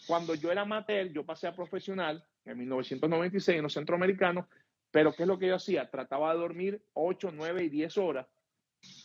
Cuando 0.08 0.36
yo 0.36 0.52
era 0.52 0.62
amateur, 0.62 1.08
yo 1.12 1.26
pasé 1.26 1.48
a 1.48 1.56
profesional 1.56 2.24
en 2.46 2.58
1996 2.58 3.58
en 3.58 3.64
los 3.64 3.74
centroamericanos, 3.74 4.46
pero 4.92 5.14
¿qué 5.14 5.24
es 5.24 5.28
lo 5.28 5.40
que 5.40 5.48
yo 5.48 5.56
hacía? 5.56 5.90
Trataba 5.90 6.34
de 6.34 6.40
dormir 6.40 6.84
8, 6.94 7.32
9 7.34 7.64
y 7.64 7.70
10 7.70 7.98
horas 7.98 8.28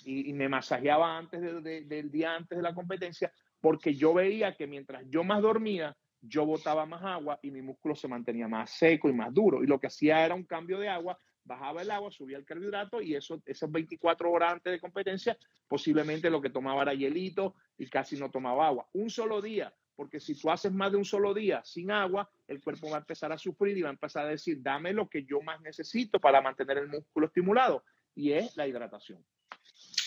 y, 0.05 0.33
me 0.33 0.49
masajeaba 0.49 1.17
antes 1.17 1.41
del 1.41 2.11
día 2.11 2.35
antes 2.35 2.57
de 2.57 2.63
la 2.63 2.75
competencia 2.75 3.33
porque 3.61 3.95
yo 3.95 4.15
veía 4.15 4.55
que 4.55 4.67
mientras 4.67 5.05
yo 5.09 5.25
más 5.25 5.43
dormía, 5.43 5.97
yo 6.21 6.45
botaba 6.47 6.87
más 6.87 7.03
agua 7.03 7.39
y 7.43 7.51
mi 7.51 7.63
músculo 7.63 7.95
se 7.95 8.09
mantenía 8.09 8.49
más 8.49 8.71
seco 8.71 9.09
y 9.09 9.13
más 9.13 9.33
duro. 9.33 9.63
Y 9.63 9.67
lo 9.67 9.79
que 9.79 9.89
hacía 9.89 10.25
era 10.25 10.35
un 10.35 10.45
cambio 10.45 10.79
de 10.79 10.89
agua, 10.89 11.19
bajaba 11.45 11.83
el 11.83 11.91
agua, 11.91 12.11
subía 12.11 12.39
el 12.39 12.45
carbohidrato 12.45 13.01
y 13.01 13.15
eso, 13.15 13.41
esas 13.47 13.71
24 13.71 14.31
horas 14.31 14.53
antes 14.55 14.73
de 14.73 14.81
competencia, 14.81 15.37
posiblemente 15.67 16.31
lo 16.31 16.41
que 16.41 16.51
tomaba 16.51 16.83
era 16.83 16.95
hielito 16.95 17.55
y 17.77 17.89
casi 17.89 18.17
no 18.17 18.31
tomaba 18.31 18.69
agua. 18.69 18.89
Un 18.93 19.11
solo 19.11 19.41
día, 19.41 19.73
porque 19.99 20.21
si 20.21 20.37
tú 20.37 20.49
haces 20.49 20.73
más 20.73 20.93
de 20.93 20.97
un 20.97 21.05
solo 21.05 21.35
día 21.35 21.61
sin 21.65 21.91
agua, 21.91 22.31
el 22.47 22.61
cuerpo 22.61 22.89
va 22.89 22.99
a 22.99 23.01
empezar 23.01 23.33
a 23.33 23.37
sufrir 23.37 23.77
y 23.77 23.83
va 23.83 23.89
a 23.89 23.93
empezar 23.93 24.27
a 24.27 24.29
decir, 24.29 24.63
dame 24.63 24.93
lo 24.93 25.09
que 25.09 25.25
yo 25.25 25.41
más 25.41 25.61
necesito 25.61 26.21
para 26.21 26.41
mantener 26.41 26.79
el 26.79 26.87
músculo 26.87 27.27
estimulado, 27.27 27.83
y 28.15 28.31
es 28.31 28.57
la 28.57 28.69
hidratación. 28.69 29.25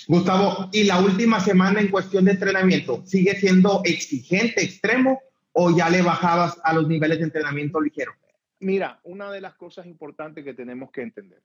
Gustavo, 0.08 0.70
¿y 0.72 0.86
la 0.86 1.02
última 1.02 1.42
semana 1.42 1.82
en 1.82 1.90
cuestión 1.90 2.24
de 2.24 2.32
entrenamiento 2.32 3.06
sigue 3.06 3.36
siendo 3.36 3.82
exigente, 3.84 4.64
extremo, 4.64 5.22
o 5.52 5.76
ya 5.76 5.90
le 5.90 6.02
bajabas 6.02 6.58
a 6.64 6.74
los 6.74 6.88
niveles 6.88 7.18
de 7.18 7.26
entrenamiento 7.26 7.82
ligero? 7.82 8.14
Mira, 8.62 9.02
una 9.04 9.30
de 9.30 9.42
las 9.42 9.56
cosas 9.56 9.88
importantes 9.88 10.46
que 10.46 10.54
tenemos 10.54 10.90
que 10.92 11.02
entender, 11.02 11.44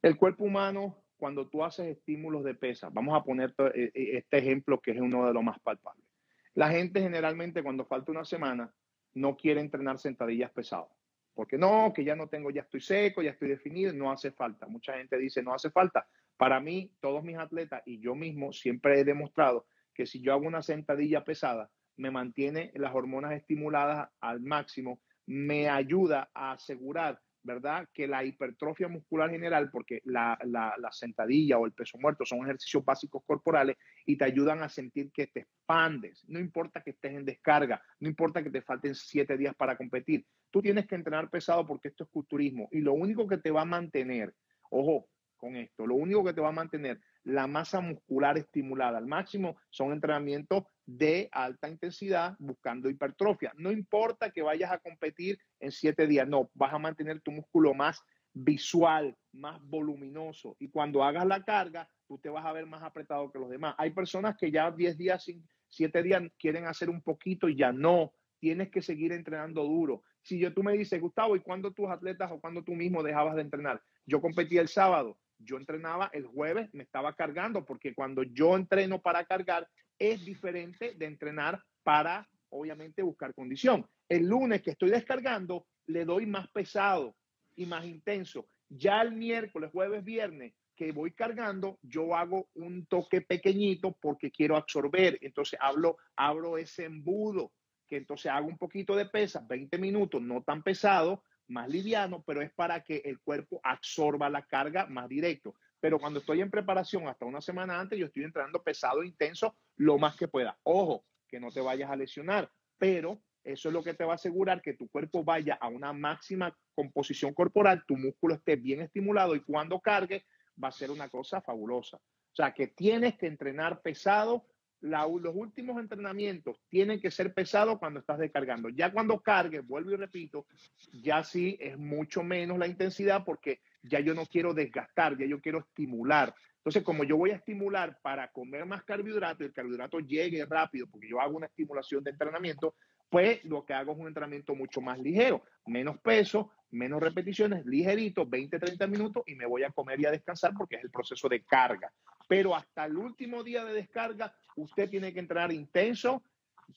el 0.00 0.16
cuerpo 0.16 0.44
humano, 0.44 0.96
cuando 1.18 1.46
tú 1.46 1.62
haces 1.62 1.88
estímulos 1.88 2.42
de 2.42 2.54
pesa, 2.54 2.88
vamos 2.90 3.14
a 3.14 3.22
poner 3.22 3.54
eh, 3.74 3.92
eh, 3.94 4.10
este 4.14 4.38
ejemplo 4.38 4.80
que 4.80 4.92
es 4.92 5.00
uno 5.02 5.26
de 5.26 5.34
los 5.34 5.44
más 5.44 5.60
palpables. 5.60 6.09
La 6.54 6.70
gente 6.70 7.00
generalmente 7.00 7.62
cuando 7.62 7.84
falta 7.84 8.12
una 8.12 8.24
semana 8.24 8.72
no 9.14 9.36
quiere 9.36 9.60
entrenar 9.60 9.98
sentadillas 9.98 10.50
pesadas. 10.50 10.88
Porque 11.34 11.56
no, 11.56 11.92
que 11.94 12.04
ya 12.04 12.16
no 12.16 12.28
tengo, 12.28 12.50
ya 12.50 12.62
estoy 12.62 12.80
seco, 12.80 13.22
ya 13.22 13.30
estoy 13.30 13.48
definido, 13.48 13.92
no 13.92 14.10
hace 14.10 14.30
falta. 14.30 14.66
Mucha 14.66 14.94
gente 14.94 15.16
dice, 15.16 15.42
no 15.42 15.54
hace 15.54 15.70
falta. 15.70 16.06
Para 16.36 16.60
mí, 16.60 16.92
todos 17.00 17.22
mis 17.22 17.38
atletas 17.38 17.82
y 17.86 18.00
yo 18.00 18.14
mismo 18.14 18.52
siempre 18.52 19.00
he 19.00 19.04
demostrado 19.04 19.66
que 19.94 20.06
si 20.06 20.20
yo 20.20 20.32
hago 20.32 20.46
una 20.46 20.62
sentadilla 20.62 21.24
pesada, 21.24 21.70
me 21.96 22.10
mantiene 22.10 22.72
las 22.74 22.94
hormonas 22.94 23.32
estimuladas 23.32 24.08
al 24.20 24.40
máximo, 24.40 25.00
me 25.26 25.68
ayuda 25.68 26.30
a 26.34 26.52
asegurar, 26.52 27.20
¿verdad? 27.42 27.88
Que 27.92 28.06
la 28.06 28.24
hipertrofia 28.24 28.88
muscular 28.88 29.30
general, 29.30 29.70
porque 29.70 30.00
la, 30.04 30.38
la, 30.44 30.74
la, 30.78 30.92
sentadilla 30.92 31.58
o 31.58 31.66
el 31.66 31.72
peso 31.72 31.98
muerto 31.98 32.24
son 32.24 32.40
ejercicios 32.40 32.84
básicos 32.84 33.22
corporales 33.24 33.76
y 34.06 34.16
te 34.16 34.24
ayudan 34.24 34.62
a 34.62 34.68
sentir 34.68 35.10
que 35.12 35.26
te 35.26 35.40
expandes. 35.40 36.24
No 36.28 36.38
importa 36.38 36.82
que 36.82 36.90
estés 36.90 37.12
en 37.12 37.24
descarga, 37.24 37.82
no 38.00 38.08
importa 38.08 38.42
que 38.42 38.50
te 38.50 38.62
falten 38.62 38.94
siete 38.94 39.36
días 39.36 39.54
para 39.54 39.76
competir. 39.76 40.26
Tú 40.50 40.60
tienes 40.60 40.86
que 40.86 40.96
entrenar 40.96 41.30
pesado 41.30 41.66
porque 41.66 41.88
esto 41.88 42.04
es 42.04 42.10
culturismo 42.10 42.68
y 42.72 42.80
lo 42.80 42.92
único 42.92 43.26
que 43.26 43.38
te 43.38 43.50
va 43.50 43.62
a 43.62 43.66
mantener, 43.66 44.34
ojo, 44.70 45.08
con 45.40 45.56
esto. 45.56 45.86
Lo 45.86 45.94
único 45.96 46.22
que 46.22 46.34
te 46.34 46.40
va 46.40 46.50
a 46.50 46.52
mantener 46.52 47.00
la 47.24 47.46
masa 47.46 47.80
muscular 47.80 48.38
estimulada 48.38 48.98
al 48.98 49.06
máximo 49.06 49.56
son 49.70 49.92
entrenamientos 49.92 50.64
de 50.86 51.28
alta 51.32 51.68
intensidad 51.68 52.34
buscando 52.38 52.88
hipertrofia. 52.88 53.52
No 53.56 53.70
importa 53.70 54.30
que 54.30 54.42
vayas 54.42 54.72
a 54.72 54.78
competir 54.78 55.38
en 55.60 55.70
siete 55.70 56.06
días, 56.06 56.26
no, 56.26 56.50
vas 56.54 56.72
a 56.72 56.78
mantener 56.78 57.20
tu 57.20 57.30
músculo 57.30 57.74
más 57.74 58.02
visual, 58.32 59.16
más 59.32 59.60
voluminoso. 59.62 60.56
Y 60.58 60.68
cuando 60.68 61.02
hagas 61.04 61.26
la 61.26 61.44
carga, 61.44 61.88
tú 62.06 62.18
te 62.18 62.28
vas 62.28 62.44
a 62.44 62.52
ver 62.52 62.66
más 62.66 62.82
apretado 62.82 63.30
que 63.30 63.38
los 63.38 63.50
demás. 63.50 63.74
Hay 63.78 63.90
personas 63.90 64.36
que 64.36 64.50
ya 64.50 64.70
10 64.70 64.98
días, 64.98 65.26
7 65.68 66.02
días 66.02 66.22
quieren 66.38 66.66
hacer 66.66 66.90
un 66.90 67.02
poquito 67.02 67.48
y 67.48 67.56
ya 67.56 67.72
no. 67.72 68.12
Tienes 68.38 68.70
que 68.70 68.80
seguir 68.80 69.12
entrenando 69.12 69.62
duro. 69.64 70.02
Si 70.22 70.38
yo 70.38 70.54
tú 70.54 70.62
me 70.62 70.72
dices, 70.72 71.00
Gustavo, 71.00 71.36
¿y 71.36 71.40
cuándo 71.40 71.72
tus 71.72 71.88
atletas 71.88 72.30
o 72.32 72.40
cuándo 72.40 72.62
tú 72.62 72.72
mismo 72.72 73.02
dejabas 73.02 73.36
de 73.36 73.42
entrenar? 73.42 73.82
Yo 74.06 74.20
competí 74.20 74.56
el 74.56 74.68
sábado 74.68 75.18
yo 75.40 75.56
entrenaba 75.56 76.10
el 76.12 76.26
jueves, 76.26 76.68
me 76.72 76.82
estaba 76.82 77.14
cargando, 77.14 77.64
porque 77.64 77.94
cuando 77.94 78.22
yo 78.22 78.56
entreno 78.56 79.00
para 79.00 79.24
cargar 79.24 79.68
es 79.98 80.24
diferente 80.24 80.94
de 80.94 81.06
entrenar 81.06 81.62
para, 81.82 82.28
obviamente, 82.50 83.02
buscar 83.02 83.34
condición. 83.34 83.86
El 84.08 84.26
lunes 84.26 84.62
que 84.62 84.70
estoy 84.70 84.90
descargando, 84.90 85.66
le 85.86 86.04
doy 86.04 86.26
más 86.26 86.48
pesado 86.50 87.14
y 87.56 87.66
más 87.66 87.84
intenso. 87.84 88.48
Ya 88.68 89.02
el 89.02 89.12
miércoles, 89.12 89.70
jueves, 89.72 90.04
viernes, 90.04 90.54
que 90.76 90.92
voy 90.92 91.12
cargando, 91.12 91.78
yo 91.82 92.16
hago 92.16 92.48
un 92.54 92.86
toque 92.86 93.20
pequeñito 93.20 93.96
porque 94.00 94.30
quiero 94.30 94.56
absorber. 94.56 95.18
Entonces 95.20 95.58
hablo, 95.60 95.98
abro 96.16 96.56
ese 96.56 96.86
embudo, 96.86 97.52
que 97.86 97.98
entonces 97.98 98.32
hago 98.32 98.46
un 98.46 98.56
poquito 98.56 98.96
de 98.96 99.04
pesa, 99.04 99.44
20 99.46 99.76
minutos, 99.76 100.22
no 100.22 100.42
tan 100.42 100.62
pesado, 100.62 101.22
más 101.50 101.68
liviano, 101.68 102.22
pero 102.26 102.40
es 102.40 102.52
para 102.52 102.82
que 102.82 103.02
el 103.04 103.20
cuerpo 103.20 103.60
absorba 103.62 104.30
la 104.30 104.46
carga 104.46 104.86
más 104.86 105.08
directo. 105.08 105.54
Pero 105.80 105.98
cuando 105.98 106.20
estoy 106.20 106.40
en 106.40 106.50
preparación 106.50 107.08
hasta 107.08 107.24
una 107.24 107.40
semana 107.40 107.78
antes, 107.78 107.98
yo 107.98 108.06
estoy 108.06 108.24
entrando 108.24 108.62
pesado, 108.62 109.02
intenso, 109.02 109.56
lo 109.76 109.98
más 109.98 110.16
que 110.16 110.28
pueda. 110.28 110.58
Ojo, 110.62 111.04
que 111.28 111.40
no 111.40 111.50
te 111.50 111.60
vayas 111.60 111.90
a 111.90 111.96
lesionar, 111.96 112.50
pero 112.78 113.22
eso 113.44 113.68
es 113.68 113.72
lo 113.72 113.82
que 113.82 113.94
te 113.94 114.04
va 114.04 114.12
a 114.12 114.16
asegurar 114.16 114.60
que 114.60 114.74
tu 114.74 114.88
cuerpo 114.88 115.24
vaya 115.24 115.54
a 115.54 115.68
una 115.68 115.92
máxima 115.92 116.56
composición 116.74 117.32
corporal, 117.32 117.84
tu 117.86 117.96
músculo 117.96 118.34
esté 118.34 118.56
bien 118.56 118.80
estimulado 118.80 119.34
y 119.34 119.42
cuando 119.42 119.80
cargue 119.80 120.24
va 120.62 120.68
a 120.68 120.72
ser 120.72 120.90
una 120.90 121.08
cosa 121.08 121.40
fabulosa. 121.40 121.96
O 121.96 122.34
sea, 122.34 122.52
que 122.52 122.68
tienes 122.68 123.16
que 123.16 123.26
entrenar 123.26 123.80
pesado 123.82 124.46
los 124.80 125.34
últimos 125.34 125.78
entrenamientos 125.78 126.56
tienen 126.68 127.00
que 127.00 127.10
ser 127.10 127.34
pesados 127.34 127.78
cuando 127.78 128.00
estás 128.00 128.18
descargando. 128.18 128.68
Ya 128.70 128.92
cuando 128.92 129.20
cargues, 129.20 129.66
vuelvo 129.66 129.90
y 129.92 129.96
repito, 129.96 130.46
ya 130.92 131.22
sí 131.22 131.56
es 131.60 131.78
mucho 131.78 132.22
menos 132.22 132.58
la 132.58 132.66
intensidad 132.66 133.24
porque 133.24 133.60
ya 133.82 134.00
yo 134.00 134.14
no 134.14 134.26
quiero 134.26 134.54
desgastar, 134.54 135.16
ya 135.18 135.26
yo 135.26 135.40
quiero 135.40 135.60
estimular. 135.60 136.34
Entonces, 136.56 136.82
como 136.82 137.04
yo 137.04 137.16
voy 137.16 137.30
a 137.30 137.36
estimular 137.36 137.98
para 138.02 138.28
comer 138.28 138.66
más 138.66 138.84
carbohidrato 138.84 139.42
y 139.42 139.46
el 139.46 139.52
carbohidrato 139.52 139.98
llegue 140.00 140.44
rápido, 140.44 140.86
porque 140.90 141.08
yo 141.08 141.20
hago 141.20 141.36
una 141.36 141.46
estimulación 141.46 142.04
de 142.04 142.10
entrenamiento, 142.10 142.74
pues 143.08 143.42
lo 143.44 143.64
que 143.64 143.72
hago 143.72 143.92
es 143.92 143.98
un 143.98 144.08
entrenamiento 144.08 144.54
mucho 144.54 144.80
más 144.80 144.98
ligero, 144.98 145.42
menos 145.66 145.98
peso, 145.98 146.52
menos 146.70 147.00
repeticiones, 147.00 147.64
ligerito, 147.64 148.26
20, 148.26 148.58
30 148.58 148.86
minutos 148.86 149.22
y 149.26 149.34
me 149.34 149.46
voy 149.46 149.64
a 149.64 149.70
comer 149.70 150.00
y 150.00 150.06
a 150.06 150.10
descansar 150.10 150.52
porque 150.56 150.76
es 150.76 150.84
el 150.84 150.90
proceso 150.90 151.28
de 151.28 151.42
carga. 151.42 151.90
Pero 152.30 152.54
hasta 152.54 152.84
el 152.84 152.96
último 152.96 153.42
día 153.42 153.64
de 153.64 153.74
descarga, 153.74 154.32
usted 154.54 154.88
tiene 154.88 155.12
que 155.12 155.18
entrar 155.18 155.50
intenso, 155.50 156.22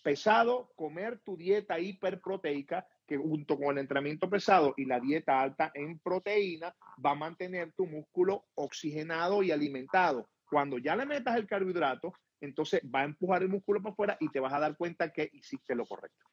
pesado, 0.01 0.71
comer 0.75 1.19
tu 1.19 1.37
dieta 1.37 1.79
hiperproteica, 1.79 2.87
que 3.05 3.17
junto 3.17 3.59
con 3.59 3.77
el 3.77 3.83
entrenamiento 3.83 4.27
pesado 4.27 4.73
y 4.77 4.85
la 4.85 4.99
dieta 4.99 5.39
alta 5.39 5.71
en 5.75 5.99
proteína, 5.99 6.75
va 7.05 7.11
a 7.11 7.15
mantener 7.15 7.71
tu 7.73 7.85
músculo 7.85 8.45
oxigenado 8.55 9.43
y 9.43 9.51
alimentado. 9.51 10.27
Cuando 10.49 10.79
ya 10.79 10.95
le 10.95 11.05
metas 11.05 11.35
el 11.35 11.45
carbohidrato, 11.45 12.15
entonces 12.41 12.81
va 12.83 13.01
a 13.01 13.05
empujar 13.05 13.43
el 13.43 13.49
músculo 13.49 13.79
para 13.79 13.93
afuera 13.93 14.17
y 14.19 14.29
te 14.29 14.39
vas 14.39 14.53
a 14.53 14.59
dar 14.59 14.75
cuenta 14.75 15.13
que 15.13 15.29
hiciste 15.33 15.75
lo 15.75 15.85
correcto. 15.85 16.25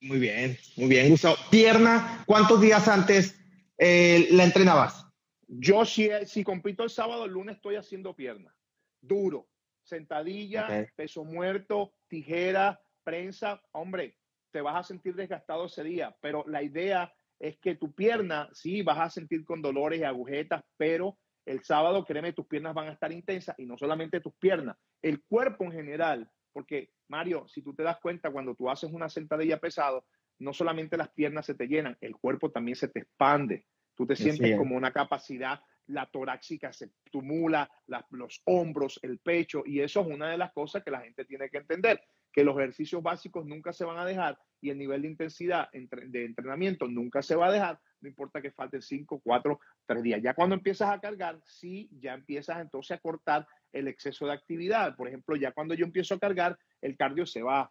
Muy 0.00 0.18
bien, 0.18 0.58
muy 0.76 0.88
bien, 0.88 1.10
Gustavo. 1.10 1.36
Pierna, 1.48 2.24
¿cuántos 2.26 2.60
días 2.60 2.88
antes 2.88 3.38
eh, 3.78 4.26
la 4.32 4.42
entrenabas? 4.42 5.03
Yo 5.48 5.84
si, 5.84 6.10
si 6.26 6.44
compito 6.44 6.82
el 6.82 6.90
sábado, 6.90 7.24
el 7.24 7.32
lunes 7.32 7.56
estoy 7.56 7.76
haciendo 7.76 8.14
pierna. 8.14 8.54
Duro. 9.00 9.48
Sentadilla, 9.82 10.86
peso 10.96 11.24
muerto, 11.24 11.92
tijera, 12.08 12.80
prensa. 13.02 13.60
Hombre, 13.72 14.16
te 14.50 14.60
vas 14.60 14.76
a 14.76 14.82
sentir 14.82 15.14
desgastado 15.14 15.66
ese 15.66 15.84
día, 15.84 16.16
pero 16.20 16.44
la 16.46 16.62
idea 16.62 17.12
es 17.38 17.58
que 17.58 17.74
tu 17.74 17.92
pierna, 17.92 18.48
sí, 18.52 18.82
vas 18.82 18.98
a 18.98 19.10
sentir 19.10 19.44
con 19.44 19.60
dolores 19.60 20.00
y 20.00 20.04
agujetas, 20.04 20.64
pero 20.76 21.18
el 21.44 21.62
sábado, 21.62 22.04
créeme, 22.04 22.32
tus 22.32 22.46
piernas 22.46 22.74
van 22.74 22.88
a 22.88 22.92
estar 22.92 23.12
intensas 23.12 23.54
y 23.58 23.66
no 23.66 23.76
solamente 23.76 24.20
tus 24.20 24.34
piernas, 24.36 24.76
el 25.02 25.22
cuerpo 25.22 25.64
en 25.64 25.72
general, 25.72 26.30
porque 26.52 26.90
Mario, 27.08 27.46
si 27.48 27.62
tú 27.62 27.74
te 27.74 27.82
das 27.82 27.98
cuenta, 28.00 28.30
cuando 28.30 28.54
tú 28.54 28.70
haces 28.70 28.90
una 28.90 29.08
sentadilla 29.08 29.58
pesado, 29.58 30.06
no 30.38 30.52
solamente 30.52 30.96
las 30.96 31.10
piernas 31.10 31.46
se 31.46 31.54
te 31.54 31.66
llenan, 31.66 31.98
el 32.00 32.16
cuerpo 32.16 32.50
también 32.50 32.76
se 32.76 32.88
te 32.88 33.00
expande. 33.00 33.66
Tú 33.94 34.06
te 34.06 34.16
sientes 34.16 34.56
como 34.56 34.76
una 34.76 34.92
capacidad, 34.92 35.60
la 35.86 36.06
torácica 36.06 36.72
se 36.72 36.90
tumula, 37.10 37.70
los 38.10 38.42
hombros, 38.44 38.98
el 39.02 39.18
pecho, 39.18 39.62
y 39.66 39.80
eso 39.80 40.00
es 40.00 40.06
una 40.06 40.30
de 40.30 40.38
las 40.38 40.52
cosas 40.52 40.82
que 40.82 40.90
la 40.90 41.00
gente 41.00 41.24
tiene 41.24 41.48
que 41.50 41.58
entender, 41.58 42.00
que 42.32 42.42
los 42.42 42.56
ejercicios 42.56 43.02
básicos 43.02 43.46
nunca 43.46 43.72
se 43.72 43.84
van 43.84 43.98
a 43.98 44.04
dejar 44.04 44.38
y 44.60 44.70
el 44.70 44.78
nivel 44.78 45.02
de 45.02 45.08
intensidad 45.08 45.68
de 45.72 46.24
entrenamiento 46.24 46.88
nunca 46.88 47.22
se 47.22 47.36
va 47.36 47.48
a 47.48 47.52
dejar, 47.52 47.78
no 48.00 48.08
importa 48.08 48.42
que 48.42 48.50
falten 48.50 48.82
5, 48.82 49.20
4, 49.22 49.60
3 49.86 50.02
días. 50.02 50.22
Ya 50.22 50.34
cuando 50.34 50.54
empiezas 50.54 50.90
a 50.90 51.00
cargar, 51.00 51.40
sí, 51.44 51.88
ya 51.92 52.14
empiezas 52.14 52.60
entonces 52.60 52.96
a 52.96 53.00
cortar 53.00 53.46
el 53.72 53.88
exceso 53.88 54.26
de 54.26 54.32
actividad. 54.32 54.96
Por 54.96 55.08
ejemplo, 55.08 55.36
ya 55.36 55.52
cuando 55.52 55.74
yo 55.74 55.84
empiezo 55.84 56.14
a 56.14 56.18
cargar, 56.18 56.58
el 56.80 56.96
cardio 56.96 57.26
se 57.26 57.42
va. 57.42 57.70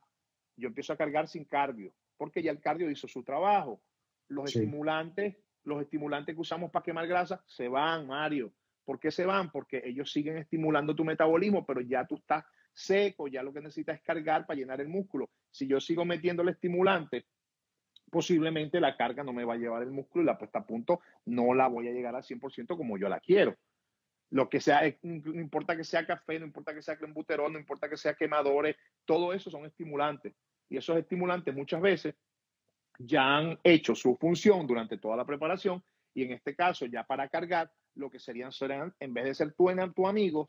Yo 0.55 0.67
empiezo 0.67 0.93
a 0.93 0.97
cargar 0.97 1.27
sin 1.27 1.45
cardio, 1.45 1.93
porque 2.15 2.43
ya 2.43 2.51
el 2.51 2.61
cardio 2.61 2.89
hizo 2.89 3.07
su 3.07 3.23
trabajo. 3.23 3.81
Los 4.29 4.55
estimulantes, 4.55 5.35
los 5.63 5.81
estimulantes 5.81 6.35
que 6.35 6.41
usamos 6.41 6.71
para 6.71 6.83
quemar 6.83 7.07
grasa, 7.07 7.43
se 7.47 7.67
van, 7.67 8.07
Mario. 8.07 8.53
¿Por 8.83 8.99
qué 8.99 9.11
se 9.11 9.25
van? 9.25 9.49
Porque 9.51 9.81
ellos 9.85 10.11
siguen 10.11 10.37
estimulando 10.37 10.95
tu 10.95 11.05
metabolismo, 11.05 11.65
pero 11.65 11.81
ya 11.81 12.05
tú 12.05 12.15
estás 12.15 12.45
seco, 12.73 13.27
ya 13.27 13.43
lo 13.43 13.53
que 13.53 13.61
necesitas 13.61 13.97
es 13.97 14.03
cargar 14.03 14.45
para 14.45 14.59
llenar 14.59 14.81
el 14.81 14.89
músculo. 14.89 15.29
Si 15.51 15.67
yo 15.67 15.79
sigo 15.79 16.05
metiendo 16.05 16.41
el 16.41 16.49
estimulante, 16.49 17.25
posiblemente 18.09 18.79
la 18.79 18.97
carga 18.97 19.23
no 19.23 19.33
me 19.33 19.45
va 19.45 19.53
a 19.53 19.57
llevar 19.57 19.83
el 19.83 19.91
músculo 19.91 20.23
y 20.23 20.27
la 20.27 20.37
puesta 20.37 20.59
a 20.59 20.65
punto 20.65 21.01
no 21.25 21.53
la 21.53 21.67
voy 21.67 21.87
a 21.87 21.91
llegar 21.91 22.15
al 22.15 22.23
100% 22.23 22.77
como 22.77 22.97
yo 22.97 23.09
la 23.09 23.19
quiero. 23.19 23.57
Lo 24.31 24.49
que 24.49 24.59
sea, 24.59 24.85
eh, 24.85 24.97
no 25.03 25.39
importa 25.39 25.77
que 25.77 25.83
sea 25.83 26.05
café, 26.05 26.39
no 26.39 26.45
importa 26.45 26.73
que 26.73 26.81
sea 26.81 26.97
crembuterol, 26.97 27.53
no 27.53 27.59
importa 27.59 27.87
que 27.87 27.97
sea 27.97 28.15
quemadores, 28.15 28.75
todo 29.05 29.31
eso 29.31 29.49
son 29.49 29.65
estimulantes. 29.65 30.33
Y 30.69 30.77
esos 30.77 30.97
estimulantes 30.97 31.53
muchas 31.55 31.81
veces 31.81 32.15
ya 32.99 33.37
han 33.37 33.59
hecho 33.63 33.95
su 33.95 34.15
función 34.15 34.67
durante 34.67 34.97
toda 34.97 35.15
la 35.15 35.25
preparación 35.25 35.83
y 36.13 36.23
en 36.23 36.31
este 36.31 36.55
caso 36.55 36.85
ya 36.85 37.03
para 37.03 37.27
cargar 37.27 37.71
lo 37.95 38.09
que 38.09 38.19
serían, 38.19 38.51
serán, 38.51 38.93
en 38.99 39.13
vez 39.13 39.25
de 39.25 39.35
ser 39.35 39.53
tu, 39.53 39.69
tu 39.95 40.07
amigo, 40.07 40.47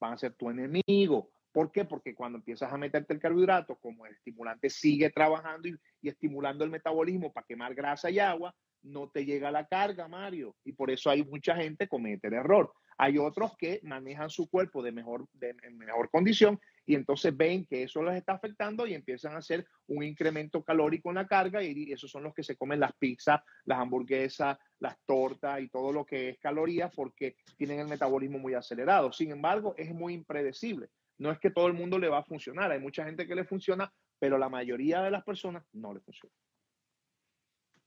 van 0.00 0.14
a 0.14 0.18
ser 0.18 0.34
tu 0.34 0.50
enemigo. 0.50 1.30
¿Por 1.52 1.70
qué? 1.70 1.84
Porque 1.84 2.14
cuando 2.14 2.38
empiezas 2.38 2.72
a 2.72 2.78
meterte 2.78 3.12
el 3.12 3.20
carbohidrato, 3.20 3.76
como 3.76 4.06
el 4.06 4.14
estimulante 4.14 4.70
sigue 4.70 5.10
trabajando 5.10 5.68
y, 5.68 5.78
estimulando 6.08 6.64
el 6.64 6.70
metabolismo 6.70 7.32
para 7.32 7.46
quemar 7.46 7.74
grasa 7.74 8.10
y 8.10 8.18
agua, 8.18 8.54
no 8.82 9.10
te 9.10 9.24
llega 9.24 9.50
la 9.50 9.66
carga, 9.66 10.08
Mario. 10.08 10.56
Y 10.64 10.72
por 10.72 10.90
eso 10.90 11.10
hay 11.10 11.24
mucha 11.24 11.54
gente 11.54 11.84
que 11.84 11.88
comete 11.88 12.28
el 12.28 12.34
error. 12.34 12.72
Hay 12.98 13.18
otros 13.18 13.56
que 13.56 13.80
manejan 13.82 14.30
su 14.30 14.48
cuerpo 14.48 14.82
de 14.82 14.92
mejor, 14.92 15.26
de, 15.34 15.54
en 15.62 15.78
mejor 15.78 16.10
condición 16.10 16.58
y 16.84 16.94
entonces 16.94 17.36
ven 17.36 17.64
que 17.64 17.84
eso 17.84 18.02
les 18.02 18.16
está 18.16 18.32
afectando 18.32 18.86
y 18.86 18.94
empiezan 18.94 19.34
a 19.34 19.38
hacer 19.38 19.66
un 19.86 20.02
incremento 20.02 20.62
calórico 20.62 21.10
en 21.10 21.16
la 21.16 21.26
carga 21.26 21.62
y 21.62 21.92
esos 21.92 22.10
son 22.10 22.24
los 22.24 22.34
que 22.34 22.42
se 22.42 22.56
comen 22.56 22.80
las 22.80 22.92
pizzas, 22.94 23.40
las 23.64 23.78
hamburguesas, 23.78 24.58
las 24.80 24.96
tortas 25.06 25.60
y 25.60 25.68
todo 25.68 25.92
lo 25.92 26.04
que 26.04 26.30
es 26.30 26.38
calorías 26.38 26.92
porque 26.94 27.36
tienen 27.56 27.80
el 27.80 27.88
metabolismo 27.88 28.38
muy 28.38 28.54
acelerado. 28.54 29.12
Sin 29.12 29.30
embargo, 29.30 29.74
es 29.76 29.94
muy 29.94 30.14
impredecible. 30.14 30.88
No 31.18 31.30
es 31.30 31.38
que 31.38 31.50
todo 31.50 31.68
el 31.68 31.74
mundo 31.74 31.98
le 31.98 32.08
va 32.08 32.18
a 32.18 32.24
funcionar, 32.24 32.72
hay 32.72 32.80
mucha 32.80 33.04
gente 33.04 33.26
que 33.26 33.34
le 33.34 33.44
funciona, 33.44 33.92
pero 34.18 34.38
la 34.38 34.48
mayoría 34.48 35.02
de 35.02 35.10
las 35.10 35.22
personas 35.22 35.62
no 35.72 35.94
le 35.94 36.00
funciona. 36.00 36.34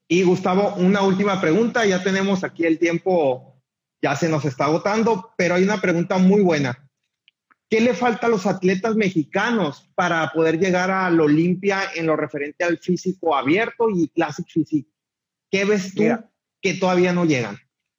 Y 0.07 0.23
Gustavo, 0.23 0.75
una 0.75 1.01
última 1.01 1.41
pregunta, 1.41 1.85
ya 1.85 2.03
tenemos 2.03 2.43
aquí 2.43 2.63
el 2.63 2.77
tiempo, 2.77 3.61
ya 4.01 4.15
se 4.15 4.29
nos 4.29 4.45
está 4.45 4.65
agotando, 4.65 5.33
pero 5.35 5.55
hay 5.55 5.63
una 5.63 5.81
pregunta 5.81 6.17
muy 6.19 6.41
buena. 6.41 6.84
¿Qué 7.69 7.81
le 7.81 7.93
falta 7.93 8.27
a 8.27 8.29
los 8.29 8.45
atletas 8.45 8.95
mexicanos 8.95 9.91
para 9.95 10.31
poder 10.31 10.59
llegar 10.59 10.91
a 10.91 11.09
la 11.09 11.23
Olimpia 11.23 11.79
en 11.95 12.05
lo 12.05 12.15
referente 12.15 12.63
al 12.63 12.77
físico 12.77 13.35
abierto 13.35 13.89
y 13.89 14.07
Classic 14.09 14.45
Physique? 14.47 14.91
¿Qué 15.49 15.65
ves 15.65 15.95
tú 15.95 16.03
que 16.61 16.75
todavía 16.75 17.11
no 17.11 17.25
llegan? 17.25 17.57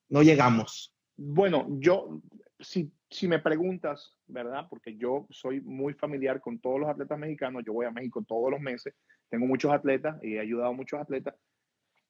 No 0.08 0.22
llegamos. 0.22 0.94
Bueno, 1.16 1.66
yo, 1.80 2.20
si, 2.60 2.92
si 3.10 3.26
me 3.26 3.40
preguntas, 3.40 4.16
¿verdad? 4.26 4.66
Porque 4.70 4.96
yo 4.96 5.26
soy 5.30 5.60
muy 5.60 5.94
familiar 5.94 6.40
con 6.40 6.60
todos 6.60 6.80
los 6.80 6.88
atletas 6.88 7.18
mexicanos, 7.18 7.64
yo 7.66 7.72
voy 7.72 7.86
a 7.86 7.90
México 7.90 8.24
todos 8.26 8.50
los 8.50 8.60
meses, 8.60 8.94
tengo 9.28 9.46
muchos 9.46 9.72
atletas 9.72 10.16
y 10.22 10.34
he 10.34 10.40
ayudado 10.40 10.70
a 10.70 10.74
muchos 10.74 11.00
atletas. 11.00 11.34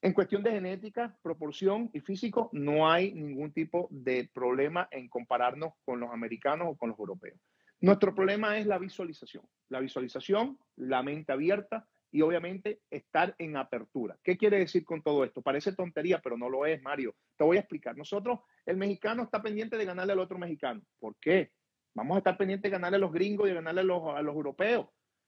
En 0.06 0.12
cuestión 0.12 0.44
de 0.44 0.52
genética, 0.52 1.18
proporción 1.20 1.90
y 1.92 1.98
físico, 1.98 2.48
no 2.52 2.88
hay 2.88 3.12
ningún 3.12 3.52
tipo 3.52 3.88
de 3.90 4.30
problema 4.32 4.86
en 4.92 5.08
compararnos 5.08 5.72
con 5.84 5.98
los 5.98 6.12
americanos 6.12 6.68
o 6.70 6.76
con 6.76 6.90
los 6.90 6.98
europeos. 7.00 7.40
Nuestro 7.80 8.14
problema 8.14 8.56
es 8.56 8.68
la 8.68 8.78
visualización. 8.78 9.42
La 9.68 9.80
visualización, 9.80 10.60
la 10.76 11.02
mente 11.02 11.32
abierta 11.32 11.88
y 12.12 12.22
obviamente 12.22 12.82
estar 12.88 13.34
en 13.38 13.56
apertura. 13.56 14.16
¿Qué 14.22 14.36
quiere 14.36 14.60
decir 14.60 14.84
con 14.84 15.02
todo 15.02 15.24
esto? 15.24 15.42
Parece 15.42 15.72
tontería, 15.72 16.20
pero 16.22 16.38
no 16.38 16.48
lo 16.48 16.66
es, 16.66 16.80
Mario. 16.80 17.16
Te 17.36 17.42
voy 17.42 17.56
a 17.56 17.60
explicar. 17.60 17.96
Nosotros, 17.96 18.38
el 18.64 18.76
mexicano 18.76 19.24
está 19.24 19.42
pendiente 19.42 19.76
de 19.76 19.86
ganarle 19.86 20.12
al 20.12 20.20
otro 20.20 20.38
mexicano. 20.38 20.82
¿Por 21.00 21.16
qué? 21.20 21.50
Vamos 21.96 22.14
a 22.14 22.18
estar 22.18 22.38
pendientes 22.38 22.70
de 22.70 22.78
ganarle 22.78 22.98
a 22.98 23.00
los 23.00 23.12
gringos 23.12 23.46
y 23.46 23.48
de 23.48 23.56
ganarle 23.56 23.80
a 23.80 23.84
los, 23.84 24.02
a 24.14 24.22
los 24.22 24.36
europeos. 24.36 24.86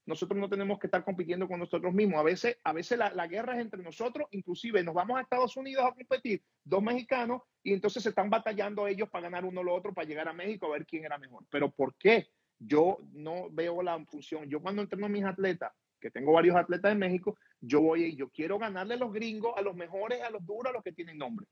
Nosotros 0.09 0.41
no 0.41 0.49
tenemos 0.49 0.79
que 0.79 0.87
estar 0.87 1.05
compitiendo 1.05 1.47
con 1.47 1.61
nosotros 1.61 1.93
mismos. 1.93 2.19
A 2.19 2.23
veces, 2.23 2.57
a 2.65 2.73
veces 2.73 2.99
la, 2.99 3.27
guerra 3.27 3.57
es 3.57 3.61
entre 3.61 3.83
nosotros, 3.83 4.27
inclusive 4.31 4.83
nos 4.83 4.95
vamos 4.95 5.19
a 5.19 5.21
Estados 5.21 5.55
Unidos 5.59 5.85
a 5.85 5.93
competir 5.93 6.43
dos 6.65 6.83
mexicanos 6.83 7.43
y 7.63 7.75
entonces 7.75 8.03
se 8.03 8.09
están 8.09 8.31
batallando 8.31 8.87
ellos 8.87 9.11
para 9.11 9.25
ganar 9.25 9.45
uno 9.45 9.63
lo 9.63 9.75
otro, 9.75 9.93
para 9.93 10.09
llegar 10.09 10.27
a 10.27 10.33
México 10.33 10.65
a 10.65 10.71
ver 10.71 10.87
quién 10.87 11.05
era 11.05 11.19
mejor. 11.19 11.45
Pero 11.51 11.71
¿por 11.71 11.95
qué? 11.97 12.31
Yo 12.59 13.01
no 13.13 13.51
veo 13.51 13.83
la 13.83 14.03
función. 14.07 14.49
Yo 14.49 14.63
cuando 14.63 14.81
entreno 14.81 15.05
a 15.05 15.11
mis 15.11 15.25
atletas, 15.25 15.73
que 16.01 16.11
tengo 16.11 16.33
varios 16.33 16.57
atletas 16.57 16.91
en 16.91 17.01
México, 17.01 17.37
yo 17.61 17.83
voy 17.83 18.05
y 18.05 18.17
yo 18.17 18.31
quiero 18.31 18.59
ganarle 18.59 18.95
a 18.95 18.99
los 18.99 19.13
gringos, 19.13 19.53
a 19.59 19.61
los 19.61 19.77
mejores, 19.77 20.23
a 20.23 20.31
los 20.31 20.43
duros, 20.47 20.71
a 20.71 20.73
los 20.73 20.83
que 20.83 20.93
tienen 20.93 21.19
nombre. 21.19 21.47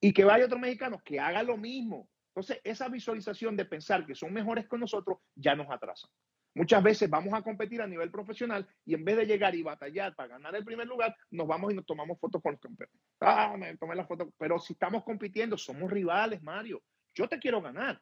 Y 0.00 0.12
que 0.12 0.24
vaya 0.24 0.46
otro 0.46 0.58
mexicano 0.58 1.00
que 1.04 1.20
haga 1.20 1.44
lo 1.44 1.56
mismo. 1.56 2.08
Entonces, 2.34 2.60
esa 2.64 2.88
visualización 2.88 3.56
de 3.56 3.66
pensar 3.66 4.04
que 4.04 4.16
son 4.16 4.32
mejores 4.32 4.66
que 4.68 4.78
nosotros 4.78 5.18
ya 5.36 5.54
nos 5.54 5.70
atrasa. 5.70 6.08
Muchas 6.54 6.82
veces 6.82 7.10
vamos 7.10 7.34
a 7.34 7.42
competir 7.42 7.82
a 7.82 7.86
nivel 7.86 8.10
profesional 8.10 8.66
y 8.84 8.94
en 8.94 9.04
vez 9.04 9.16
de 9.16 9.26
llegar 9.26 9.54
y 9.54 9.62
batallar 9.62 10.14
para 10.14 10.28
ganar 10.28 10.54
el 10.54 10.64
primer 10.64 10.86
lugar, 10.86 11.14
nos 11.30 11.48
vamos 11.48 11.72
y 11.72 11.76
nos 11.76 11.84
tomamos 11.84 12.18
fotos 12.20 12.40
con 12.40 12.52
los 12.52 12.60
campeones. 12.60 12.94
Ah, 13.20 13.56
me 13.58 13.76
tomé 13.76 13.96
la 13.96 14.06
foto. 14.06 14.32
Pero 14.38 14.58
si 14.58 14.74
estamos 14.74 15.02
compitiendo, 15.02 15.58
somos 15.58 15.90
rivales, 15.90 16.42
Mario. 16.42 16.82
Yo 17.14 17.28
te 17.28 17.38
quiero 17.38 17.60
ganar. 17.60 18.00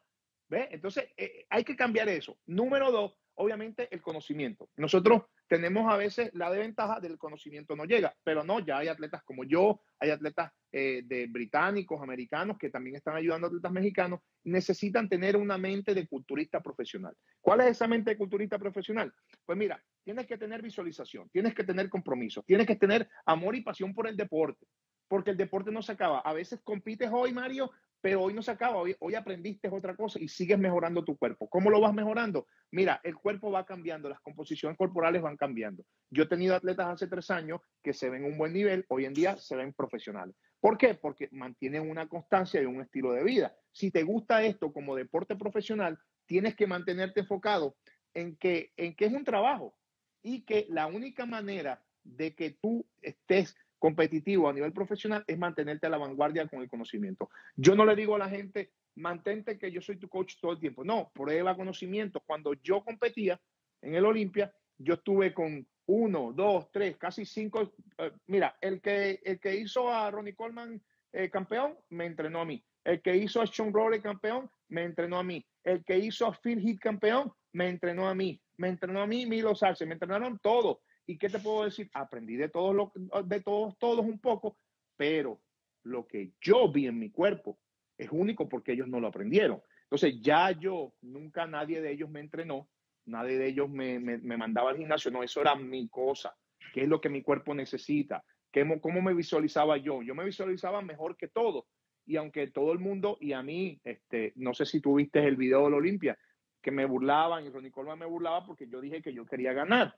¿Ve? 0.49 0.67
Entonces, 0.71 1.09
eh, 1.17 1.45
hay 1.49 1.63
que 1.63 1.75
cambiar 1.75 2.09
eso. 2.09 2.37
Número 2.45 2.91
dos, 2.91 3.17
obviamente, 3.35 3.87
el 3.91 4.01
conocimiento. 4.01 4.69
Nosotros 4.77 5.23
tenemos 5.47 5.91
a 5.91 5.97
veces 5.97 6.31
la 6.33 6.49
desventaja 6.49 6.99
del 6.99 7.17
conocimiento 7.17 7.75
no 7.75 7.85
llega, 7.85 8.15
pero 8.23 8.43
no, 8.43 8.59
ya 8.59 8.79
hay 8.79 8.87
atletas 8.87 9.23
como 9.23 9.43
yo, 9.43 9.81
hay 9.99 10.09
atletas 10.09 10.51
eh, 10.71 11.03
de 11.05 11.27
británicos, 11.27 12.01
americanos, 12.01 12.57
que 12.57 12.69
también 12.69 12.95
están 12.95 13.15
ayudando 13.15 13.47
a 13.47 13.49
atletas 13.49 13.71
mexicanos, 13.71 14.19
necesitan 14.43 15.07
tener 15.09 15.37
una 15.37 15.57
mente 15.57 15.93
de 15.93 16.07
culturista 16.07 16.61
profesional. 16.61 17.15
¿Cuál 17.41 17.61
es 17.61 17.67
esa 17.67 17.87
mente 17.87 18.11
de 18.11 18.17
culturista 18.17 18.57
profesional? 18.57 19.13
Pues 19.45 19.57
mira, 19.57 19.83
tienes 20.03 20.25
que 20.25 20.37
tener 20.37 20.61
visualización, 20.61 21.29
tienes 21.29 21.53
que 21.53 21.63
tener 21.63 21.89
compromiso, 21.89 22.43
tienes 22.43 22.67
que 22.67 22.75
tener 22.75 23.07
amor 23.25 23.55
y 23.55 23.61
pasión 23.61 23.93
por 23.93 24.07
el 24.07 24.17
deporte, 24.17 24.65
porque 25.07 25.31
el 25.31 25.37
deporte 25.37 25.71
no 25.71 25.81
se 25.81 25.91
acaba. 25.91 26.19
A 26.19 26.33
veces 26.33 26.61
compites 26.63 27.09
hoy, 27.11 27.33
Mario, 27.33 27.71
pero 28.03 28.21
hoy 28.21 28.33
no 28.33 28.41
se 28.41 28.51
acaba, 28.51 28.81
hoy, 28.81 29.15
aprendiste 29.15 29.69
otra 29.69 29.95
cosa 29.95 30.19
y 30.19 30.27
sigues 30.27 30.59
mejorando 30.59 31.05
tu 31.05 31.15
cuerpo. 31.15 31.47
¿Cómo 31.47 31.69
lo 31.69 31.79
vas 31.79 31.93
mejorando? 31.93 32.47
Mira, 32.69 32.99
el 33.01 33.15
cuerpo 33.15 33.49
va 33.49 33.65
cambiando, 33.65 34.09
las 34.09 34.19
composiciones 34.19 34.77
corporales 34.77 35.21
van 35.21 35.37
cambiando. 35.37 35.85
Yo 36.09 36.23
he 36.23 36.27
tenido 36.27 36.53
atletas 36.53 36.87
hace 36.87 37.07
tres 37.07 37.31
años 37.31 37.61
que 37.81 37.93
se 37.93 38.09
ven 38.09 38.25
un 38.25 38.37
buen 38.37 38.51
nivel, 38.51 38.85
hoy 38.89 39.05
en 39.05 39.13
día 39.13 39.37
se 39.37 39.55
ven 39.55 39.71
profesionales. 39.71 40.35
¿Por 40.59 40.77
qué? 40.77 40.95
Porque 40.95 41.29
mantienen 41.31 41.89
una 41.89 42.09
constancia 42.09 42.61
y 42.61 42.65
un 42.65 42.81
estilo 42.81 43.13
de 43.13 43.23
vida. 43.23 43.55
Si 43.71 43.89
te 43.89 44.03
gusta 44.03 44.43
esto 44.43 44.73
como 44.73 44.97
deporte 44.97 45.37
profesional, 45.37 45.97
tienes 46.25 46.57
que 46.57 46.67
mantenerte 46.67 47.21
enfocado 47.21 47.77
en 48.13 48.35
que, 48.35 48.73
en 48.75 48.97
que 48.97 49.05
es 49.05 49.13
un 49.13 49.23
trabajo. 49.23 49.77
y 50.21 50.43
que 50.43 50.65
la 50.69 50.87
única 50.87 51.25
manera 51.25 51.85
de 52.03 52.35
que 52.35 52.51
tú 52.51 52.85
estés 53.01 53.55
competitivo 53.83 54.47
a 54.47 54.53
nivel 54.53 54.71
profesional 54.71 55.25
es 55.27 55.37
mantenerte 55.37 55.87
a 55.87 55.89
la 55.89 55.97
vanguardia 55.97 56.47
con 56.47 56.61
el 56.61 56.69
conocimiento. 56.69 57.29
Yo 57.57 57.75
no 57.75 57.85
le 57.85 57.97
digo 57.97 58.15
a 58.15 58.17
la 58.17 58.29
gente, 58.29 58.71
mantente 58.95 59.59
que 59.59 59.73
yo 59.73 59.81
soy 59.81 59.97
tu 59.97 60.07
coach 60.07 60.35
todo 60.39 60.53
el 60.53 60.59
tiempo. 60.61 60.85
No, 60.85 61.11
prueba 61.13 61.53
conocimiento. 61.57 62.21
Cuando 62.25 62.53
yo 62.53 62.81
competía 62.81 63.41
en 63.81 63.93
el 63.95 64.05
Olimpia, 64.05 64.53
yo 64.77 64.93
estuve 64.93 65.33
con 65.33 65.67
uno, 65.87 66.31
dos, 66.31 66.71
tres, 66.71 66.95
casi 66.95 67.25
cinco. 67.25 67.73
Eh, 67.97 68.13
mira, 68.27 68.55
el 68.61 68.79
que, 68.79 69.19
el 69.21 69.41
que 69.41 69.53
hizo 69.53 69.93
a 69.93 70.09
Ronnie 70.09 70.33
Coleman 70.33 70.81
eh, 71.11 71.29
campeón, 71.29 71.77
me 71.89 72.05
entrenó 72.05 72.39
a 72.39 72.45
mí. 72.45 72.63
El 72.85 73.01
que 73.01 73.17
hizo 73.17 73.41
a 73.41 73.47
Sean 73.47 73.73
Rory 73.73 73.99
campeón, 73.99 74.49
me 74.69 74.83
entrenó 74.83 75.19
a 75.19 75.23
mí. 75.23 75.45
El 75.61 75.83
que 75.83 75.97
hizo 75.97 76.25
a 76.25 76.39
Phil 76.41 76.65
Heath 76.65 76.79
campeón, 76.79 77.33
me 77.51 77.67
entrenó 77.67 78.07
a 78.07 78.15
mí. 78.15 78.39
Me 78.55 78.69
entrenó 78.69 79.01
a 79.01 79.07
mí 79.07 79.25
Milo 79.25 79.53
Sarce, 79.53 79.85
me 79.85 79.95
entrenaron 79.95 80.39
todos. 80.39 80.77
¿Y 81.05 81.17
qué 81.17 81.29
te 81.29 81.39
puedo 81.39 81.65
decir? 81.65 81.89
Aprendí 81.93 82.35
de 82.35 82.49
todos, 82.49 82.75
lo, 82.75 82.91
de 83.23 83.41
todos, 83.41 83.77
todos 83.77 84.05
un 84.05 84.19
poco, 84.19 84.57
pero 84.95 85.41
lo 85.83 86.07
que 86.07 86.31
yo 86.41 86.71
vi 86.71 86.87
en 86.87 86.99
mi 86.99 87.11
cuerpo 87.11 87.59
es 87.97 88.09
único 88.11 88.47
porque 88.47 88.73
ellos 88.73 88.87
no 88.87 88.99
lo 88.99 89.07
aprendieron. 89.07 89.61
Entonces 89.83 90.21
ya 90.21 90.51
yo, 90.51 90.93
nunca 91.01 91.45
nadie 91.45 91.81
de 91.81 91.91
ellos 91.91 92.09
me 92.09 92.21
entrenó, 92.21 92.69
nadie 93.05 93.37
de 93.37 93.47
ellos 93.47 93.69
me, 93.69 93.99
me, 93.99 94.37
mandaba 94.37 94.71
al 94.71 94.77
gimnasio, 94.77 95.11
no, 95.11 95.23
eso 95.23 95.41
era 95.41 95.55
mi 95.55 95.87
cosa, 95.89 96.35
qué 96.73 96.83
es 96.83 96.87
lo 96.87 97.01
que 97.01 97.09
mi 97.09 97.21
cuerpo 97.21 97.53
necesita, 97.53 98.23
¿Qué, 98.51 98.65
cómo 98.81 99.01
me 99.01 99.15
visualizaba 99.15 99.77
yo. 99.77 100.03
Yo 100.03 100.13
me 100.13 100.23
visualizaba 100.23 100.83
mejor 100.83 101.17
que 101.17 101.27
todo. 101.27 101.65
Y 102.05 102.17
aunque 102.17 102.47
todo 102.47 102.71
el 102.71 102.77
mundo, 102.77 103.17
y 103.19 103.33
a 103.33 103.41
mí, 103.41 103.79
este, 103.83 104.31
no 104.35 104.53
sé 104.53 104.65
si 104.65 104.79
tuviste 104.79 105.25
el 105.27 105.35
video 105.35 105.63
de 105.63 105.71
la 105.71 105.77
Olimpia, 105.77 106.17
que 106.61 106.69
me 106.69 106.85
burlaban 106.85 107.45
y 107.45 107.49
Ronnie 107.49 107.71
Coleman 107.71 107.97
me 107.97 108.05
burlaba 108.05 108.45
porque 108.45 108.67
yo 108.67 108.79
dije 108.79 109.01
que 109.01 109.11
yo 109.11 109.25
quería 109.25 109.53
ganar 109.53 109.95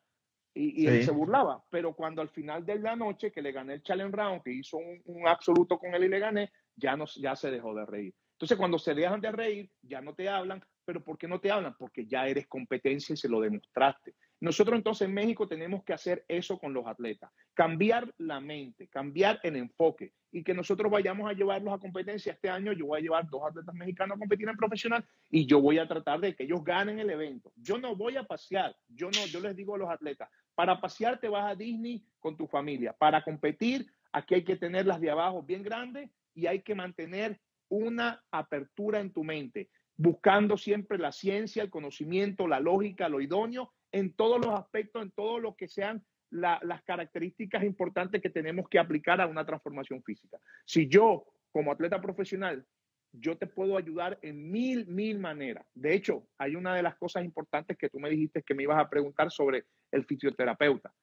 y, 0.56 0.88
él 0.88 1.04
se 1.04 1.12
burlaba. 1.12 1.64
Pero 1.70 1.94
cuando 1.94 2.22
al 2.22 2.30
final 2.30 2.66
de 2.66 2.80
la 2.80 2.96
noche 2.96 3.32
que 3.32 3.42
le 3.42 3.52
gané 3.52 3.76
el 3.76 3.84
challenge 3.84 4.16
round, 4.16 4.42
que 4.42 4.52
hizo 4.52 4.78
un, 4.78 5.28
absoluto 5.28 5.78
con 5.78 5.94
él 5.94 6.06
y 6.06 6.10
le 6.10 6.20
gané, 6.20 6.52
ya, 6.76 6.96
no, 6.96 7.06
ya 7.18 7.36
se 7.36 7.52
dejó 7.52 7.76
de 7.76 7.86
reír. 7.86 8.14
Entonces, 8.34 8.58
cuando 8.58 8.80
se 8.80 8.94
dejan 8.94 9.22
de 9.22 9.32
reír, 9.32 9.70
ya 9.82 10.02
no 10.02 10.14
te 10.14 10.28
hablan. 10.28 10.64
¿Pero 10.86 11.04
por 11.04 11.18
qué 11.18 11.28
no 11.28 11.40
te 11.40 11.52
hablan? 11.52 11.76
Porque 11.78 12.06
ya 12.06 12.28
eres 12.28 12.48
competencia 12.48 13.14
y 13.14 13.18
se 13.18 13.30
lo 13.30 13.42
demostraste. 13.42 14.14
Nosotros 14.42 14.78
entonces 14.78 15.08
en 15.08 15.14
México 15.14 15.48
tenemos 15.48 15.84
que 15.84 15.94
hacer 15.94 16.26
eso 16.28 16.60
con 16.60 16.74
los 16.74 16.86
atletas, 16.86 17.32
cambiar 17.54 18.14
la 18.18 18.42
mente, 18.42 18.88
cambiar 18.90 19.40
el 19.44 19.56
enfoque 19.56 20.12
y 20.32 20.44
que 20.44 20.54
nosotros 20.54 20.92
vayamos 20.92 21.30
a 21.30 21.34
llevarlos 21.34 21.74
a 21.74 21.78
competencia. 21.78 22.34
Este 22.34 22.50
año 22.50 22.74
yo 22.74 22.88
voy 22.88 23.00
a 23.00 23.02
llevar 23.02 23.30
dos 23.30 23.42
atletas 23.44 23.74
mexicanos 23.74 24.18
a 24.18 24.20
competir 24.20 24.50
en 24.50 24.58
profesional 24.58 25.06
y 25.30 25.46
yo 25.46 25.62
voy 25.62 25.80
a 25.80 25.88
tratar 25.88 26.20
de 26.20 26.36
que 26.36 26.44
ellos 26.44 26.64
ganen 26.64 27.00
el 27.00 27.10
evento. 27.10 27.54
Yo 27.56 27.78
no 27.78 27.96
voy 27.96 28.18
a 28.18 28.24
pasear, 28.24 28.76
yo 28.90 29.08
no, 29.08 29.26
yo 29.28 29.40
les 29.40 29.56
digo 29.56 29.76
a 29.76 29.78
los 29.78 29.90
atletas, 29.90 30.30
para 30.56 30.80
pasear 30.80 31.20
te 31.20 31.30
vas 31.30 31.52
a 31.52 31.56
Disney 31.56 32.04
con 32.20 32.36
tu 32.36 32.48
familia, 32.48 32.94
para 32.94 33.24
competir 33.24 33.86
aquí 34.12 34.36
hay 34.36 34.44
que 34.44 34.56
tener 34.56 34.86
las 34.86 35.02
de 35.02 35.12
abajo 35.12 35.44
bien 35.44 35.62
grandes 35.62 36.10
y 36.34 36.48
hay 36.48 36.62
que 36.62 36.74
mantener 36.74 37.40
una 37.70 38.24
apertura 38.32 39.00
en 39.00 39.12
tu 39.12 39.24
mente, 39.24 39.70
buscando 39.98 40.58
siempre 40.58 40.98
la 40.98 41.12
ciencia, 41.12 41.64
el 41.64 41.70
conocimiento, 41.70 42.48
la 42.48 42.60
lógica, 42.60 43.10
lo 43.10 43.22
idóneo 43.22 43.74
en 43.92 44.14
todos 44.14 44.44
los 44.44 44.54
aspectos, 44.54 45.02
en 45.02 45.12
todo 45.12 45.40
lo 45.40 45.56
que 45.56 45.68
sean 45.68 46.04
las 46.32 46.84
características 46.84 47.64
importantes 47.64 48.22
que 48.22 48.30
tenemos 48.30 48.68
que 48.68 48.80
aplicar 48.80 49.22
a 49.22 49.28
una 49.28 49.46
transformación 49.46 50.04
física. 50.04 50.38
Si 50.66 50.88
yo, 50.88 51.26
como 51.52 51.72
atleta 51.72 52.02
profesional, 52.02 52.66
yo 53.14 53.38
te 53.38 53.48
puedo 53.48 53.78
ayudar 53.78 54.20
en 54.22 54.52
mil, 54.52 54.86
mil 54.88 55.20
maneras. 55.20 55.66
De 55.74 55.94
hecho, 55.94 56.28
hay 56.38 56.56
una 56.56 56.76
de 56.76 56.84
las 56.84 56.96
cosas 56.98 57.24
importantes 57.24 57.78
que 57.78 57.90
tú 57.90 58.00
me 58.00 58.10
dijiste 58.10 58.44
que 58.44 58.54
me 58.54 58.64
ibas 58.64 58.80
a 58.80 58.90
preguntar 58.90 59.32
sobre 59.32 59.66
el 59.96 60.06
fisioterapeuta. 60.06 60.94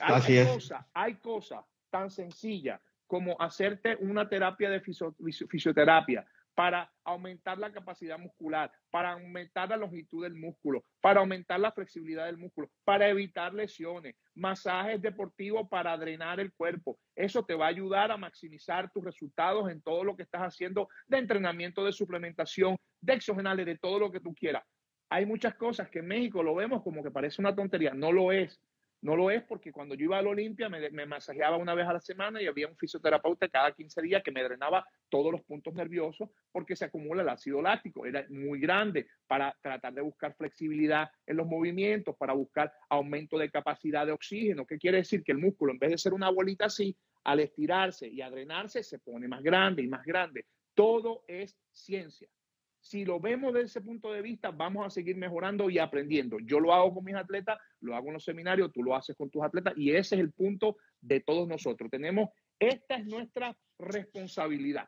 Hay, 0.00 0.14
Así 0.14 0.38
es. 0.38 0.48
Cosas, 0.48 0.86
hay 0.92 1.14
cosas 1.16 1.64
tan 1.90 2.10
sencillas 2.10 2.80
como 3.06 3.40
hacerte 3.40 3.96
una 4.00 4.28
terapia 4.28 4.70
de 4.70 4.80
fisioterapia, 4.80 6.26
para 6.54 6.90
aumentar 7.04 7.58
la 7.58 7.72
capacidad 7.72 8.18
muscular, 8.18 8.70
para 8.90 9.12
aumentar 9.12 9.68
la 9.68 9.76
longitud 9.76 10.22
del 10.22 10.34
músculo, 10.34 10.84
para 11.00 11.20
aumentar 11.20 11.58
la 11.58 11.72
flexibilidad 11.72 12.26
del 12.26 12.38
músculo, 12.38 12.70
para 12.84 13.08
evitar 13.08 13.52
lesiones, 13.52 14.14
masajes 14.34 15.02
deportivos 15.02 15.68
para 15.68 15.96
drenar 15.96 16.40
el 16.40 16.52
cuerpo. 16.52 16.98
Eso 17.16 17.44
te 17.44 17.54
va 17.54 17.66
a 17.66 17.70
ayudar 17.70 18.12
a 18.12 18.16
maximizar 18.16 18.90
tus 18.90 19.04
resultados 19.04 19.70
en 19.70 19.82
todo 19.82 20.04
lo 20.04 20.16
que 20.16 20.22
estás 20.22 20.42
haciendo 20.42 20.88
de 21.06 21.18
entrenamiento, 21.18 21.84
de 21.84 21.92
suplementación, 21.92 22.76
de 23.00 23.14
exogenales, 23.14 23.66
de 23.66 23.78
todo 23.78 23.98
lo 23.98 24.12
que 24.12 24.20
tú 24.20 24.32
quieras. 24.34 24.64
Hay 25.10 25.26
muchas 25.26 25.54
cosas 25.54 25.88
que 25.90 26.00
en 26.00 26.06
México 26.06 26.42
lo 26.42 26.54
vemos 26.54 26.82
como 26.82 27.02
que 27.02 27.10
parece 27.10 27.40
una 27.40 27.54
tontería, 27.54 27.94
no 27.94 28.12
lo 28.12 28.32
es. 28.32 28.60
No 29.04 29.16
lo 29.16 29.30
es 29.30 29.42
porque 29.42 29.70
cuando 29.70 29.94
yo 29.94 30.04
iba 30.04 30.16
a 30.16 30.22
la 30.22 30.30
Olimpia 30.30 30.70
me, 30.70 30.88
me, 30.88 31.04
masajeaba 31.04 31.58
una 31.58 31.74
vez 31.74 31.86
a 31.86 31.92
la 31.92 32.00
semana 32.00 32.40
y 32.40 32.46
había 32.46 32.66
un 32.66 32.74
fisioterapeuta 32.74 33.50
cada 33.50 33.70
15 33.70 34.00
días 34.00 34.22
que 34.22 34.30
me 34.30 34.42
drenaba 34.42 34.82
todos 35.10 35.30
los 35.30 35.42
puntos 35.42 35.74
nerviosos 35.74 36.30
porque 36.50 36.74
se 36.74 36.86
acumula 36.86 37.20
el 37.20 37.28
ácido 37.28 37.60
láctico. 37.60 38.06
Era 38.06 38.24
muy 38.30 38.58
grande 38.60 39.06
para 39.26 39.54
tratar 39.60 39.92
de 39.92 40.00
buscar 40.00 40.34
flexibilidad 40.34 41.10
en 41.26 41.36
los 41.36 41.46
movimientos, 41.46 42.16
para 42.16 42.32
buscar 42.32 42.72
aumento 42.88 43.36
de 43.36 43.50
capacidad 43.50 44.06
de 44.06 44.12
oxígeno. 44.12 44.64
¿Qué 44.64 44.78
quiere 44.78 44.96
decir? 44.96 45.22
Que 45.22 45.32
el 45.32 45.38
músculo, 45.38 45.72
en 45.72 45.78
vez 45.78 45.90
de 45.90 45.98
ser 45.98 46.14
una 46.14 46.30
bolita 46.30 46.64
así, 46.64 46.96
al 47.24 47.40
estirarse 47.40 48.08
y 48.08 48.22
a 48.22 48.30
drenarse, 48.30 48.82
se 48.82 49.00
pone 49.00 49.28
más 49.28 49.42
grande 49.42 49.82
y 49.82 49.86
más 49.86 50.02
grande. 50.06 50.46
Todo 50.72 51.24
es 51.28 51.58
ciencia. 51.72 52.26
Si 52.84 53.02
lo 53.02 53.18
vemos 53.18 53.54
desde 53.54 53.64
ese 53.64 53.80
punto 53.80 54.12
de 54.12 54.20
vista, 54.20 54.50
vamos 54.50 54.86
a 54.86 54.90
seguir 54.90 55.16
mejorando 55.16 55.70
y 55.70 55.78
aprendiendo. 55.78 56.38
Yo 56.40 56.60
lo 56.60 56.74
hago 56.74 56.92
con 56.92 57.04
mis 57.04 57.14
atletas, 57.14 57.58
lo 57.80 57.96
hago 57.96 58.08
en 58.08 58.12
los 58.12 58.24
seminarios, 58.24 58.70
tú 58.72 58.82
lo 58.82 58.94
haces 58.94 59.16
con 59.16 59.30
tus 59.30 59.42
atletas 59.42 59.72
y 59.74 59.92
ese 59.92 60.16
es 60.16 60.20
el 60.20 60.32
punto 60.32 60.76
de 61.00 61.20
todos 61.20 61.48
nosotros. 61.48 61.90
Tenemos, 61.90 62.28
esta 62.58 62.96
es 62.96 63.06
nuestra 63.06 63.56
responsabilidad, 63.78 64.86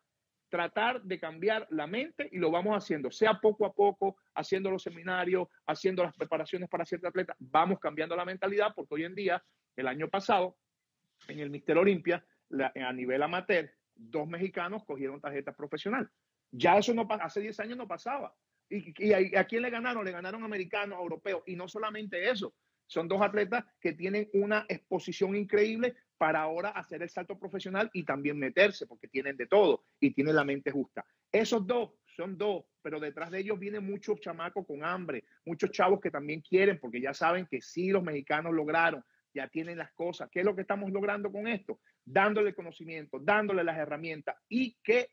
tratar 0.50 1.02
de 1.04 1.18
cambiar 1.18 1.66
la 1.70 1.86
mente 1.86 2.28
y 2.30 2.36
lo 2.36 2.50
vamos 2.50 2.76
haciendo, 2.76 3.10
sea 3.10 3.40
poco 3.40 3.64
a 3.64 3.72
poco, 3.72 4.18
haciendo 4.34 4.70
los 4.70 4.82
seminarios, 4.82 5.48
haciendo 5.66 6.02
las 6.02 6.14
preparaciones 6.14 6.68
para 6.68 6.84
ciertos 6.84 7.08
atletas, 7.08 7.34
vamos 7.40 7.78
cambiando 7.80 8.14
la 8.14 8.26
mentalidad 8.26 8.74
porque 8.76 8.94
hoy 8.96 9.04
en 9.04 9.14
día, 9.14 9.42
el 9.74 9.86
año 9.86 10.10
pasado, 10.10 10.58
en 11.28 11.40
el 11.40 11.48
Mister 11.48 11.78
Olimpia, 11.78 12.22
a 12.74 12.92
nivel 12.92 13.22
amateur, 13.22 13.72
dos 13.94 14.28
mexicanos 14.28 14.84
cogieron 14.84 15.18
tarjeta 15.18 15.52
profesional. 15.56 16.10
Ya 16.56 16.78
eso 16.78 16.94
no 16.94 17.06
hace 17.20 17.40
10 17.40 17.60
años 17.60 17.78
no 17.78 17.86
pasaba. 17.86 18.34
¿Y, 18.68 19.12
a, 19.12 19.44
quién 19.44 19.62
le 19.62 19.70
ganaron? 19.70 20.04
Le 20.04 20.10
ganaron 20.10 20.42
americanos, 20.42 20.98
europeos. 20.98 21.42
Y 21.46 21.54
no 21.54 21.68
solamente 21.68 22.30
eso, 22.30 22.54
son 22.86 23.08
dos 23.08 23.20
atletas 23.20 23.64
que 23.80 23.92
tienen 23.92 24.28
una 24.32 24.64
exposición 24.68 25.36
increíble 25.36 25.94
para 26.16 26.40
ahora 26.40 26.70
hacer 26.70 27.02
el 27.02 27.10
salto 27.10 27.38
profesional 27.38 27.90
y 27.92 28.04
también 28.04 28.38
meterse, 28.38 28.86
porque 28.86 29.08
tienen 29.08 29.36
de 29.36 29.46
todo 29.46 29.84
y 30.00 30.12
tienen 30.12 30.34
la 30.34 30.44
mente 30.44 30.70
justa. 30.70 31.04
Esos 31.30 31.66
dos 31.66 31.92
son 32.16 32.38
dos, 32.38 32.64
pero 32.80 32.98
detrás 32.98 33.30
de 33.30 33.40
ellos 33.40 33.58
vienen 33.58 33.84
muchos 33.84 34.18
chamacos 34.20 34.66
con 34.66 34.82
hambre, 34.82 35.24
muchos 35.44 35.70
chavos 35.70 36.00
que 36.00 36.10
también 36.10 36.40
quieren, 36.40 36.78
porque 36.80 37.00
ya 37.00 37.12
saben 37.12 37.46
que 37.46 37.60
sí, 37.60 37.90
los 37.90 38.02
mexicanos 38.02 38.54
lograron, 38.54 39.04
ya 39.34 39.48
tienen 39.48 39.76
las 39.76 39.92
cosas. 39.92 40.30
¿Qué 40.32 40.40
es 40.40 40.46
lo 40.46 40.56
que 40.56 40.62
estamos 40.62 40.90
logrando 40.90 41.30
con 41.30 41.46
esto? 41.46 41.80
Dándole 42.04 42.54
conocimiento, 42.54 43.18
dándole 43.20 43.62
las 43.62 43.76
herramientas 43.76 44.36
y 44.48 44.78
que 44.82 45.10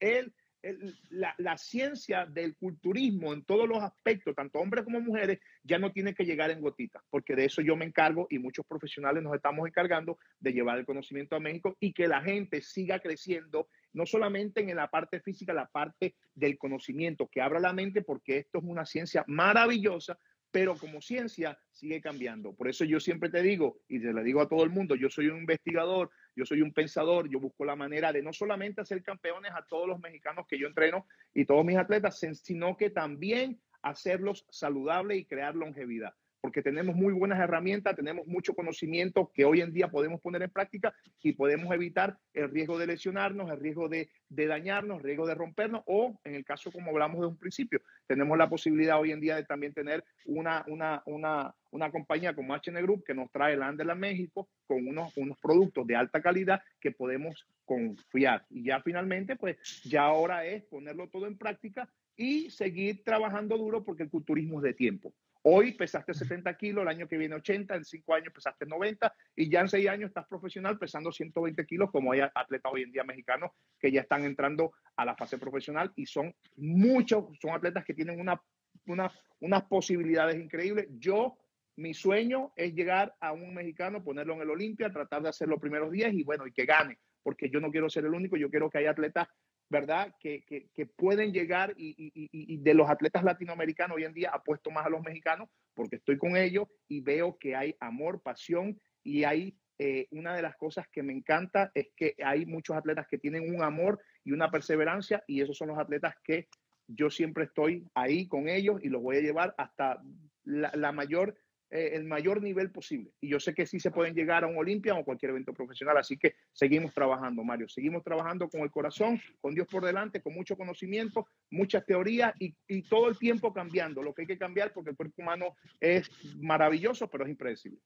él 0.63 0.95
la, 1.09 1.57
ciencia 1.57 2.25
del 2.25 2.55
culturismo 2.55 3.33
en 3.33 3.43
todos 3.43 3.67
los 3.67 3.83
aspectos, 3.83 4.35
tanto 4.35 4.59
hombres 4.59 4.83
como 4.83 4.99
mujeres, 5.01 5.39
ya 5.63 5.77
no 5.77 5.91
tiene 5.91 6.13
que 6.13 6.25
llegar 6.25 6.49
en 6.51 6.61
gotitas, 6.61 7.03
porque 7.09 7.35
de 7.35 7.45
eso 7.45 7.61
yo 7.61 7.75
me 7.75 7.85
encargo 7.85 8.27
y 8.29 8.39
muchos 8.39 8.65
profesionales 8.65 9.21
nos 9.21 9.35
estamos 9.35 9.67
encargando 9.67 10.17
de 10.39 10.53
llevar 10.53 10.79
el 10.79 10.85
conocimiento 10.85 11.35
a 11.35 11.39
México 11.39 11.75
y 11.79 11.93
que 11.93 12.07
la 12.07 12.21
gente 12.21 12.61
siga 12.61 12.99
creciendo, 12.99 13.67
no 13.91 14.05
solamente 14.05 14.61
en 14.61 14.75
la 14.75 14.89
parte 14.89 15.19
física, 15.19 15.53
la 15.53 15.67
parte 15.67 16.15
del 16.33 16.57
conocimiento, 16.57 17.27
que 17.27 17.41
abra 17.41 17.59
la 17.59 17.73
mente, 17.73 18.01
porque 18.01 18.37
esto 18.37 18.59
es 18.59 18.63
una 18.63 18.85
ciencia 18.85 19.23
maravillosa, 19.27 20.17
pero 20.53 20.75
como 20.75 21.01
ciencia 21.01 21.57
sigue 21.71 21.99
cambiando. 21.99 22.53
Por 22.53 22.67
eso 22.67 22.85
yo 22.85 22.99
siempre 22.99 23.29
te 23.29 23.41
digo, 23.41 23.79
y 23.87 23.99
te 23.99 24.13
lo 24.13 24.23
digo 24.23 24.39
a 24.39 24.47
todo 24.47 24.63
el 24.63 24.69
mundo, 24.69 24.95
yo 24.95 25.09
soy 25.09 25.27
un 25.27 25.39
investigador, 25.39 26.11
yo 26.35 26.45
soy 26.45 26.61
un 26.61 26.73
pensador, 26.73 27.29
yo 27.29 27.39
busco 27.39 27.65
la 27.65 27.75
manera 27.75 28.11
de 28.11 28.21
no 28.21 28.33
solamente 28.33 28.81
hacer 28.81 29.03
campeones 29.03 29.51
a 29.53 29.65
todos 29.65 29.87
los 29.87 29.99
mexicanos 29.99 30.47
que 30.47 30.57
yo 30.57 30.67
entreno 30.67 31.05
y 31.33 31.45
todos 31.45 31.65
mis 31.65 31.77
atletas, 31.77 32.19
sino 32.19 32.77
que 32.77 32.89
también 32.89 33.61
hacerlos 33.81 34.45
saludables 34.49 35.19
y 35.19 35.25
crear 35.25 35.55
longevidad 35.55 36.13
porque 36.43 36.61
tenemos 36.61 36.93
muy 36.93 37.13
buenas 37.13 37.39
herramientas, 37.39 37.95
tenemos 37.95 38.27
mucho 38.27 38.53
conocimiento 38.53 39.31
que 39.33 39.45
hoy 39.45 39.61
en 39.61 39.71
día 39.71 39.87
podemos 39.87 40.19
poner 40.19 40.41
en 40.43 40.49
práctica 40.49 40.93
y 41.21 41.31
podemos 41.31 41.73
evitar 41.73 42.17
el 42.33 42.49
riesgo 42.51 42.77
de 42.77 42.85
lesionarnos, 42.85 43.49
el 43.49 43.61
riesgo 43.61 43.87
de, 43.87 44.09
dañarnos, 44.27 44.97
el 44.97 45.05
riesgo 45.05 45.25
de 45.25 45.35
rompernos 45.35 45.83
o, 45.85 46.19
en 46.25 46.35
el 46.35 46.43
caso 46.43 46.69
como 46.69 46.91
hablamos 46.91 47.21
de 47.21 47.27
un 47.27 47.37
principio, 47.37 47.79
tenemos 48.07 48.37
la 48.37 48.49
posibilidad 48.49 48.99
hoy 48.99 49.13
en 49.13 49.21
día 49.21 49.37
de 49.37 49.45
también 49.45 49.73
tener 49.73 50.03
una, 50.25 50.65
una, 50.67 51.01
una, 51.05 51.55
una 51.71 51.91
compañía 51.91 52.35
como 52.35 52.53
HN 52.53 52.81
Group 52.81 53.05
que 53.05 53.13
nos 53.13 53.31
trae 53.31 53.53
el 53.53 53.63
Anderla 53.63 53.95
México 53.95 54.49
con 54.67 54.85
unos, 54.85 55.15
unos 55.15 55.37
productos 55.39 55.87
de 55.87 55.95
alta 55.95 56.21
calidad 56.21 56.61
que 56.81 56.91
podemos 56.91 57.47
confiar. 57.63 58.45
Y 58.49 58.65
ya 58.65 58.81
finalmente, 58.81 59.37
pues 59.37 59.81
ya 59.83 60.01
ahora 60.01 60.45
es 60.45 60.61
ponerlo 60.63 61.07
todo 61.07 61.25
en 61.25 61.37
práctica 61.37 61.87
y 62.17 62.49
seguir 62.49 63.01
trabajando 63.05 63.57
duro 63.57 63.85
porque 63.85 64.03
el 64.03 64.09
culturismo 64.09 64.59
es 64.59 64.63
de 64.63 64.73
tiempo. 64.73 65.13
Hoy 65.45 65.73
pesaste 65.73 66.13
70 66.13 66.55
kilos, 66.55 66.83
el 66.83 66.87
año 66.87 67.05
que 67.05 67.17
viene 67.17 67.35
80, 67.35 67.75
en 67.75 67.83
5 67.83 68.13
años 68.13 68.33
pesaste 68.33 68.65
90 68.65 69.13
y 69.35 69.49
ya 69.49 69.59
en 69.59 69.67
6 69.67 69.89
años 69.89 70.07
estás 70.07 70.25
profesional 70.25 70.79
pesando 70.79 71.11
120 71.11 71.65
kilos, 71.65 71.91
como 71.91 72.13
hay 72.13 72.21
atletas 72.21 72.71
hoy 72.73 72.83
en 72.83 72.93
día 72.93 73.03
mexicanos 73.03 73.51
que 73.77 73.91
ya 73.91 74.01
están 74.01 74.23
entrando 74.23 74.71
a 74.95 75.03
la 75.03 75.17
fase 75.17 75.37
profesional 75.37 75.91
y 75.97 76.05
son 76.05 76.33
muchos, 76.55 77.25
son 77.41 77.51
atletas 77.51 77.83
que 77.83 77.93
tienen 77.93 78.21
una, 78.21 78.41
una, 78.85 79.11
unas 79.41 79.63
posibilidades 79.63 80.37
increíbles. 80.37 80.87
Yo, 80.97 81.37
mi 81.75 81.93
sueño 81.93 82.53
es 82.55 82.73
llegar 82.73 83.13
a 83.19 83.33
un 83.33 83.53
mexicano, 83.53 84.01
ponerlo 84.01 84.35
en 84.35 84.43
el 84.43 84.49
Olimpia, 84.49 84.93
tratar 84.93 85.23
de 85.23 85.29
hacer 85.29 85.49
los 85.49 85.59
primeros 85.59 85.91
días 85.91 86.13
y 86.13 86.23
bueno, 86.23 86.47
y 86.47 86.53
que 86.53 86.65
gane, 86.65 86.99
porque 87.21 87.49
yo 87.49 87.59
no 87.59 87.69
quiero 87.69 87.89
ser 87.89 88.05
el 88.05 88.13
único, 88.13 88.37
yo 88.37 88.49
quiero 88.49 88.69
que 88.69 88.77
haya 88.77 88.91
atletas 88.91 89.27
¿verdad? 89.73 90.13
Que, 90.19 90.43
que, 90.45 90.85
pueden 90.85 91.33
llegar 91.33 91.73
y, 91.75 91.95
y, 91.97 92.29
y, 92.31 92.57
de 92.57 92.75
los 92.75 92.87
atletas 92.87 93.23
latinoamericanos 93.23 93.97
hoy 93.97 94.03
en 94.03 94.13
día 94.13 94.29
apuesto 94.31 94.69
más 94.69 94.85
a 94.85 94.89
los 94.89 95.01
mexicanos 95.01 95.49
porque 95.73 95.95
estoy 95.95 96.19
con 96.19 96.37
ellos 96.37 96.67
y 96.87 97.01
veo 97.01 97.39
que 97.39 97.55
hay 97.55 97.75
amor, 97.79 98.21
pasión 98.21 98.79
y 99.03 99.23
hay 99.23 99.57
eh, 99.79 100.05
una 100.11 100.35
de 100.35 100.43
las 100.43 100.55
cosas 100.57 100.85
que 100.91 101.01
me 101.01 101.11
encanta 101.11 101.71
es 101.73 101.87
que 101.95 102.13
hay 102.23 102.45
muchos 102.45 102.77
atletas 102.77 103.07
que 103.09 103.17
tienen 103.17 103.51
un 103.51 103.63
amor 103.63 103.99
y 104.23 104.31
una 104.31 104.51
perseverancia 104.51 105.23
y 105.25 105.41
esos 105.41 105.57
son 105.57 105.69
los 105.69 105.79
atletas 105.79 106.13
que 106.23 106.49
yo 106.85 107.09
siempre 107.09 107.45
estoy 107.45 107.83
ahí 107.95 108.27
con 108.27 108.49
ellos 108.49 108.79
y 108.83 108.89
los 108.89 109.01
voy 109.01 109.17
a 109.17 109.21
llevar 109.21 109.55
hasta 109.57 109.99
la, 110.43 110.71
la 110.75 110.91
mayor 110.91 111.35
eh, 111.73 111.95
el 111.95 112.03
mayor 112.03 112.39
nivel 112.39 112.69
posible. 112.69 113.11
Y 113.19 113.29
yo 113.29 113.39
sé 113.39 113.55
que 113.55 113.65
sí 113.65 113.79
se 113.79 113.89
pueden 113.89 114.13
llegar 114.13 114.43
a 114.43 114.47
un 114.47 114.55
Olimpia 114.55 114.93
o 114.93 115.03
cualquier 115.03 115.31
evento 115.31 115.53
profesional, 115.53 115.97
así 115.97 116.17
que 116.17 116.35
seguimos 116.51 116.93
trabajando, 116.93 117.43
Mario. 117.43 117.67
Seguimos 117.67 118.03
trabajando 118.03 118.47
con 118.47 118.61
el 118.61 118.69
corazón, 118.69 119.19
con 119.41 119.55
Dios 119.55 119.67
por 119.67 119.83
delante, 119.83 120.21
con 120.21 120.35
mucho 120.35 120.55
conocimiento, 120.55 121.25
muchas 121.49 121.83
teorías 121.83 122.31
y, 122.39 122.53
y 122.67 122.83
todo 122.83 123.09
el 123.09 123.17
tiempo 123.17 123.51
cambiando. 123.51 124.03
Lo 124.03 124.13
que 124.13 124.21
hay 124.21 124.27
que 124.27 124.37
cambiar 124.37 124.71
porque 124.71 124.91
el 124.91 124.95
cuerpo 124.95 125.23
humano 125.23 125.55
es 125.79 126.11
maravilloso, 126.39 127.09
pero 127.09 127.23
es 127.23 127.31
impredecible. 127.31 127.79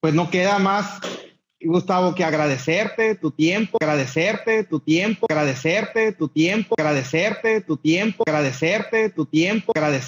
Pues 0.00 0.14
no 0.14 0.30
queda 0.30 0.60
más 0.60 1.00
Gustavo, 1.64 2.14
que 2.14 2.24
agradecerte 2.24 3.14
tu 3.14 3.30
tiempo, 3.30 3.78
agradecerte 3.80 4.64
tu 4.64 4.80
tiempo, 4.80 5.26
agradecerte 5.28 6.12
tu 6.12 6.28
tiempo, 6.28 6.74
agradecerte 6.76 7.60
tu 7.62 7.76
tiempo, 7.76 8.22
agradecerte 8.26 9.10
tu 9.10 9.26
tiempo, 9.26 9.72
agradecer. 9.74 10.04